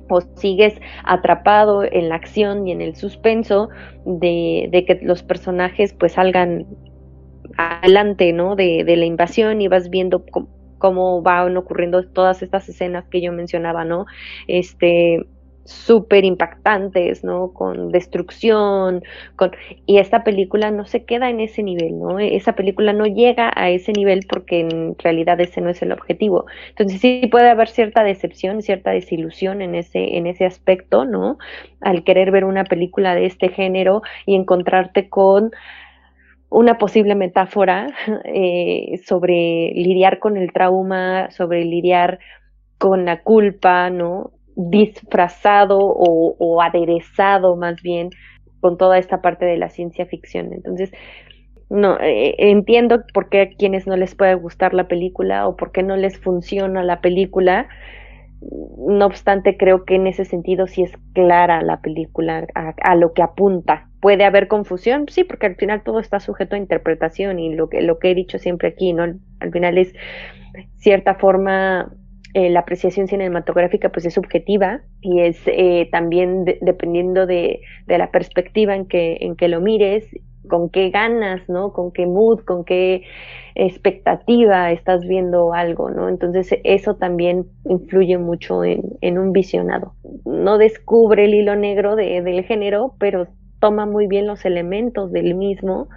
o 0.09 0.21
sigues 0.37 0.75
atrapado 1.05 1.83
en 1.85 2.09
la 2.09 2.17
acción 2.17 2.67
y 2.67 2.73
en 2.73 2.81
el 2.81 2.97
suspenso 2.97 3.69
de, 4.05 4.69
de 4.71 4.85
que 4.85 5.01
los 5.03 5.23
personajes 5.23 5.95
pues 5.95 6.13
salgan 6.13 6.67
adelante, 7.57 8.33
¿no? 8.33 8.57
De, 8.57 8.85
de 8.85 8.97
la 8.97 9.05
invasión 9.05 9.61
y 9.61 9.69
vas 9.69 9.91
viendo 9.91 10.25
cómo, 10.27 10.49
cómo 10.79 11.23
van 11.23 11.57
ocurriendo 11.57 12.03
todas 12.05 12.43
estas 12.43 12.69
escenas 12.69 13.07
que 13.09 13.21
yo 13.21 13.33
mencionaba, 13.33 13.85
¿no? 13.85 14.07
Este, 14.49 15.27
súper 15.65 16.25
impactantes, 16.25 17.25
¿no? 17.25 17.53
Con 17.53 17.91
destrucción, 17.91 19.03
con... 19.37 19.53
Y 19.87 19.99
esta 19.99 20.23
película 20.23 20.71
no 20.71 20.85
se 20.85 21.05
queda 21.05 21.31
en 21.31 21.41
ese 21.41 21.63
nivel, 21.63 21.99
¿no? 21.99 22.19
Esa 22.19 22.55
película 22.55 22.93
no 22.93 23.07
llega 23.07 23.51
a 23.55 23.71
ese 23.71 23.93
nivel 23.93 24.27
porque 24.29 24.61
en 24.61 24.97
realidad 24.99 25.41
ese 25.41 25.61
no 25.61 25.71
es 25.71 25.81
el 25.83 25.93
objetivo. 25.93 26.47
Entonces 26.71 27.01
sí 27.01 27.29
puede 27.31 27.49
haber 27.49 27.69
cierta 27.69 28.05
decepción, 28.05 28.63
cierta 28.63 28.91
desilusión 28.91 29.63
en 29.63 29.75
ese, 29.75 30.17
en 30.17 30.27
ese 30.27 30.45
aspecto, 30.45 31.05
¿no? 31.05 31.39
Al 31.81 32.05
querer 32.05 32.31
ver 32.31 32.45
una 32.45 32.65
película 32.65 33.15
de 33.15 33.27
este 33.27 33.49
género 33.49 34.03
y 34.27 34.35
encontrarte 34.35 35.09
con 35.09 35.51
una 36.51 36.79
posible 36.79 37.15
metáfora 37.15 37.89
eh, 38.25 39.01
sobre 39.05 39.73
lidiar 39.75 40.19
con 40.19 40.37
el 40.37 40.53
trauma, 40.53 41.31
sobre 41.31 41.65
lidiar 41.65 42.19
con 42.79 43.05
la 43.05 43.23
culpa, 43.23 43.89
¿no? 43.91 44.34
Disfrazado 44.57 45.79
o, 45.81 46.63
aderezado 46.63 47.57
más 47.57 47.83
bien 47.83 48.11
con 48.61 48.79
toda 48.79 48.99
esta 48.99 49.21
parte 49.21 49.45
de 49.45 49.57
la 49.57 49.69
ciencia 49.69 50.07
ficción. 50.07 50.53
Entonces, 50.53 50.93
no 51.69 51.99
eh, 52.01 52.35
entiendo 52.39 53.03
por 53.13 53.29
qué 53.29 53.41
a 53.43 53.49
quienes 53.51 53.87
no 53.87 53.97
les 53.97 54.15
puede 54.15 54.35
gustar 54.35 54.75
la 54.75 54.89
película 54.89 55.49
o 55.49 55.57
por 55.57 55.73
qué 55.73 55.83
no 55.83 55.97
les 55.97 56.19
funciona 56.19 56.83
la 56.83 57.01
película. 57.01 57.69
No 58.41 59.07
obstante, 59.07 59.57
creo 59.57 59.85
que 59.85 59.95
en 59.95 60.07
ese 60.07 60.25
sentido 60.25 60.67
sí 60.67 60.83
es 60.83 60.93
clara 61.15 61.63
la 61.63 61.81
película 61.81 62.47
a, 62.55 62.95
lo 62.95 63.13
que 63.13 63.23
apunta. 63.23 63.89
¿Puede 64.01 64.25
haber 64.25 64.49
confusión? 64.49 65.07
Sí, 65.09 65.25
porque 65.25 65.47
al 65.47 65.57
final 65.57 65.83
todo 65.83 65.99
está 65.99 66.21
sujeto 66.21 66.55
a 66.55 66.59
interpretación 66.59 67.39
y 67.39 67.55
lo 67.55 67.71
que, 67.71 67.81
lo 67.81 67.99
que 67.99 68.11
he 68.11 68.15
dicho 68.15 68.39
siempre 68.39 68.69
aquí, 68.69 68.93
¿no? 68.93 69.05
Al 69.41 69.51
final 69.51 69.79
es 69.79 69.95
cierta 70.77 71.15
forma 71.15 71.91
eh, 72.35 72.51
la 72.51 72.61
apreciación 72.61 73.07
cinematográfica 73.07 73.91
pues 73.91 74.07
es 74.07 74.15
subjetiva 74.15 74.81
y 75.01 75.21
es 75.21 75.41
eh, 75.47 75.89
también 75.93 76.45
dependiendo 76.61 77.27
de, 77.27 77.61
la 77.87 78.11
perspectiva 78.11 78.75
en 78.75 78.87
que, 78.87 79.49
lo 79.49 79.61
mires, 79.61 80.05
con 80.49 80.69
qué 80.69 80.91
ganas, 80.91 81.49
¿no? 81.49 81.73
Con 81.73 81.93
qué 81.93 82.07
mood, 82.07 82.41
con 82.41 82.65
qué 82.65 83.05
expectativa 83.55 84.73
estás 84.73 85.07
viendo 85.07 85.55
algo, 85.55 85.91
¿no? 85.91 86.09
Entonces 86.09 86.59
eso 86.65 86.97
también 86.97 87.47
influye 87.67 88.19
mucho 88.19 88.65
en, 88.65 89.17
un 89.17 89.31
visionado. 89.31 89.95
No 90.25 90.59
descubre 90.59 91.27
el 91.27 91.35
hilo 91.35 91.55
negro 91.55 91.95
de, 91.95 92.21
del 92.21 92.43
género, 92.43 92.97
pero 92.99 93.29
toma 93.61 93.87
muy 93.87 94.09
bien 94.09 94.27
los 94.27 94.45
elementos 94.45 95.13
del 95.13 95.37
mismo 95.37 95.89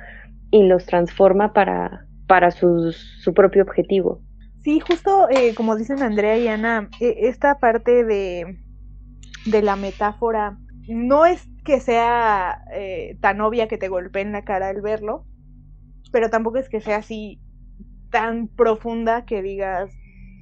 y 0.52 0.68
los 0.68 0.86
transforma 0.86 1.52
para 1.52 2.52
su 2.52 3.34
propio 3.34 3.64
objetivo. 3.64 4.22
Sí, 4.68 4.82
justo 4.82 5.30
eh, 5.30 5.56
como 5.56 5.78
dicen 5.78 6.04
Andrea 6.04 6.38
y 6.38 6.46
Ana, 6.50 6.90
e, 7.00 7.30
esta 7.30 7.58
parte 7.58 8.04
de, 8.04 8.60
de 9.46 9.62
la 9.62 9.78
metáfora 9.78 10.58
no 10.90 11.26
es 11.26 11.48
que 11.64 11.80
sea 11.80 12.66
eh, 12.74 13.18
tan 13.22 13.40
obvia 13.40 13.70
que 13.70 13.78
te 13.78 13.88
golpee 13.88 14.24
en 14.24 14.34
la 14.34 14.44
cara 14.44 14.68
al 14.68 14.82
verlo, 14.82 15.26
pero 16.12 16.30
tampoco 16.30 16.58
es 16.58 16.68
que 16.68 16.82
sea 16.82 16.98
así 16.98 17.40
tan 18.12 18.50
profunda 18.50 19.24
que 19.24 19.42
digas, 19.42 19.90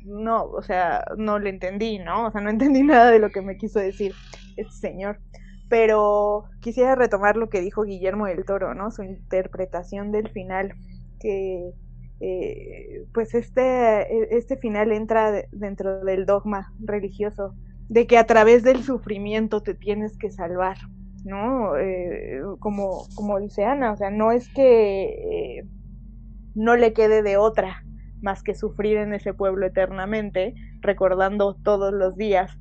no, 0.06 0.46
o 0.46 0.64
sea, 0.64 1.06
no 1.20 1.38
le 1.38 1.52
entendí, 1.52 2.00
¿no? 2.00 2.26
O 2.26 2.32
sea, 2.32 2.42
no 2.42 2.50
entendí 2.56 2.82
nada 2.82 3.12
de 3.12 3.20
lo 3.20 3.30
que 3.30 3.44
me 3.44 3.58
quiso 3.58 3.78
decir 3.78 4.12
este 4.58 4.74
señor. 4.74 5.20
Pero 5.70 6.46
quisiera 6.62 6.96
retomar 6.96 7.38
lo 7.38 7.50
que 7.50 7.62
dijo 7.62 7.84
Guillermo 7.84 8.26
del 8.26 8.44
Toro, 8.44 8.74
¿no? 8.74 8.90
Su 8.90 9.04
interpretación 9.04 10.12
del 10.12 10.30
final, 10.30 10.74
que 11.20 11.76
eh, 12.22 13.06
pues 13.14 13.34
este, 13.36 13.62
e, 13.62 14.38
este 14.38 14.56
final 14.58 14.92
entra 14.92 15.44
dentro 15.52 16.04
del 16.04 16.26
dogma 16.26 16.74
religioso 16.80 17.54
de 17.90 18.08
que 18.08 18.18
a 18.18 18.26
través 18.26 18.64
del 18.64 18.84
sufrimiento 18.84 19.62
te 19.62 19.76
tienes 19.76 20.18
que 20.18 20.32
salvar, 20.32 20.78
¿no? 21.26 21.78
Eh, 21.78 22.42
como, 22.60 23.06
como 23.16 23.40
dice 23.40 23.66
Ana, 23.66 23.92
o 23.92 23.98
sea, 23.98 24.12
no 24.12 24.32
es 24.32 24.48
que 24.50 25.60
eh, 25.60 25.66
no 26.56 26.76
le 26.78 26.94
quede 26.94 27.22
de 27.22 27.38
otra 27.38 27.84
más 28.22 28.42
que 28.42 28.56
sufrir 28.56 28.98
en 28.98 29.14
ese 29.14 29.34
pueblo 29.34 29.66
eternamente, 29.68 30.56
recordando 30.82 31.56
todos 31.56 31.94
los 31.94 32.16
días, 32.16 32.58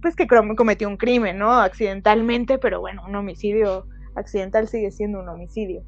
pues 0.00 0.14
que 0.14 0.28
cometió 0.28 0.88
un 0.88 0.96
crimen, 0.96 1.36
¿no? 1.36 1.52
Accidentalmente, 1.52 2.56
pero 2.56 2.80
bueno, 2.80 3.02
un 3.06 3.16
homicidio 3.16 3.84
accidental 4.14 4.68
sigue 4.68 4.92
siendo 4.92 5.20
un 5.20 5.28
homicidio. 5.28 5.82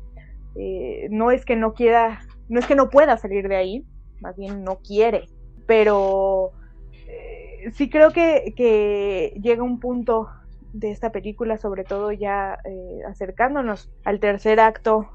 no 1.10 1.30
es 1.30 1.44
que 1.46 1.56
no 1.56 1.72
quiera 1.72 2.20
no 2.52 2.60
es 2.60 2.66
que 2.66 2.76
no 2.76 2.90
pueda 2.90 3.16
salir 3.16 3.48
de 3.48 3.56
ahí, 3.56 3.86
más 4.20 4.36
bien 4.36 4.62
no 4.62 4.76
quiere, 4.76 5.26
pero 5.66 6.52
eh, 7.08 7.70
sí 7.72 7.88
creo 7.88 8.10
que, 8.12 9.32
llega 9.42 9.62
un 9.62 9.80
punto 9.80 10.28
de 10.74 10.90
esta 10.90 11.10
película, 11.12 11.56
sobre 11.56 11.84
todo 11.84 12.12
ya 12.12 12.58
eh, 12.66 12.98
acercándonos 13.08 13.90
al 14.04 14.20
tercer 14.20 14.60
acto, 14.60 15.08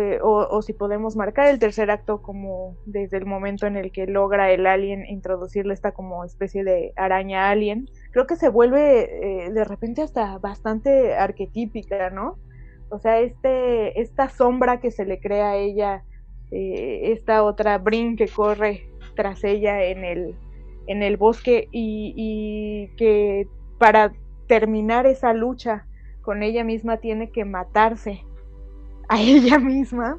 eh, 0.00 0.20
o, 0.22 0.62
si 0.62 0.72
podemos 0.72 1.16
marcar 1.16 1.48
el 1.48 1.58
tercer 1.58 1.90
acto 1.90 2.22
como 2.22 2.76
desde 2.86 3.18
el 3.18 3.26
momento 3.26 3.66
en 3.66 3.76
el 3.76 3.92
que 3.92 4.06
logra 4.06 4.52
el 4.52 4.66
alien 4.66 5.04
introducirle 5.04 5.74
esta 5.74 5.92
como 5.92 6.24
especie 6.24 6.64
de 6.64 6.94
araña 6.96 7.50
alien, 7.50 7.90
creo 8.10 8.26
que 8.26 8.36
se 8.36 8.48
vuelve 8.48 9.50
de 9.52 9.64
repente 9.64 10.00
hasta 10.00 10.38
bastante 10.38 11.14
arquetípica, 11.14 12.08
¿no? 12.08 12.38
O 12.88 12.98
sea, 12.98 13.20
este, 13.20 14.00
esta 14.00 14.30
sombra 14.30 14.80
que 14.80 14.90
se 14.90 15.04
le 15.04 15.20
crea 15.20 15.50
a 15.50 15.56
ella 15.56 16.04
eh, 16.52 17.12
esta 17.12 17.44
otra 17.44 17.78
Brin 17.78 18.14
que 18.14 18.28
corre 18.28 18.86
tras 19.16 19.42
ella 19.42 19.82
en 19.84 20.04
el, 20.04 20.34
en 20.86 21.02
el 21.02 21.16
bosque 21.16 21.68
y, 21.72 22.88
que 22.98 23.48
para 23.78 24.12
terminar 24.48 25.06
esa 25.06 25.32
lucha 25.32 25.86
con 26.20 26.42
ella 26.42 26.62
misma 26.62 26.98
tiene 26.98 27.30
que 27.30 27.46
matarse 27.46 28.22
a 29.08 29.18
ella 29.20 29.58
misma, 29.58 30.18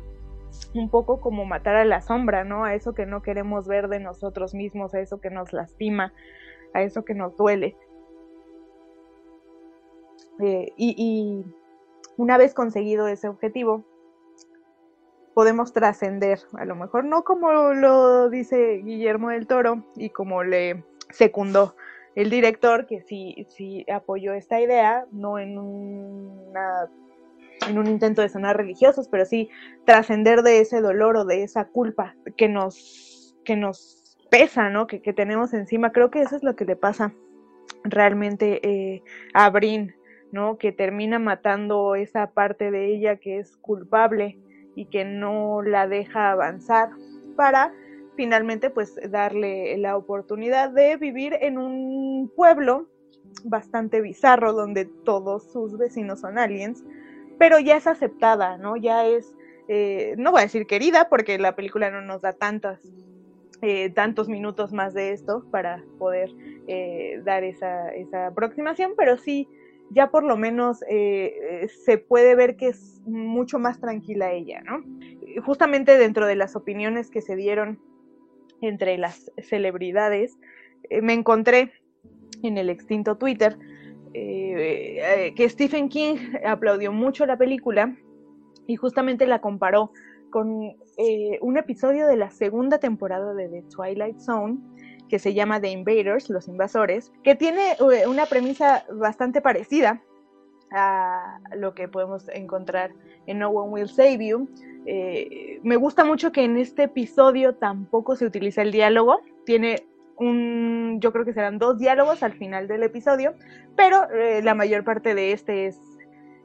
un 0.73 0.89
poco 0.89 1.21
como 1.21 1.45
matar 1.45 1.75
a 1.75 1.85
la 1.85 2.01
sombra, 2.01 2.43
¿no? 2.43 2.65
A 2.65 2.73
eso 2.73 2.95
que 2.95 3.05
no 3.05 3.21
queremos 3.21 3.67
ver 3.67 3.87
de 3.87 3.99
nosotros 3.99 4.55
mismos, 4.55 4.95
a 4.95 5.01
eso 5.01 5.21
que 5.21 5.29
nos 5.29 5.53
lastima, 5.53 6.13
a 6.73 6.81
eso 6.81 7.05
que 7.05 7.13
nos 7.13 7.37
duele. 7.37 7.75
Eh, 10.41 10.73
y 10.77 11.43
una 12.17 12.37
vez 12.39 12.55
conseguido 12.55 13.07
ese 13.07 13.27
objetivo, 13.27 13.85
podemos 15.33 15.73
trascender, 15.73 16.39
a 16.53 16.65
lo 16.65 16.75
mejor 16.75 17.05
no 17.05 17.23
como 17.23 17.73
lo 17.73 18.29
dice 18.29 18.81
Guillermo 18.83 19.29
del 19.29 19.47
Toro 19.47 19.85
y 19.95 20.09
como 20.09 20.43
le 20.43 20.83
secundó 21.09 21.75
el 22.15 22.29
director, 22.29 22.85
que 22.85 23.01
sí, 23.01 23.47
sí 23.49 23.85
apoyó 23.91 24.33
esta 24.33 24.61
idea, 24.61 25.05
no 25.11 25.39
en, 25.39 25.57
una, 25.57 26.87
en 27.67 27.77
un 27.77 27.87
intento 27.87 28.21
de 28.21 28.29
sonar 28.29 28.55
religiosos, 28.57 29.07
pero 29.07 29.25
sí 29.25 29.49
trascender 29.85 30.43
de 30.43 30.59
ese 30.59 30.81
dolor 30.81 31.17
o 31.17 31.25
de 31.25 31.43
esa 31.43 31.65
culpa 31.65 32.15
que 32.37 32.47
nos, 32.47 33.35
que 33.43 33.55
nos 33.55 34.17
pesa, 34.29 34.69
¿no? 34.69 34.85
Que, 34.85 35.01
que 35.01 35.13
tenemos 35.13 35.53
encima. 35.53 35.91
Creo 35.91 36.11
que 36.11 36.21
eso 36.21 36.35
es 36.35 36.43
lo 36.43 36.55
que 36.55 36.65
le 36.65 36.75
pasa 36.75 37.13
realmente 37.83 38.59
eh, 38.67 39.03
a 39.33 39.49
Brin, 39.49 39.95
¿no? 40.31 40.57
Que 40.57 40.71
termina 40.71 41.17
matando 41.17 41.95
esa 41.95 42.31
parte 42.31 42.69
de 42.69 42.93
ella 42.93 43.17
que 43.17 43.39
es 43.39 43.57
culpable 43.57 44.39
y 44.75 44.85
que 44.85 45.05
no 45.05 45.61
la 45.61 45.87
deja 45.87 46.31
avanzar 46.31 46.89
para 47.35 47.73
finalmente 48.15 48.69
pues 48.69 48.99
darle 49.09 49.77
la 49.77 49.97
oportunidad 49.97 50.69
de 50.69 50.97
vivir 50.97 51.37
en 51.41 51.57
un 51.57 52.31
pueblo 52.35 52.87
bastante 53.43 54.01
bizarro 54.01 54.53
donde 54.53 54.85
todos 54.85 55.51
sus 55.51 55.77
vecinos 55.77 56.21
son 56.21 56.37
aliens, 56.37 56.83
pero 57.37 57.59
ya 57.59 57.77
es 57.77 57.87
aceptada, 57.87 58.57
¿no? 58.57 58.75
Ya 58.77 59.05
es, 59.05 59.33
eh, 59.67 60.15
no 60.17 60.31
voy 60.31 60.41
a 60.41 60.43
decir 60.43 60.67
querida 60.67 61.09
porque 61.09 61.39
la 61.39 61.55
película 61.55 61.89
no 61.89 62.01
nos 62.01 62.21
da 62.21 62.33
tantas, 62.33 62.79
eh, 63.61 63.89
tantos 63.89 64.29
minutos 64.29 64.71
más 64.71 64.93
de 64.93 65.11
esto 65.11 65.45
para 65.49 65.83
poder 65.97 66.29
eh, 66.67 67.21
dar 67.23 67.43
esa, 67.43 67.89
esa 67.89 68.27
aproximación, 68.27 68.93
pero 68.95 69.17
sí 69.17 69.47
ya 69.93 70.09
por 70.09 70.23
lo 70.23 70.37
menos 70.37 70.83
eh, 70.89 71.67
se 71.85 71.97
puede 71.97 72.35
ver 72.35 72.55
que 72.55 72.69
es 72.69 73.01
mucho 73.05 73.59
más 73.59 73.79
tranquila 73.79 74.31
ella, 74.31 74.61
¿no? 74.61 74.83
Justamente 75.43 75.97
dentro 75.97 76.25
de 76.25 76.35
las 76.35 76.55
opiniones 76.55 77.09
que 77.09 77.21
se 77.21 77.35
dieron 77.35 77.79
entre 78.61 78.97
las 78.97 79.31
celebridades, 79.37 80.37
eh, 80.89 81.01
me 81.01 81.13
encontré 81.13 81.71
en 82.41 82.57
el 82.57 82.69
extinto 82.69 83.17
Twitter 83.17 83.57
eh, 84.13 85.33
que 85.35 85.49
Stephen 85.49 85.89
King 85.89 86.15
aplaudió 86.45 86.91
mucho 86.91 87.25
la 87.25 87.37
película 87.37 87.95
y 88.67 88.75
justamente 88.75 89.27
la 89.27 89.41
comparó 89.41 89.91
con 90.29 90.75
un 91.41 91.57
episodio 91.57 92.07
de 92.07 92.17
la 92.17 92.31
segunda 92.31 92.79
temporada 92.79 93.35
de 93.35 93.49
The 93.49 93.63
Twilight 93.69 94.19
Zone 94.19 94.57
que 95.13 95.19
se 95.19 95.35
llama 95.35 95.61
The 95.61 95.69
Invaders, 95.69 96.31
los 96.31 96.47
invasores, 96.47 97.13
que 97.23 97.35
tiene 97.35 97.73
eh, 97.73 98.07
una 98.07 98.25
premisa 98.25 98.83
bastante 98.91 99.41
parecida 99.41 100.01
a 100.71 101.39
lo 101.55 101.75
que 101.75 101.87
podemos 101.87 102.27
encontrar 102.29 102.89
en 103.27 103.37
No 103.37 103.49
One 103.49 103.73
Will 103.73 103.89
Save 103.89 104.25
You. 104.25 104.49
Eh, 104.87 105.59
me 105.61 105.75
gusta 105.75 106.03
mucho 106.03 106.31
que 106.31 106.43
en 106.43 106.57
este 106.57 106.85
episodio 106.85 107.53
tampoco 107.53 108.15
se 108.15 108.25
utiliza 108.25 108.63
el 108.63 108.71
diálogo, 108.71 109.21
tiene 109.45 109.85
un, 110.17 110.97
yo 110.99 111.13
creo 111.13 111.25
que 111.25 111.33
serán 111.33 111.59
dos 111.59 111.77
diálogos 111.77 112.23
al 112.23 112.33
final 112.33 112.67
del 112.67 112.81
episodio, 112.81 113.35
pero 113.75 114.09
eh, 114.09 114.41
la 114.41 114.55
mayor 114.55 114.83
parte 114.83 115.13
de 115.13 115.31
este 115.31 115.67
es 115.67 115.79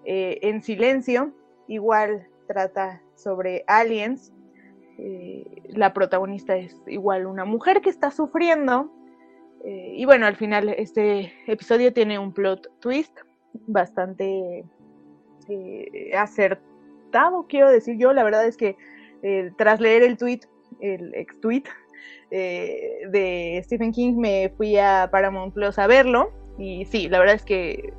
en 0.05 0.62
silencio, 0.62 1.33
igual 1.69 2.29
trata 2.47 3.01
sobre 3.14 3.64
aliens, 3.66 4.31
eh, 4.99 5.62
la 5.68 5.94
protagonista 5.94 6.57
es 6.57 6.76
igual 6.86 7.26
una 7.26 7.44
mujer 7.44 7.80
que 7.80 7.90
está 7.90 8.11
sufriendo. 8.11 8.92
Eh, 9.64 9.94
y 9.96 10.05
bueno, 10.05 10.26
al 10.26 10.36
final 10.36 10.68
este 10.70 11.32
episodio 11.46 11.92
tiene 11.92 12.18
un 12.18 12.32
plot 12.32 12.68
twist 12.80 13.16
bastante 13.66 14.64
eh, 15.49 16.11
acertado, 16.16 17.46
quiero 17.49 17.70
decir 17.70 17.96
yo. 17.96 18.12
La 18.12 18.24
verdad 18.24 18.46
es 18.46 18.57
que 18.57 18.76
tras 19.57 19.80
leer 19.80 20.03
el 20.03 20.16
tweet, 20.16 20.40
el 20.80 21.12
ex 21.14 21.40
tweet 21.40 21.64
de 22.30 23.61
Stephen 23.64 23.90
King, 23.90 24.14
me 24.16 24.53
fui 24.57 24.76
a 24.78 25.09
Paramount 25.11 25.55
Plus 25.55 25.78
a 25.78 25.86
verlo. 25.86 26.30
Y 26.59 26.84
sí, 26.86 27.09
la 27.09 27.18
verdad 27.18 27.36
es 27.36 27.44
que 27.44 27.92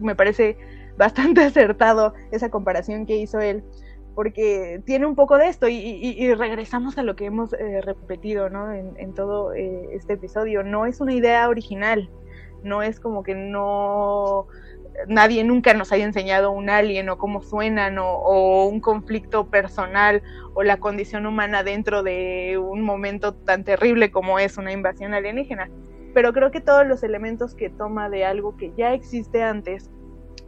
me 0.00 0.14
parece 0.14 0.56
bastante 0.96 1.40
acertado 1.44 2.14
esa 2.30 2.50
comparación 2.50 3.06
que 3.06 3.16
hizo 3.16 3.40
él 3.40 3.62
porque 4.14 4.82
tiene 4.84 5.06
un 5.06 5.14
poco 5.14 5.38
de 5.38 5.48
esto 5.48 5.68
y, 5.68 6.34
regresamos 6.34 6.98
a 6.98 7.02
lo 7.02 7.16
que 7.16 7.26
hemos 7.26 7.52
eh, 7.54 7.80
repetido 7.80 8.50
¿no? 8.50 8.72
en, 8.72 9.14
todo 9.14 9.54
eh, 9.54 9.88
este 9.92 10.14
episodio. 10.14 10.62
No 10.62 10.86
es 10.86 11.00
una 11.00 11.14
idea 11.14 11.48
original, 11.48 12.10
no 12.62 12.82
es 12.82 13.00
como 13.00 13.22
que 13.22 13.34
no 13.34 14.46
nadie 15.08 15.42
nunca 15.42 15.72
nos 15.72 15.90
haya 15.90 16.04
enseñado 16.04 16.50
un 16.50 16.68
alien 16.68 17.08
o 17.08 17.16
cómo 17.16 17.40
suenan 17.42 17.98
o, 17.98 18.12
o, 18.12 18.66
un 18.66 18.80
conflicto 18.80 19.48
personal 19.48 20.22
o 20.52 20.62
la 20.62 20.76
condición 20.76 21.24
humana 21.24 21.62
dentro 21.62 22.02
de 22.02 22.58
un 22.58 22.82
momento 22.82 23.32
tan 23.32 23.64
terrible 23.64 24.10
como 24.10 24.38
es 24.38 24.58
una 24.58 24.72
invasión 24.72 25.14
alienígena. 25.14 25.70
Pero 26.12 26.34
creo 26.34 26.50
que 26.50 26.60
todos 26.60 26.86
los 26.86 27.02
elementos 27.02 27.54
que 27.54 27.70
toma 27.70 28.10
de 28.10 28.26
algo 28.26 28.56
que 28.58 28.72
ya 28.76 28.92
existe 28.92 29.42
antes 29.42 29.90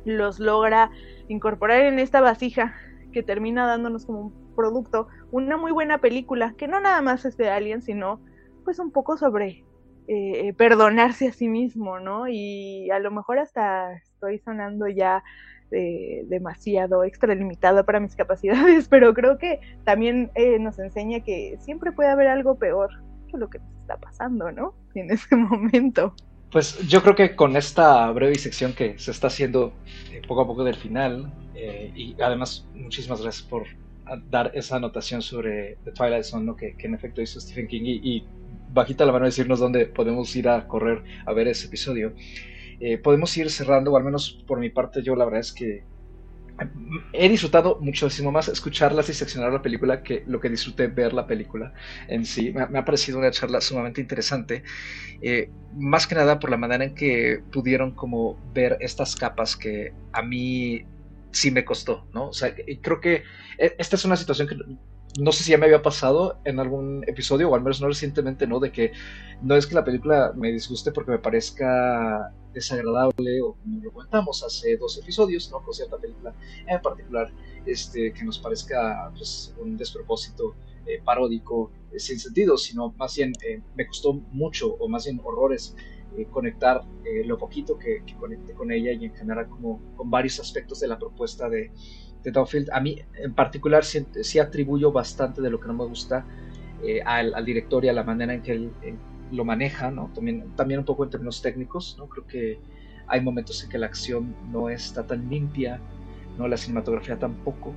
los 0.05 0.39
logra 0.39 0.91
incorporar 1.29 1.81
en 1.81 1.99
esta 1.99 2.21
vasija 2.21 2.75
que 3.15 3.23
termina 3.23 3.67
dándonos 3.67 4.05
como 4.05 4.21
un 4.21 4.55
producto, 4.55 5.09
una 5.31 5.57
muy 5.57 5.73
buena 5.73 5.99
película, 5.99 6.55
que 6.59 6.69
no 6.69 6.81
nada 6.81 7.01
más 7.01 7.25
es 7.25 7.39
de 7.39 7.49
Alien, 7.49 7.81
sino 7.81 8.21
pues 8.65 8.79
un 8.79 8.91
poco 8.91 9.17
sobre 9.17 9.65
eh, 10.09 10.53
perdonarse 10.59 11.29
a 11.29 11.33
sí 11.33 11.49
mismo, 11.49 12.01
¿no? 12.01 12.29
Y 12.29 12.91
a 12.91 12.99
lo 12.99 13.11
mejor 13.11 13.39
hasta 13.39 13.95
estoy 13.95 14.39
sonando 14.41 14.89
ya 14.89 15.23
eh, 15.71 16.25
demasiado 16.27 17.05
extralimitado 17.05 17.85
para 17.87 18.01
mis 18.01 18.17
capacidades, 18.17 18.89
pero 18.89 19.15
creo 19.15 19.39
que 19.39 19.61
también 19.85 20.31
eh, 20.35 20.59
nos 20.59 20.79
enseña 20.79 21.21
que 21.21 21.57
siempre 21.61 21.93
puede 21.93 22.11
haber 22.11 22.27
algo 22.27 22.59
peor 22.59 22.91
que 23.31 23.39
lo 23.39 23.49
que 23.49 23.61
nos 23.61 23.75
está 23.81 23.97
pasando, 23.97 24.53
¿no? 24.53 24.75
En 24.95 25.11
ese 25.11 25.37
momento. 25.37 26.15
Pues 26.55 26.87
yo 26.87 27.03
creo 27.03 27.17
que 27.17 27.35
con 27.35 27.57
esta 27.57 28.09
breve 28.13 28.37
sección 28.37 28.75
que 28.75 28.97
se 28.97 29.11
está 29.11 29.27
haciendo 29.27 29.73
eh, 30.13 30.23
poco 30.25 30.43
a 30.43 30.47
poco 30.47 30.63
del 30.63 30.77
final, 30.77 31.33
eh, 31.57 31.91
y 31.97 32.15
además 32.23 32.65
muchísimas 32.75 33.21
gracias 33.21 33.43
por 33.43 33.65
dar 34.31 34.53
esa 34.55 34.77
anotación 34.77 35.21
sobre 35.21 35.79
The 35.83 35.91
Twilight 35.91 36.23
Zone, 36.23 36.55
que, 36.57 36.77
en 36.79 36.95
efecto 36.95 37.21
hizo 37.21 37.41
Stephen 37.41 37.67
King, 37.67 37.83
y, 37.85 38.25
bajita 38.73 39.05
la 39.05 39.11
mano 39.11 39.25
decirnos 39.25 39.59
dónde 39.59 39.87
podemos 39.87 40.37
ir 40.37 40.49
a 40.49 40.69
correr 40.69 41.03
a 41.27 41.33
ver 41.33 41.49
ese 41.49 41.67
episodio. 41.67 42.13
Eh, 42.79 42.99
podemos 42.99 43.37
ir 43.37 43.51
cerrando, 43.51 43.91
o 43.91 43.97
al 43.97 44.05
menos 44.05 44.45
por 44.47 44.61
mi 44.61 44.71
parte 44.71 45.03
yo 45.03 45.17
la 45.17 45.25
verdad 45.25 45.41
es 45.41 45.53
que 45.53 45.83
he 47.13 47.29
disfrutado 47.29 47.79
muchísimo 47.81 48.31
más 48.31 48.49
escucharlas 48.49 49.09
y 49.09 49.15
seccionar 49.15 49.53
la 49.53 49.63
película 49.63 50.03
que 50.03 50.23
lo 50.27 50.41
que 50.41 50.49
disfruté 50.49 50.87
ver 50.87 51.13
la 51.13 51.27
película 51.27 51.73
en 52.09 52.25
sí. 52.25 52.53
Me, 52.53 52.79
ha 52.79 52.85
parecido 52.85 53.19
una 53.19 53.31
charla 53.31 53.61
sumamente 53.61 54.01
interesante, 54.01 54.63
eh, 55.21 55.51
más 55.73 56.07
que 56.07 56.15
nada 56.15 56.39
por 56.39 56.51
la 56.51 56.57
manera 56.57 56.85
en 56.85 56.95
que 56.95 57.43
pudieron 57.53 57.95
como 57.95 58.39
ver 58.53 58.77
estas 58.81 59.17
capas 59.17 59.57
que 59.57 59.93
a 60.13 60.23
mí 60.23 60.85
sí 61.33 61.51
me 61.51 61.65
costó, 61.65 62.07
¿no? 62.13 62.29
O 62.29 62.33
sea, 62.33 62.55
creo 62.83 63.01
que 63.01 63.25
e, 63.59 63.75
esta 63.79 63.97
es 63.97 64.05
una 64.05 64.17
situación 64.17 64.47
que 64.47 64.57
no 65.19 65.33
sé 65.33 65.45
si 65.45 65.51
ya 65.53 65.59
me 65.59 65.67
había 65.67 65.83
pasado 65.83 66.39
en 66.45 66.59
algún 66.59 67.05
episodio, 67.07 67.49
o 67.49 67.55
al 67.55 67.63
menos 67.63 67.81
no 67.81 67.89
recientemente, 67.89 68.47
¿no? 68.47 68.59
De 68.59 68.73
que 68.73 68.93
no 69.43 69.55
es 69.55 69.67
que 69.67 69.75
la 69.75 69.85
película 69.85 70.33
me 70.35 70.51
disguste 70.51 70.91
porque 70.91 71.13
me 71.13 71.19
parezca 71.19 72.33
desagradable, 72.53 73.41
o 73.43 73.55
como 73.55 73.83
lo 73.83 73.93
comentamos 73.93 74.43
hace 74.43 74.77
dos 74.77 74.99
episodios, 74.99 75.51
¿no? 75.51 75.63
Con 75.63 75.73
cierta 75.73 75.99
película 75.99 76.35
en 76.67 76.83
particular, 76.83 77.33
este, 77.65 78.13
que 78.13 78.25
nos 78.25 78.39
parezca 78.39 79.11
pues, 79.15 79.55
un 79.61 79.77
despropósito 79.77 80.55
eh, 80.87 81.01
paródico 81.05 81.71
eh, 81.93 81.99
sin 81.99 82.19
sentido, 82.19 82.59
sino 82.59 82.93
más 82.99 83.17
bien 83.17 83.33
eh, 83.47 83.63
me 83.77 83.87
costó 83.87 84.15
mucho, 84.15 84.75
o 84.75 84.89
más 84.89 85.05
bien 85.05 85.21
horrores, 85.23 85.77
conectar 86.31 86.81
lo 87.25 87.37
poquito 87.39 87.77
que, 87.77 88.05
que 88.07 88.15
conecté 88.15 88.55
con 88.55 88.71
ella 88.71 88.93
y 88.93 89.05
en 89.07 89.13
general 89.17 89.49
como 89.49 89.83
con 89.97 90.09
varios 90.13 90.39
aspectos 90.39 90.79
de 90.79 90.87
la 90.87 90.97
propuesta 90.97 91.49
de 91.49 91.73
de 92.25 92.67
A 92.73 92.81
mí 92.81 92.99
en 93.15 93.35
particular 93.35 93.85
sí, 93.85 94.39
atribuyo 94.39 94.93
bastante 94.93 95.43
de 95.43 95.51
lo 95.51 95.61
que 95.61 95.69
no 95.69 95.75
me 95.75 95.85
gusta 95.85 96.25
eh, 96.83 97.03
al, 97.05 97.45
director 97.45 97.85
y 97.85 97.89
a 97.89 97.93
la 97.93 98.03
manera 98.03 98.35
en 98.35 98.43
que 98.43 98.53
él 98.53 98.71
lo 99.31 99.45
maneja. 99.45 99.93
También, 100.15 100.45
también 100.57 100.81
un 100.81 100.87
poco 100.87 101.05
en 101.05 101.11
términos 101.11 101.43
técnicos, 101.43 101.97
¿no? 101.99 102.09
Creo 102.09 102.27
que 102.27 102.59
hay 103.07 103.21
momentos 103.21 103.63
en 103.63 103.71
que 103.71 103.79
la 103.79 103.87
acción 103.87 104.35
no 104.51 104.69
está 104.69 105.07
tan 105.07 105.29
limpia, 105.29 105.81
¿no? 106.39 106.49
La 106.49 106.57
cinematografía 106.57 107.19
tampoco, 107.19 107.75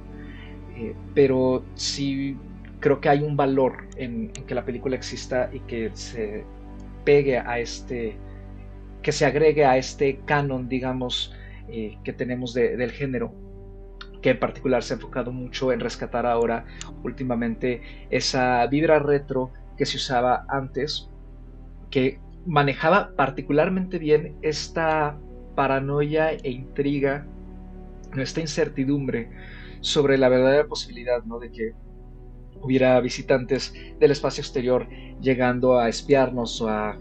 eh, 0.75 0.95
pero 1.13 1.63
sí 1.75 2.37
creo 2.79 3.01
que 3.01 3.09
hay 3.09 3.23
un 3.23 3.35
valor 3.35 3.87
en, 3.97 4.31
que 4.31 4.55
la 4.55 4.63
película 4.63 4.95
exista 4.95 5.49
y 5.51 5.59
que 5.61 5.91
se 5.93 6.43
pegue 7.03 7.37
a 7.37 7.59
este, 7.59 8.15
que 9.01 9.11
se 9.11 9.25
agregue 9.25 9.65
a 9.65 9.77
este 9.77 10.19
canon, 10.25 10.69
digamos, 10.69 11.33
eh, 11.69 11.97
que 12.03 12.13
tenemos 12.13 12.53
del 12.53 12.91
género 12.91 13.33
que 14.21 14.31
en 14.31 14.39
particular 14.39 14.83
se 14.83 14.93
ha 14.93 14.95
enfocado 14.95 15.31
mucho 15.31 15.71
en 15.71 15.79
rescatar 15.79 16.25
ahora 16.25 16.65
últimamente 17.03 17.81
esa 18.09 18.65
vibra 18.67 18.99
retro 18.99 19.51
que 19.77 19.85
se 19.85 19.97
usaba 19.97 20.45
antes, 20.49 21.09
que 21.91 22.19
manejaba 22.45 23.11
particularmente 23.15 23.99
bien 23.99 24.35
esta 24.41 25.17
paranoia 25.55 26.31
e 26.31 26.49
intriga, 26.49 27.25
esta 28.15 28.41
incertidumbre 28.41 29.29
sobre 29.81 30.17
la 30.17 30.29
verdadera 30.29 30.67
posibilidad 30.67 31.23
¿no? 31.23 31.39
de 31.39 31.51
que 31.51 31.73
hubiera 32.61 32.99
visitantes 33.01 33.73
del 33.99 34.11
espacio 34.11 34.41
exterior 34.41 34.87
llegando 35.21 35.77
a 35.77 35.89
espiarnos 35.89 36.61
o 36.61 36.69
a 36.69 36.97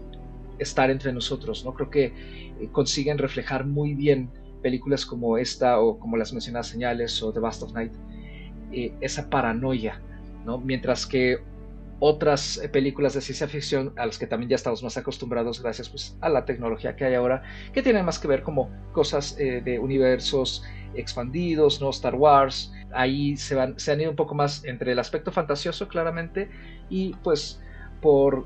estar 0.59 0.91
entre 0.91 1.13
nosotros. 1.13 1.65
¿no? 1.65 1.73
Creo 1.73 1.89
que 1.89 2.05
eh, 2.05 2.69
consiguen 2.71 3.17
reflejar 3.17 3.65
muy 3.65 3.95
bien 3.95 4.29
películas 4.67 5.05
como 5.05 5.37
esta 5.37 5.79
o 5.79 5.97
como 5.97 6.17
las 6.17 6.33
mencionadas 6.33 6.67
señales 6.67 7.23
o 7.23 7.31
The 7.31 7.39
Bast 7.39 7.63
of 7.63 7.71
Night, 7.71 7.93
eh, 8.73 8.91
esa 8.99 9.29
paranoia, 9.29 10.01
¿no? 10.45 10.57
Mientras 10.57 11.05
que 11.05 11.37
otras 11.99 12.57
eh, 12.57 12.67
películas 12.67 13.13
de 13.13 13.21
ciencia 13.21 13.47
ficción 13.47 13.93
a 13.95 14.05
las 14.05 14.17
que 14.17 14.27
también 14.27 14.49
ya 14.49 14.57
estamos 14.57 14.83
más 14.83 14.97
acostumbrados 14.97 15.63
gracias 15.63 15.87
pues, 15.87 16.17
a 16.19 16.27
la 16.27 16.43
tecnología 16.43 16.97
que 16.97 17.05
hay 17.05 17.13
ahora, 17.13 17.43
que 17.71 17.81
tienen 17.81 18.03
más 18.03 18.19
que 18.19 18.27
ver 18.27 18.43
como 18.43 18.69
cosas 18.91 19.37
eh, 19.39 19.61
de 19.63 19.79
universos 19.79 20.65
expandidos, 20.95 21.79
¿no? 21.79 21.89
Star 21.89 22.15
Wars, 22.15 22.73
ahí 22.91 23.37
se, 23.37 23.55
van, 23.55 23.79
se 23.79 23.93
han 23.93 24.01
ido 24.01 24.09
un 24.09 24.17
poco 24.17 24.35
más 24.35 24.65
entre 24.65 24.91
el 24.91 24.99
aspecto 24.99 25.31
fantasioso 25.31 25.87
claramente 25.87 26.49
y 26.89 27.13
pues 27.23 27.61
por 28.01 28.45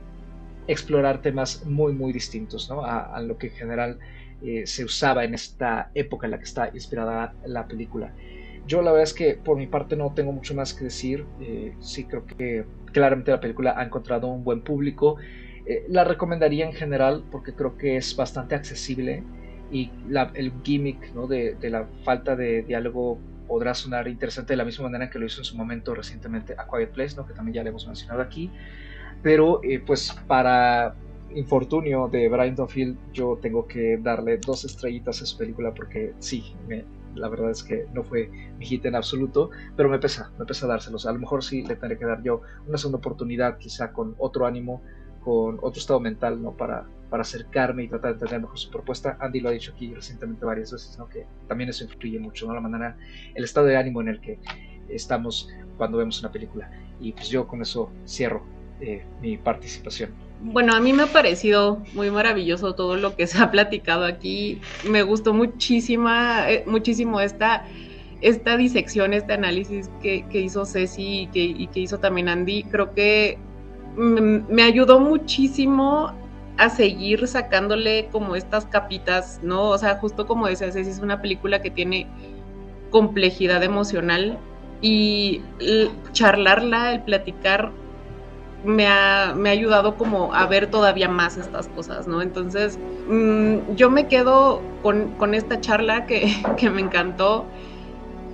explorar 0.67 1.23
temas 1.23 1.65
muy 1.65 1.93
muy 1.93 2.13
distintos 2.13 2.69
¿no? 2.69 2.85
a 2.85 3.19
lo 3.21 3.35
que 3.39 3.47
en 3.47 3.53
general 3.53 3.99
eh, 4.43 4.65
se 4.65 4.83
usaba 4.83 5.23
en 5.23 5.35
esta 5.35 5.91
época 5.93 6.25
en 6.25 6.31
la 6.31 6.37
que 6.39 6.45
está 6.45 6.71
inspirada 6.73 7.33
la 7.45 7.67
película. 7.67 8.11
Yo 8.67 8.81
la 8.81 8.91
verdad 8.91 9.03
es 9.03 9.13
que 9.13 9.35
por 9.35 9.57
mi 9.57 9.67
parte 9.67 9.95
no 9.95 10.13
tengo 10.13 10.31
mucho 10.31 10.55
más 10.55 10.73
que 10.73 10.85
decir. 10.85 11.25
Eh, 11.39 11.75
sí 11.79 12.05
creo 12.05 12.25
que 12.25 12.65
claramente 12.91 13.31
la 13.31 13.39
película 13.39 13.75
ha 13.77 13.83
encontrado 13.83 14.27
un 14.27 14.43
buen 14.43 14.61
público. 14.61 15.17
Eh, 15.67 15.85
la 15.89 16.03
recomendaría 16.03 16.65
en 16.65 16.73
general 16.73 17.23
porque 17.31 17.53
creo 17.53 17.77
que 17.77 17.97
es 17.97 18.15
bastante 18.15 18.55
accesible 18.55 19.23
y 19.71 19.91
el 20.33 20.51
gimmick 20.63 21.13
¿no? 21.13 21.27
de, 21.27 21.55
la 21.61 21.87
falta 22.03 22.35
de 22.35 22.63
diálogo 22.63 23.19
podrá 23.47 23.73
sonar 23.73 24.07
interesante 24.07 24.53
de 24.53 24.57
la 24.57 24.65
misma 24.65 24.85
manera 24.85 25.09
que 25.09 25.19
lo 25.19 25.25
hizo 25.25 25.41
en 25.41 25.45
su 25.45 25.55
momento 25.55 25.93
recientemente 25.93 26.55
a 26.57 26.67
Quiet 26.67 26.91
Place, 26.91 27.15
¿no? 27.15 27.25
que 27.25 27.33
también 27.33 27.53
ya 27.53 27.63
le 27.63 27.69
hemos 27.69 27.85
mencionado 27.85 28.21
aquí. 28.21 28.49
Pero 29.21 29.61
pues 29.85 30.11
para 30.27 30.95
infortunio 31.35 32.07
de 32.07 32.29
Brian 32.29 32.55
Donfield, 32.55 32.97
yo 33.13 33.37
tengo 33.41 33.67
que 33.67 33.97
darle 33.97 34.37
dos 34.37 34.65
estrellitas 34.65 35.21
a 35.21 35.25
su 35.25 35.37
película 35.37 35.73
porque 35.73 36.13
sí, 36.19 36.55
la 37.15 37.29
verdad 37.29 37.51
es 37.51 37.63
que 37.63 37.85
no 37.93 38.03
fue 38.03 38.29
mi 38.57 38.65
hit 38.65 38.85
en 38.85 38.95
absoluto, 38.95 39.49
pero 39.75 39.89
me 39.89 39.99
pesa, 39.99 40.31
me 40.39 40.45
pesa 40.45 40.67
dárselos. 40.67 41.05
A 41.05 41.11
lo 41.11 41.19
mejor 41.19 41.43
sí 41.43 41.63
le 41.63 41.75
tendré 41.75 41.97
que 41.97 42.05
dar 42.05 42.21
yo 42.23 42.41
una 42.67 42.77
segunda 42.77 42.99
oportunidad, 42.99 43.57
quizá 43.57 43.91
con 43.91 44.15
otro 44.17 44.45
ánimo, 44.45 44.81
con 45.23 45.57
otro 45.61 45.79
estado 45.79 45.99
mental, 45.99 46.41
¿no? 46.41 46.51
Para, 46.55 46.85
para 47.09 47.21
acercarme 47.21 47.83
y 47.83 47.87
tratar 47.87 48.11
de 48.11 48.13
entender 48.13 48.41
mejor 48.41 48.57
su 48.57 48.71
propuesta. 48.71 49.17
Andy 49.19 49.39
lo 49.39 49.49
ha 49.49 49.51
dicho 49.51 49.73
aquí 49.73 49.93
recientemente 49.93 50.45
varias 50.45 50.71
veces, 50.71 50.97
¿no? 50.97 51.07
Que 51.07 51.25
también 51.47 51.69
eso 51.69 51.83
influye 51.83 52.19
mucho, 52.19 52.47
¿no? 52.47 52.53
La 52.53 52.61
manera, 52.61 52.97
el 53.35 53.43
estado 53.43 53.67
de 53.67 53.77
ánimo 53.77 54.01
en 54.01 54.07
el 54.07 54.21
que 54.21 54.39
estamos 54.89 55.49
cuando 55.77 55.97
vemos 55.97 56.19
una 56.19 56.31
película. 56.31 56.71
Y 56.99 57.13
pues 57.13 57.29
yo 57.29 57.47
con 57.47 57.61
eso 57.61 57.91
cierro 58.05 58.43
eh, 58.79 59.03
mi 59.21 59.37
participación. 59.37 60.30
Bueno, 60.43 60.73
a 60.73 60.79
mí 60.79 60.91
me 60.91 61.03
ha 61.03 61.07
parecido 61.07 61.83
muy 61.93 62.09
maravilloso 62.09 62.73
todo 62.73 62.95
lo 62.95 63.15
que 63.15 63.27
se 63.27 63.37
ha 63.41 63.51
platicado 63.51 64.05
aquí. 64.05 64.59
Me 64.89 65.03
gustó 65.03 65.33
muchísima, 65.33 66.49
eh, 66.49 66.63
muchísimo 66.65 67.21
esta, 67.21 67.65
esta 68.21 68.57
disección, 68.57 69.13
este 69.13 69.33
análisis 69.33 69.89
que, 70.01 70.25
hizo 70.33 70.65
Ceci 70.65 71.21
y 71.21 71.27
que, 71.27 71.67
que, 71.69 71.79
hizo 71.79 71.99
también 71.99 72.27
Andy. 72.27 72.63
Creo 72.63 72.93
que 72.95 73.37
me 73.95 74.63
ayudó 74.63 74.99
muchísimo 74.99 76.11
a 76.57 76.69
seguir 76.69 77.27
sacándole 77.27 78.07
como 78.11 78.35
estas 78.35 78.65
capitas, 78.65 79.39
¿no? 79.43 79.69
O 79.69 79.77
sea, 79.77 79.97
justo 79.97 80.25
como 80.25 80.47
decía 80.47 80.71
Ceci, 80.71 80.89
es 80.89 80.99
una 80.99 81.21
película 81.21 81.61
que 81.61 81.69
tiene 81.69 82.07
complejidad 82.89 83.63
emocional 83.63 84.39
y 84.81 85.41
charlarla, 86.13 86.93
el 86.93 87.03
platicar 87.03 87.71
me 88.63 88.87
ha, 88.87 89.33
me 89.35 89.49
ha, 89.49 89.51
ayudado 89.53 89.97
como 89.97 90.33
a 90.33 90.45
ver 90.47 90.67
todavía 90.67 91.09
más 91.09 91.37
estas 91.37 91.67
cosas, 91.69 92.07
¿no? 92.07 92.21
Entonces, 92.21 92.79
mm, 93.07 93.75
yo 93.75 93.89
me 93.89 94.07
quedo 94.07 94.61
con, 94.83 95.33
esta 95.33 95.59
charla 95.59 96.05
que, 96.05 96.31
que, 96.57 96.69
me 96.69 96.81
encantó. 96.81 97.45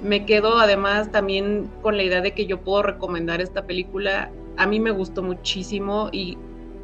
Me 0.04 0.26
quedo 0.26 0.60
además 0.60 1.12
también 1.12 1.70
con 1.82 1.98
la 1.98 2.04
idea 2.04 2.22
de 2.22 2.34
que 2.34 2.46
yo 2.46 2.62
puedo 2.62 2.84
recomendar 2.84 3.42
esta 3.42 3.66
película. 3.66 4.30
A 4.58 4.68
mí 4.68 4.80
me 4.80 4.92
gustó 4.92 5.24
muchísimo 5.24 6.10
y 6.12 6.38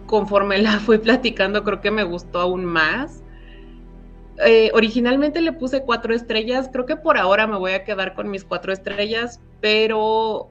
conforme 0.06 0.58
la 0.62 0.80
fui 0.80 0.98
platicando 0.98 1.64
creo 1.64 1.82
que 1.82 1.92
me 1.92 2.04
gustó 2.04 2.40
aún 2.40 2.66
más. 2.66 3.24
Eh, 4.46 4.72
originalmente 4.74 5.42
le 5.42 5.54
puse 5.54 5.84
cuatro 5.84 6.14
estrellas, 6.14 6.70
creo 6.72 6.88
que 6.88 6.96
por 6.96 7.20
ahora 7.20 7.46
me 7.46 7.56
voy 7.58 7.74
a 7.74 7.84
quedar 7.84 8.16
con 8.16 8.32
mis 8.32 8.44
cuatro 8.44 8.74
estrellas, 8.74 9.40
pero 9.62 10.50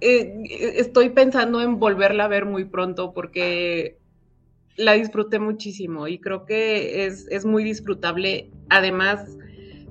eh, 0.00 0.42
estoy 0.76 1.10
pensando 1.10 1.60
en 1.60 1.78
volverla 1.78 2.24
a 2.24 2.28
ver 2.28 2.46
muy 2.46 2.64
pronto 2.64 3.12
porque 3.12 3.98
la 4.76 4.94
disfruté 4.94 5.38
muchísimo 5.38 6.08
y 6.08 6.18
creo 6.18 6.44
que 6.46 7.06
es, 7.06 7.44
muy 7.44 7.64
disfrutable. 7.64 8.50
Además, 8.70 9.36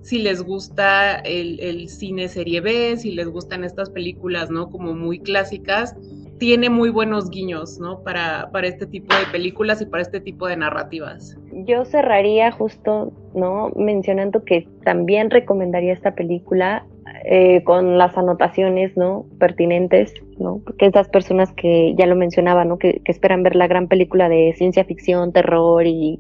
si 0.02 0.20
les 0.20 0.42
gusta 0.42 1.16
el, 1.18 1.60
el, 1.60 1.90
cine 1.90 2.28
serie 2.28 2.62
B, 2.62 2.98
si 2.98 3.12
les 3.12 3.28
gustan 3.28 3.64
estas 3.64 3.90
películas, 3.90 4.50
¿no? 4.50 4.70
Como 4.70 4.94
muy 4.94 5.20
clásicas, 5.20 5.96
tiene 6.40 6.70
muy 6.70 6.90
buenos 6.90 7.30
guiños, 7.30 7.80
¿no? 7.80 8.02
Para, 8.02 8.50
para 8.52 8.68
este 8.68 8.88
tipo 8.88 9.14
de 9.14 9.26
películas 9.32 9.82
y 9.82 9.86
para 9.86 10.02
este 10.02 10.22
tipo 10.22 10.48
de 10.48 10.58
narrativas. 10.58 11.38
Yo 11.52 11.86
cerraría 11.86 12.52
justo, 12.52 13.12
¿no? 13.36 13.72
Mencionando 13.76 14.44
que 14.44 14.68
también 14.86 15.30
recomendaría 15.30 15.94
esta 15.94 16.16
película 16.16 16.86
eh, 17.26 17.64
con 17.64 17.98
las 17.98 18.18
anotaciones, 18.18 18.96
¿no? 18.98 19.26
Pertinentes, 19.40 20.14
¿no? 20.38 20.62
Porque 20.64 20.88
esas 20.88 21.10
personas 21.10 21.52
que 21.54 21.96
ya 21.98 22.06
lo 22.06 22.16
mencionaba, 22.16 22.66
¿no? 22.66 22.78
Que, 22.78 23.02
que 23.04 23.12
esperan 23.12 23.44
ver 23.44 23.56
la 23.56 23.68
gran 23.68 23.88
película 23.88 24.30
de 24.30 24.54
ciencia 24.58 24.84
ficción, 24.86 25.32
terror 25.34 25.86
y 25.86 26.20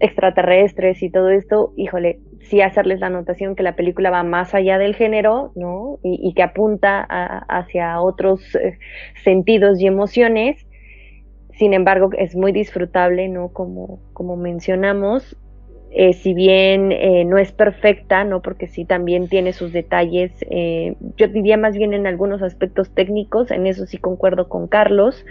extraterrestres 0.00 1.02
y 1.02 1.10
todo 1.10 1.30
esto, 1.30 1.72
híjole, 1.76 2.20
sí 2.48 2.60
hacerles 2.60 3.00
la 3.00 3.08
anotación 3.08 3.54
que 3.54 3.62
la 3.62 3.76
película 3.76 4.10
va 4.10 4.22
más 4.22 4.54
allá 4.54 4.78
del 4.78 4.94
género, 4.94 5.52
¿no? 5.54 5.98
Y, 6.02 6.32
que 6.34 6.42
apunta 6.42 7.00
hacia 7.48 8.00
otros 8.00 8.54
eh, 8.54 8.78
sentidos 9.22 9.80
y 9.80 9.86
emociones. 9.86 10.66
Sin 11.52 11.74
embargo, 11.74 12.10
es 12.16 12.36
muy 12.36 12.52
disfrutable, 12.52 13.28
¿no? 13.28 13.48
Como, 13.48 14.00
como 14.12 14.36
mencionamos, 14.36 15.36
eh, 15.90 16.12
si 16.12 16.34
bien 16.34 16.92
eh, 16.92 17.24
no 17.24 17.38
es 17.38 17.52
perfecta, 17.52 18.24
¿no? 18.24 18.42
Porque 18.42 18.66
sí 18.66 18.84
también 18.84 19.28
tiene 19.28 19.52
sus 19.52 19.72
detalles, 19.72 20.32
yo 21.16 21.28
diría 21.28 21.56
más 21.56 21.76
bien 21.76 21.94
en 21.94 22.06
algunos 22.06 22.42
aspectos 22.42 22.90
técnicos, 22.90 23.50
en 23.50 23.66
eso 23.66 23.86
sí 23.86 23.98
concuerdo 23.98 24.48
con 24.48 24.68
Carlos. 24.68 25.24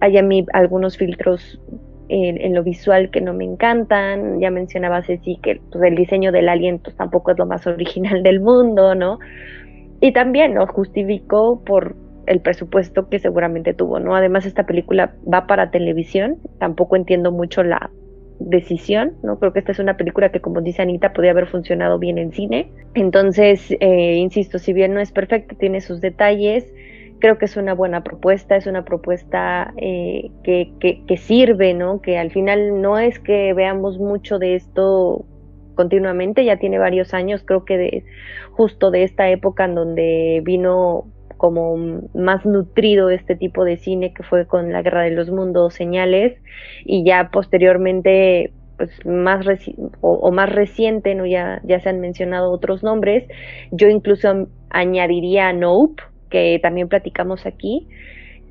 Hay 0.00 0.18
a 0.18 0.22
mí 0.22 0.46
algunos 0.52 0.98
filtros 0.98 1.58
en, 2.08 2.54
lo 2.54 2.62
visual 2.62 3.10
que 3.10 3.20
no 3.20 3.34
me 3.34 3.44
encantan. 3.44 4.40
Ya 4.40 4.50
mencionaba 4.50 5.02
Ceci 5.02 5.38
que 5.42 5.60
pues, 5.70 5.84
el 5.84 5.94
diseño 5.94 6.32
del 6.32 6.48
alien 6.48 6.78
pues, 6.78 6.96
tampoco 6.96 7.32
es 7.32 7.38
lo 7.38 7.46
más 7.46 7.66
original 7.66 8.22
del 8.22 8.40
mundo, 8.40 8.94
¿no? 8.94 9.18
Y 10.00 10.12
también 10.12 10.54
lo 10.54 10.66
justificó 10.66 11.62
por 11.64 11.96
el 12.26 12.40
presupuesto 12.40 13.08
que 13.08 13.18
seguramente 13.18 13.72
tuvo, 13.72 14.00
¿no? 14.00 14.14
Además 14.16 14.46
esta 14.46 14.66
película 14.66 15.14
va 15.32 15.46
para 15.46 15.70
televisión, 15.70 16.38
tampoco 16.58 16.96
entiendo 16.96 17.30
mucho 17.30 17.62
la 17.62 17.90
decisión, 18.38 19.14
¿no? 19.22 19.38
Creo 19.38 19.52
que 19.52 19.60
esta 19.60 19.72
es 19.72 19.78
una 19.78 19.96
película 19.96 20.30
que, 20.30 20.40
como 20.40 20.60
dice 20.60 20.82
Anita, 20.82 21.12
podría 21.12 21.32
haber 21.32 21.46
funcionado 21.46 21.98
bien 21.98 22.18
en 22.18 22.32
cine. 22.32 22.70
Entonces, 22.94 23.70
eh, 23.80 24.14
insisto, 24.14 24.58
si 24.58 24.72
bien 24.72 24.94
no 24.94 25.00
es 25.00 25.12
perfecta, 25.12 25.54
tiene 25.56 25.80
sus 25.80 26.00
detalles, 26.00 26.72
creo 27.18 27.38
que 27.38 27.46
es 27.46 27.56
una 27.56 27.74
buena 27.74 28.04
propuesta, 28.04 28.56
es 28.56 28.66
una 28.66 28.84
propuesta 28.84 29.72
eh, 29.76 30.30
que, 30.44 30.72
que, 30.80 31.16
sirve, 31.16 31.74
¿no? 31.74 32.00
Que 32.00 32.18
al 32.18 32.30
final 32.30 32.80
no 32.80 32.98
es 32.98 33.18
que 33.18 33.52
veamos 33.54 33.98
mucho 33.98 34.38
de 34.38 34.54
esto 34.54 35.24
continuamente, 35.74 36.44
ya 36.44 36.56
tiene 36.56 36.78
varios 36.78 37.14
años, 37.14 37.42
creo 37.44 37.64
que 37.64 37.76
de, 37.76 38.04
justo 38.52 38.90
de 38.90 39.02
esta 39.02 39.28
época 39.28 39.66
en 39.66 39.74
donde 39.74 40.40
vino 40.42 41.06
como 41.36 42.00
más 42.14 42.44
nutrido 42.46 43.10
este 43.10 43.36
tipo 43.36 43.64
de 43.64 43.76
cine 43.76 44.12
que 44.12 44.22
fue 44.22 44.46
con 44.46 44.72
la 44.72 44.82
Guerra 44.82 45.02
de 45.02 45.10
los 45.10 45.30
Mundos, 45.30 45.74
señales, 45.74 46.38
y 46.84 47.04
ya 47.04 47.30
posteriormente 47.30 48.52
pues 48.76 48.90
más 49.06 49.46
o, 50.00 50.12
o, 50.12 50.30
más 50.32 50.52
reciente, 50.52 51.14
¿no? 51.14 51.24
Ya, 51.24 51.62
ya 51.64 51.80
se 51.80 51.88
han 51.88 52.00
mencionado 52.00 52.50
otros 52.50 52.82
nombres. 52.82 53.24
Yo 53.70 53.88
incluso 53.88 54.48
añadiría 54.68 55.52
Nope, 55.52 56.02
que 56.28 56.58
también 56.62 56.88
platicamos 56.88 57.46
aquí 57.46 57.88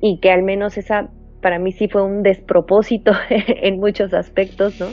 y 0.00 0.18
que 0.18 0.30
al 0.30 0.42
menos 0.42 0.78
esa 0.78 1.10
para 1.40 1.58
mí 1.58 1.70
sí 1.70 1.86
fue 1.86 2.02
un 2.02 2.22
despropósito 2.22 3.12
en 3.28 3.78
muchos 3.78 4.12
aspectos, 4.14 4.80
¿no? 4.80 4.86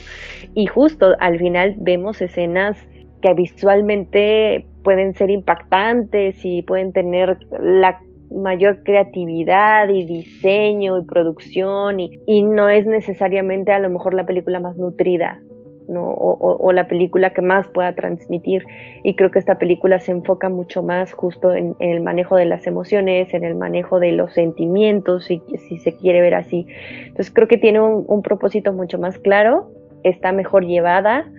Y 0.53 0.67
justo 0.67 1.15
al 1.19 1.39
final 1.39 1.75
vemos 1.79 2.21
escenas 2.21 2.77
que 3.21 3.33
visualmente 3.33 4.67
pueden 4.83 5.13
ser 5.13 5.29
impactantes 5.29 6.43
y 6.43 6.61
pueden 6.61 6.93
tener 6.93 7.37
la 7.59 7.99
mayor 8.31 8.83
creatividad 8.83 9.89
y 9.89 10.05
diseño 10.05 10.99
y 10.99 11.05
producción 11.05 11.99
y, 11.99 12.19
y 12.25 12.43
no 12.43 12.69
es 12.69 12.85
necesariamente 12.85 13.71
a 13.71 13.79
lo 13.79 13.89
mejor 13.89 14.13
la 14.13 14.25
película 14.25 14.59
más 14.59 14.75
nutrida 14.77 15.39
o, 15.87 16.71
la 16.71 16.87
película 16.87 17.31
que 17.31 17.41
más 17.41 17.67
pueda 17.67 17.93
transmitir. 17.93 18.65
Y 19.03 19.15
creo 19.15 19.31
que 19.31 19.39
esta 19.39 19.57
película 19.57 19.99
se 19.99 20.11
enfoca 20.11 20.49
mucho 20.49 20.83
más 20.83 21.13
justo 21.13 21.53
en, 21.53 21.75
el 21.79 22.01
manejo 22.01 22.35
de 22.35 22.45
las 22.45 22.67
emociones, 22.67 23.33
en 23.33 23.43
el 23.43 23.55
manejo 23.55 23.99
de 23.99 24.11
los 24.11 24.33
sentimientos, 24.33 25.25
si, 25.25 25.41
si 25.67 25.77
se 25.77 25.95
quiere 25.95 26.21
ver 26.21 26.35
así. 26.35 26.67
Entonces 26.99 27.31
creo 27.31 27.47
que 27.47 27.57
tiene 27.57 27.81
un, 27.81 28.21
propósito 28.21 28.73
mucho 28.73 28.97
más 28.97 29.19
claro, 29.19 29.71
está 30.03 30.31
mejor 30.31 30.65
llevada, 30.65 31.29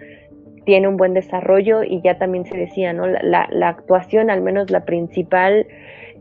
tiene 0.65 0.89
un 0.89 0.97
buen 0.97 1.15
desarrollo 1.15 1.83
y 1.83 2.01
ya 2.03 2.19
también 2.19 2.47
se 2.47 2.57
decía, 2.57 2.93
¿no? 2.93 3.07
La, 3.07 3.49
actuación, 3.69 4.31
al 4.31 4.43
menos 4.43 4.71
la 4.71 4.85
principal, 4.85 5.67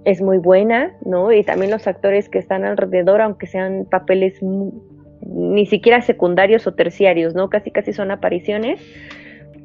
es 0.05 0.21
muy 0.21 0.37
buena, 0.37 0.95
¿no? 1.05 1.31
Y 1.31 1.43
también 1.43 1.71
los 1.71 1.87
actores 1.87 2.29
que 2.29 2.39
están 2.39 2.65
alrededor, 2.65 3.21
aunque 3.21 3.47
sean 3.47 3.85
papeles 3.89 4.41
ni 4.41 5.65
siquiera 5.65 6.01
secundarios 6.01 6.67
o 6.67 6.73
terciarios, 6.73 7.35
¿no? 7.35 7.49
Casi 7.49 7.71
casi 7.71 7.93
son 7.93 8.11
apariciones. 8.11 8.81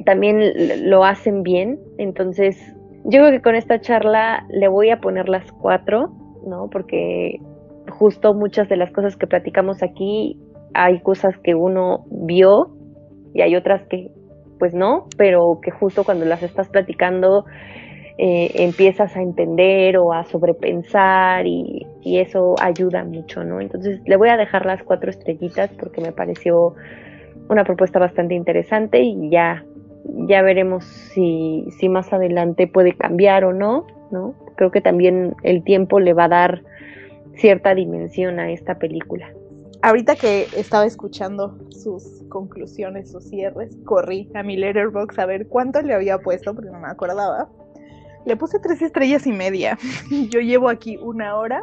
También 0.04 0.88
lo 0.88 1.04
hacen 1.04 1.42
bien. 1.42 1.80
Entonces, 1.98 2.56
yo 3.04 3.20
creo 3.20 3.30
que 3.32 3.42
con 3.42 3.56
esta 3.56 3.80
charla 3.80 4.46
le 4.50 4.68
voy 4.68 4.90
a 4.90 5.00
poner 5.00 5.28
las 5.28 5.50
cuatro, 5.50 6.12
¿no? 6.46 6.70
Porque 6.70 7.40
justo 7.88 8.34
muchas 8.34 8.68
de 8.68 8.76
las 8.76 8.92
cosas 8.92 9.16
que 9.16 9.26
platicamos 9.26 9.82
aquí, 9.82 10.38
hay 10.74 11.00
cosas 11.00 11.36
que 11.38 11.54
uno 11.54 12.06
vio 12.10 12.76
y 13.34 13.40
hay 13.40 13.56
otras 13.56 13.82
que 13.88 14.12
pues 14.58 14.74
no, 14.74 15.06
pero 15.16 15.60
que 15.62 15.70
justo 15.70 16.04
cuando 16.04 16.24
las 16.24 16.42
estás 16.42 16.68
platicando 16.68 17.44
eh, 18.20 18.50
empiezas 18.64 19.16
a 19.16 19.22
entender 19.22 19.96
o 19.96 20.12
a 20.12 20.24
sobrepensar 20.24 21.46
y, 21.46 21.86
eso 22.04 22.54
ayuda 22.58 23.04
mucho, 23.04 23.44
¿no? 23.44 23.60
Entonces 23.60 24.00
le 24.06 24.16
voy 24.16 24.30
a 24.30 24.38
dejar 24.38 24.64
las 24.64 24.82
cuatro 24.82 25.10
estrellitas 25.10 25.70
porque 25.78 26.00
me 26.00 26.10
pareció 26.10 26.74
una 27.50 27.64
propuesta 27.64 27.98
bastante 27.98 28.34
interesante 28.34 29.02
y 29.02 29.28
ya, 29.28 29.62
ya 30.26 30.40
veremos 30.40 30.84
si, 30.84 31.66
si 31.78 31.90
más 31.90 32.10
adelante 32.14 32.66
puede 32.66 32.94
cambiar 32.94 33.44
o 33.44 33.52
no, 33.52 33.86
¿no? 34.10 34.34
Creo 34.56 34.70
que 34.70 34.80
también 34.80 35.34
el 35.42 35.62
tiempo 35.64 36.00
le 36.00 36.14
va 36.14 36.24
a 36.24 36.28
dar 36.28 36.62
cierta 37.34 37.74
dimensión 37.74 38.40
a 38.40 38.50
esta 38.50 38.78
película. 38.78 39.30
Ahorita 39.80 40.16
que 40.16 40.48
estaba 40.56 40.86
escuchando 40.86 41.56
sus 41.70 42.24
conclusiones, 42.28 43.12
sus 43.12 43.24
cierres, 43.24 43.76
corrí 43.84 44.28
a 44.34 44.42
mi 44.42 44.56
letterbox 44.56 45.18
a 45.20 45.26
ver 45.26 45.46
cuánto 45.46 45.80
le 45.82 45.94
había 45.94 46.18
puesto 46.18 46.52
porque 46.52 46.70
no 46.70 46.80
me 46.80 46.88
acordaba. 46.88 47.48
Le 48.24 48.36
puse 48.36 48.58
tres 48.58 48.82
estrellas 48.82 49.26
y 49.26 49.32
media. 49.32 49.78
Yo 50.30 50.40
llevo 50.40 50.68
aquí 50.68 50.96
una 50.96 51.36
hora 51.36 51.62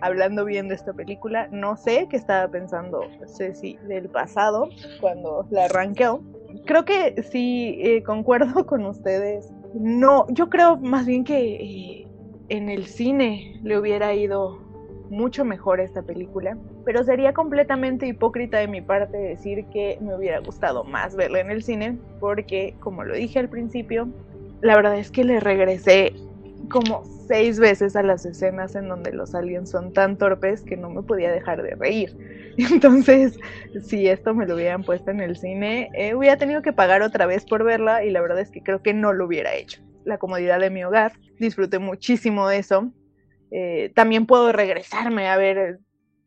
hablando 0.00 0.44
bien 0.44 0.68
de 0.68 0.76
esta 0.76 0.92
película. 0.92 1.48
No 1.50 1.76
sé 1.76 2.06
qué 2.08 2.16
estaba 2.16 2.48
pensando 2.48 3.00
Ceci 3.26 3.76
del 3.88 4.08
pasado 4.08 4.68
cuando 5.00 5.46
la 5.50 5.64
arranqueó. 5.64 6.22
Creo 6.64 6.84
que 6.84 7.22
sí, 7.24 7.78
eh, 7.80 8.04
concuerdo 8.04 8.66
con 8.66 8.86
ustedes. 8.86 9.50
No, 9.74 10.26
yo 10.28 10.48
creo 10.48 10.76
más 10.76 11.06
bien 11.06 11.24
que 11.24 11.56
eh, 11.56 12.08
en 12.50 12.68
el 12.68 12.86
cine 12.86 13.58
le 13.64 13.78
hubiera 13.78 14.14
ido 14.14 14.61
mucho 15.12 15.44
mejor 15.44 15.78
esta 15.78 16.02
película, 16.02 16.56
pero 16.84 17.04
sería 17.04 17.32
completamente 17.32 18.06
hipócrita 18.06 18.58
de 18.58 18.66
mi 18.66 18.80
parte 18.80 19.16
decir 19.16 19.66
que 19.66 19.98
me 20.00 20.16
hubiera 20.16 20.38
gustado 20.40 20.84
más 20.84 21.14
verla 21.14 21.40
en 21.40 21.50
el 21.50 21.62
cine, 21.62 21.98
porque 22.18 22.74
como 22.80 23.04
lo 23.04 23.14
dije 23.14 23.38
al 23.38 23.48
principio, 23.48 24.08
la 24.62 24.74
verdad 24.74 24.96
es 24.96 25.10
que 25.10 25.24
le 25.24 25.38
regresé 25.38 26.14
como 26.70 27.04
seis 27.28 27.60
veces 27.60 27.94
a 27.94 28.02
las 28.02 28.24
escenas 28.24 28.74
en 28.74 28.88
donde 28.88 29.12
los 29.12 29.34
aliens 29.34 29.70
son 29.70 29.92
tan 29.92 30.16
torpes 30.16 30.62
que 30.62 30.76
no 30.76 30.88
me 30.88 31.02
podía 31.02 31.30
dejar 31.30 31.62
de 31.62 31.74
reír. 31.74 32.16
Entonces, 32.56 33.38
si 33.82 34.08
esto 34.08 34.34
me 34.34 34.46
lo 34.46 34.54
hubieran 34.54 34.82
puesto 34.82 35.10
en 35.10 35.20
el 35.20 35.36
cine, 35.36 35.90
eh, 35.94 36.14
hubiera 36.14 36.36
tenido 36.38 36.62
que 36.62 36.72
pagar 36.72 37.02
otra 37.02 37.26
vez 37.26 37.44
por 37.44 37.64
verla 37.64 38.04
y 38.04 38.10
la 38.10 38.22
verdad 38.22 38.40
es 38.40 38.50
que 38.50 38.62
creo 38.62 38.82
que 38.82 38.94
no 38.94 39.12
lo 39.12 39.26
hubiera 39.26 39.54
hecho. 39.54 39.82
La 40.04 40.18
comodidad 40.18 40.58
de 40.58 40.70
mi 40.70 40.82
hogar, 40.84 41.12
disfruté 41.38 41.78
muchísimo 41.78 42.48
de 42.48 42.58
eso. 42.58 42.92
Eh, 43.52 43.92
también 43.94 44.24
puedo 44.24 44.50
regresarme 44.50 45.28
a 45.28 45.36
ver, 45.36 45.78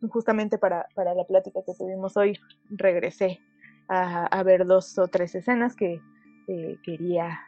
justamente 0.09 0.59
para, 0.59 0.86
la 0.95 1.26
plática 1.28 1.61
que 1.65 1.73
tuvimos 1.73 2.15
hoy, 2.17 2.38
regresé 2.69 3.39
a, 3.88 4.43
ver 4.43 4.65
dos 4.65 4.97
o 4.99 5.07
tres 5.07 5.34
escenas 5.34 5.76
que 5.76 5.99
eh, 6.47 6.78
quería 6.84 7.39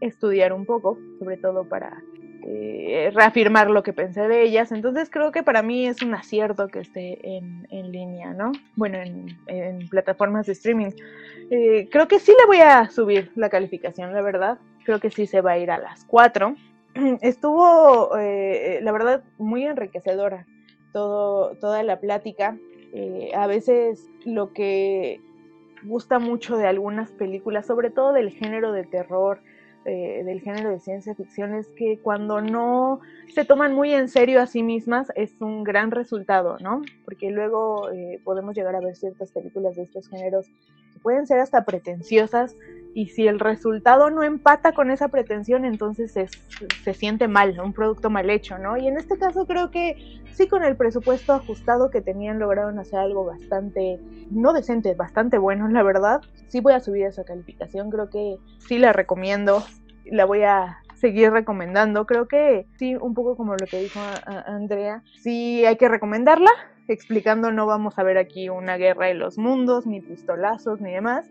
estudiar 0.00 0.52
un 0.52 0.66
poco, 0.66 0.98
sobre 1.20 1.36
todo 1.36 1.68
para 1.68 2.02
eh, 2.44 3.10
reafirmar 3.14 3.70
lo 3.70 3.84
que 3.84 3.92
pensé 3.92 4.26
de 4.26 4.42
ellas. 4.42 4.72
Entonces 4.72 5.08
creo 5.10 5.30
que 5.30 5.44
para 5.44 5.62
mí 5.62 5.86
es 5.86 6.02
un 6.02 6.14
acierto 6.14 6.66
que 6.66 6.80
esté 6.80 7.18
en, 7.36 7.68
línea, 7.92 8.32
¿no? 8.32 8.50
Bueno, 8.74 8.98
en, 8.98 9.88
plataformas 9.90 10.46
de 10.46 10.52
streaming. 10.52 10.90
creo 11.90 12.08
que 12.08 12.18
sí 12.18 12.32
le 12.36 12.46
voy 12.46 12.58
a 12.58 12.88
subir 12.90 13.30
la 13.36 13.48
calificación, 13.48 14.12
la 14.12 14.22
verdad. 14.22 14.58
Creo 14.84 14.98
que 14.98 15.10
sí 15.10 15.26
se 15.26 15.40
va 15.40 15.52
a 15.52 15.58
ir 15.58 15.70
a 15.70 15.78
las 15.78 16.04
cuatro. 16.04 16.56
estuvo, 17.22 18.16
eh, 18.18 18.80
la 18.82 18.92
verdad, 18.92 19.22
muy 19.38 19.64
enriquecedora 19.64 20.46
todo, 20.92 21.54
toda 21.56 21.82
la 21.82 22.00
plática. 22.00 22.56
Eh, 22.92 23.30
a 23.34 23.46
veces 23.46 24.08
lo 24.24 24.52
que 24.52 25.20
gusta 25.84 26.18
mucho 26.18 26.56
de 26.56 26.66
algunas 26.66 27.10
películas, 27.10 27.66
sobre 27.66 27.90
todo 27.90 28.12
del 28.12 28.30
género 28.30 28.72
de 28.72 28.84
terror, 28.84 29.40
eh, 29.86 30.22
del 30.24 30.40
género 30.42 30.70
de 30.70 30.80
ciencia 30.80 31.14
ficción, 31.14 31.54
es 31.54 31.68
que 31.68 31.98
cuando 31.98 32.42
no 32.42 33.00
se 33.32 33.44
toman 33.44 33.74
muy 33.74 33.94
en 33.94 34.08
serio 34.08 34.42
a 34.42 34.46
sí 34.46 34.62
mismas 34.62 35.10
es 35.14 35.40
un 35.40 35.64
gran 35.64 35.90
resultado, 35.90 36.58
¿no? 36.60 36.82
Porque 37.04 37.30
luego 37.30 37.88
podemos 38.24 38.54
llegar 38.54 38.74
a 38.74 38.80
ver 38.80 38.94
ciertas 38.96 39.30
películas 39.30 39.76
de 39.76 39.84
estos 39.84 40.08
géneros 40.08 40.46
que 40.92 40.98
pueden 41.00 41.26
ser 41.26 41.38
hasta 41.38 41.64
pretenciosas, 41.64 42.56
y 42.94 43.08
si 43.08 43.28
el 43.28 43.38
resultado 43.38 44.10
no 44.10 44.22
empata 44.22 44.72
con 44.72 44.90
esa 44.90 45.08
pretensión, 45.08 45.64
entonces 45.64 46.12
se 46.12 46.94
siente 46.94 47.28
mal, 47.28 47.58
un 47.60 47.72
producto 47.72 48.10
mal 48.10 48.28
hecho, 48.30 48.58
¿no? 48.58 48.76
Y 48.76 48.88
en 48.88 48.96
este 48.96 49.18
caso 49.18 49.46
creo 49.46 49.70
que 49.70 49.96
sí 50.32 50.48
con 50.48 50.64
el 50.64 50.76
presupuesto 50.76 51.32
ajustado 51.32 51.90
que 51.90 52.00
tenían 52.00 52.38
lograron 52.38 52.78
hacer 52.78 52.98
algo 52.98 53.24
bastante, 53.24 54.00
no 54.30 54.52
decente, 54.52 54.94
bastante 54.94 55.38
bueno, 55.38 55.68
la 55.68 55.82
verdad. 55.82 56.20
Sí 56.48 56.60
voy 56.60 56.72
a 56.72 56.80
subir 56.80 57.06
esa 57.06 57.24
calificación, 57.24 57.90
creo 57.90 58.10
que 58.10 58.38
sí 58.58 58.78
la 58.78 58.92
recomiendo, 58.92 59.62
la 60.04 60.24
voy 60.24 60.42
a 60.42 60.78
seguir 60.94 61.30
recomendando. 61.30 62.06
Creo 62.06 62.26
que 62.26 62.66
sí, 62.76 62.96
un 62.96 63.14
poco 63.14 63.36
como 63.36 63.52
lo 63.52 63.66
que 63.66 63.80
dijo 63.80 64.00
Andrea, 64.46 65.04
sí 65.14 65.64
hay 65.64 65.76
que 65.76 65.88
recomendarla, 65.88 66.50
explicando 66.88 67.52
no 67.52 67.66
vamos 67.66 67.98
a 67.98 68.02
ver 68.02 68.18
aquí 68.18 68.48
una 68.48 68.76
guerra 68.76 69.06
de 69.06 69.14
los 69.14 69.38
mundos, 69.38 69.86
ni 69.86 70.00
pistolazos, 70.00 70.80
ni 70.80 70.92
demás 70.92 71.30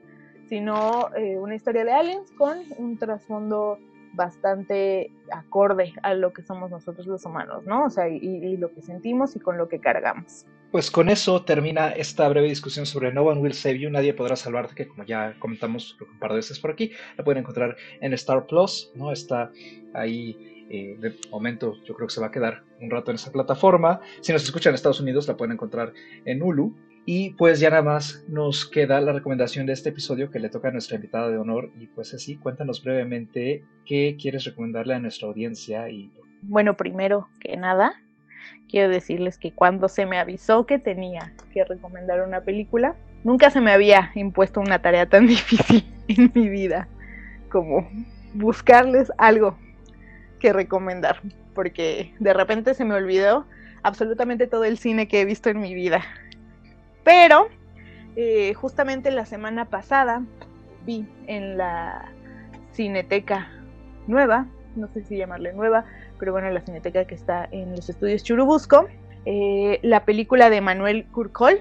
sino 0.50 1.16
eh, 1.16 1.38
una 1.38 1.56
historia 1.56 1.86
de 1.86 1.92
aliens 1.92 2.32
con 2.32 2.58
un 2.78 2.98
trasfondo 2.98 3.78
bastante 4.14 5.12
acorde 5.32 5.94
a 6.02 6.16
lo 6.16 6.34
que 6.34 6.42
somos 6.42 6.72
nosotros 6.72 7.06
los 7.06 7.26
humanos, 7.26 7.66
¿no? 7.66 7.86
O 7.86 7.90
sea, 7.90 8.10
y, 8.10 8.58
lo 8.58 8.74
que 8.74 8.82
sentimos 8.82 9.36
y 9.36 9.40
con 9.40 9.58
lo 9.58 9.70
que 9.70 9.80
cargamos. 9.80 10.46
Pues 10.72 10.92
con 10.92 11.10
eso 11.10 11.44
termina 11.44 11.90
esta 11.90 12.28
breve 12.28 12.48
discusión 12.48 12.86
sobre 12.86 13.14
No 13.14 13.24
One 13.24 13.42
Will 13.42 13.54
Save 13.54 13.80
You, 13.80 13.90
Nadie 13.90 14.14
Podrá 14.14 14.36
Salvarte, 14.36 14.76
que 14.76 14.88
como 14.88 15.04
ya 15.04 15.36
comentamos 15.40 15.98
un 16.02 16.20
par 16.20 16.32
de 16.32 16.38
veces 16.38 16.60
por 16.60 16.72
aquí, 16.72 16.92
la 17.18 17.24
pueden 17.24 17.42
encontrar 17.42 17.76
en 18.02 18.14
Star 18.14 18.46
Plus, 18.46 18.92
¿no? 18.96 19.12
Está 19.12 19.52
ahí 19.94 20.66
eh, 20.72 20.98
de 21.00 21.16
momento 21.32 21.78
yo 21.84 21.96
creo 21.96 22.08
que 22.08 22.14
se 22.14 22.22
va 22.22 22.28
a 22.28 22.32
quedar 22.32 22.64
un 22.80 22.92
rato 22.92 23.10
en 23.10 23.16
esa 23.16 23.32
plataforma. 23.32 24.02
Si 24.22 24.32
nos 24.32 24.44
escuchan 24.44 24.72
en 24.72 24.76
Estados 24.76 25.00
Unidos 25.00 25.28
la 25.28 25.36
pueden 25.36 25.54
encontrar 25.54 25.94
en 26.26 26.42
Hulu. 26.42 26.76
Y 27.12 27.32
pues 27.32 27.60
ya 27.60 27.72
nada 27.72 27.82
más 27.82 28.24
nos 28.28 28.68
queda 28.70 29.02
la 29.02 29.14
recomendación 29.14 29.66
de 29.66 29.74
este 29.74 29.90
episodio 29.90 30.30
que 30.30 30.38
le 30.38 30.48
toca 30.48 30.68
a 30.68 30.72
nuestra 30.72 30.96
invitada 30.98 31.28
de 31.32 31.40
honor. 31.40 31.72
Y 31.80 31.88
pues 31.88 32.14
así, 32.14 32.38
cuéntanos 32.38 32.84
brevemente 32.84 33.64
qué 33.88 34.16
quieres 34.22 34.44
recomendarle 34.44 34.94
a 34.94 35.00
nuestra 35.00 35.28
audiencia. 35.28 35.90
y 35.90 36.12
Bueno, 36.44 36.78
primero 36.78 37.28
que 37.40 37.58
nada, 37.58 37.94
quiero 38.70 38.90
decirles 38.90 39.40
que 39.40 39.52
cuando 39.52 39.88
se 39.88 40.06
me 40.06 40.20
avisó 40.20 40.68
que 40.68 40.78
tenía 40.78 41.34
que 41.52 41.64
recomendar 41.64 42.22
una 42.22 42.42
película, 42.42 42.96
nunca 43.24 43.50
se 43.50 43.60
me 43.60 43.72
había 43.72 44.12
impuesto 44.14 44.60
una 44.60 44.84
tarea 44.84 45.10
tan 45.10 45.26
difícil 45.28 45.84
en 46.10 46.32
mi 46.36 46.48
vida 46.48 46.88
como 47.52 47.90
buscarles 48.36 49.12
algo 49.18 49.58
que 50.40 50.54
recomendar, 50.54 51.24
porque 51.56 52.14
de 52.20 52.34
repente 52.36 52.76
se 52.76 52.86
me 52.86 52.94
olvidó 52.94 53.48
absolutamente 53.82 54.46
todo 54.46 54.64
el 54.64 54.78
cine 54.78 55.08
que 55.08 55.22
he 55.22 55.26
visto 55.26 55.50
en 55.50 55.60
mi 55.60 55.74
vida 55.74 56.04
pero 57.10 57.48
eh, 58.16 58.54
justamente 58.54 59.10
la 59.10 59.26
semana 59.26 59.66
pasada 59.66 60.22
vi 60.86 61.08
en 61.26 61.58
la 61.58 62.12
cineteca 62.72 63.50
nueva, 64.06 64.46
no 64.76 64.88
sé 64.90 65.04
si 65.04 65.18
llamarle 65.18 65.52
nueva, 65.54 65.86
pero 66.20 66.34
bueno, 66.34 66.52
la 66.52 66.62
cineteca 66.62 67.06
que 67.06 67.16
está 67.16 67.50
en 67.52 67.72
los 67.72 67.90
estudios 67.90 68.24
Churubusco, 68.24 68.88
eh, 69.26 69.80
la 69.82 70.06
película 70.06 70.52
de 70.52 70.62
Manuel 70.62 71.08
Curcol, 71.08 71.60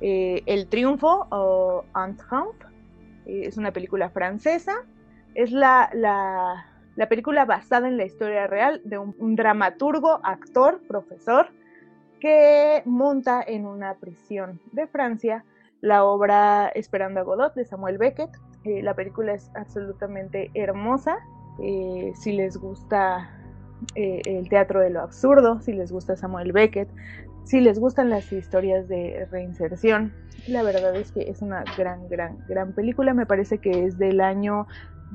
eh, 0.00 0.42
El 0.46 0.66
Triunfo 0.66 1.28
o 1.30 1.84
Un 1.94 2.16
es 3.26 3.56
una 3.56 3.72
película 3.72 4.10
francesa, 4.10 4.74
es 5.36 5.52
la, 5.52 5.88
la, 5.94 7.08
película 7.08 7.44
basada 7.44 7.86
en 7.86 7.96
la 7.96 8.06
historia 8.06 8.48
real 8.48 8.80
de 8.84 8.98
un 8.98 9.36
dramaturgo, 9.36 10.18
actor, 10.24 10.80
profesor, 10.88 11.48
que 12.24 12.82
monta 12.86 13.44
en 13.46 13.66
una 13.66 13.96
prisión 13.96 14.58
de 14.72 14.86
Francia 14.86 15.44
la 15.82 16.04
obra 16.04 16.68
Esperando 16.68 17.20
a 17.20 17.22
Godot 17.22 17.54
de 17.54 17.66
Samuel 17.66 17.98
Beckett. 17.98 18.30
Eh, 18.64 18.82
la 18.82 18.94
película 18.94 19.34
es 19.34 19.50
absolutamente 19.54 20.50
hermosa. 20.54 21.18
Eh, 21.62 22.12
si 22.14 22.32
les 22.32 22.56
gusta 22.56 23.30
eh, 23.94 24.22
el 24.24 24.48
teatro 24.48 24.80
de 24.80 24.88
lo 24.88 25.02
absurdo, 25.02 25.60
si 25.60 25.74
les 25.74 25.92
gusta 25.92 26.16
Samuel 26.16 26.52
Beckett, 26.52 26.88
si 27.44 27.60
les 27.60 27.78
gustan 27.78 28.08
las 28.08 28.32
historias 28.32 28.88
de 28.88 29.28
reinserción, 29.30 30.14
la 30.48 30.62
verdad 30.62 30.96
es 30.96 31.12
que 31.12 31.28
es 31.28 31.42
una 31.42 31.62
gran, 31.76 32.08
gran, 32.08 32.38
gran 32.48 32.72
película. 32.72 33.12
Me 33.12 33.26
parece 33.26 33.58
que 33.58 33.84
es 33.84 33.98
del 33.98 34.22
año 34.22 34.66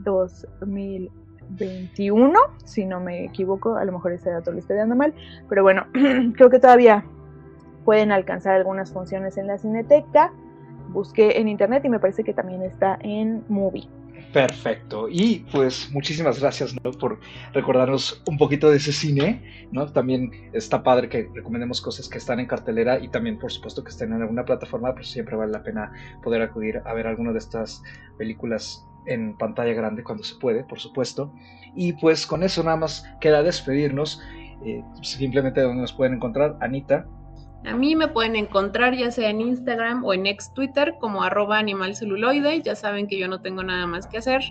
2000. 0.03 1.09
21, 1.49 2.39
si 2.63 2.85
no 2.85 2.99
me 2.99 3.25
equivoco, 3.25 3.75
a 3.75 3.85
lo 3.85 3.91
mejor 3.91 4.13
ese 4.13 4.29
dato 4.29 4.51
lo 4.51 4.59
estoy 4.59 4.77
dando 4.77 4.95
mal, 4.95 5.13
pero 5.47 5.63
bueno, 5.63 5.85
creo 6.35 6.49
que 6.49 6.59
todavía 6.59 7.05
pueden 7.85 8.11
alcanzar 8.11 8.55
algunas 8.55 8.91
funciones 8.91 9.37
en 9.37 9.47
la 9.47 9.57
cineteca. 9.57 10.31
Busqué 10.89 11.39
en 11.39 11.47
internet 11.47 11.83
y 11.85 11.89
me 11.89 11.99
parece 11.99 12.23
que 12.23 12.33
también 12.33 12.61
está 12.63 12.97
en 13.01 13.43
Movie. 13.47 13.87
Perfecto. 14.33 15.07
Y 15.09 15.45
pues 15.51 15.89
muchísimas 15.91 16.39
gracias 16.39 16.75
por 16.99 17.19
recordarnos 17.53 18.21
un 18.27 18.37
poquito 18.37 18.69
de 18.69 18.77
ese 18.77 18.91
cine, 18.91 19.67
¿no? 19.71 19.91
También 19.91 20.31
está 20.53 20.83
padre 20.83 21.09
que 21.09 21.29
recomendemos 21.33 21.81
cosas 21.81 22.07
que 22.07 22.19
están 22.19 22.39
en 22.39 22.45
cartelera 22.45 22.99
y 22.99 23.07
también 23.09 23.39
por 23.39 23.51
supuesto 23.51 23.83
que 23.83 23.89
estén 23.89 24.13
en 24.13 24.21
alguna 24.21 24.45
plataforma, 24.45 24.93
pero 24.93 25.05
siempre 25.05 25.35
vale 25.35 25.51
la 25.51 25.63
pena 25.63 25.91
poder 26.23 26.43
acudir 26.43 26.81
a 26.85 26.93
ver 26.93 27.07
alguna 27.07 27.31
de 27.31 27.39
estas 27.39 27.81
películas 28.17 28.85
en 29.05 29.37
pantalla 29.37 29.73
grande 29.73 30.03
cuando 30.03 30.23
se 30.23 30.35
puede, 30.35 30.63
por 30.63 30.79
supuesto. 30.79 31.33
Y 31.75 31.93
pues 31.93 32.25
con 32.25 32.43
eso 32.43 32.63
nada 32.63 32.77
más 32.77 33.05
queda 33.19 33.43
despedirnos. 33.43 34.21
Eh, 34.65 34.83
simplemente 35.01 35.61
donde 35.61 35.81
nos 35.81 35.93
pueden 35.93 36.15
encontrar, 36.15 36.57
Anita. 36.59 37.05
A 37.65 37.75
mí 37.75 37.95
me 37.95 38.07
pueden 38.07 38.35
encontrar 38.35 38.95
ya 38.95 39.11
sea 39.11 39.29
en 39.29 39.41
Instagram 39.41 40.03
o 40.05 40.13
en 40.13 40.25
ex 40.25 40.53
Twitter 40.53 40.95
como 40.99 41.23
arroba 41.23 41.59
animalceluloide. 41.59 42.61
Ya 42.61 42.75
saben 42.75 43.07
que 43.07 43.19
yo 43.19 43.27
no 43.27 43.41
tengo 43.41 43.63
nada 43.63 43.85
más 43.85 44.07
que 44.07 44.17
hacer. 44.17 44.41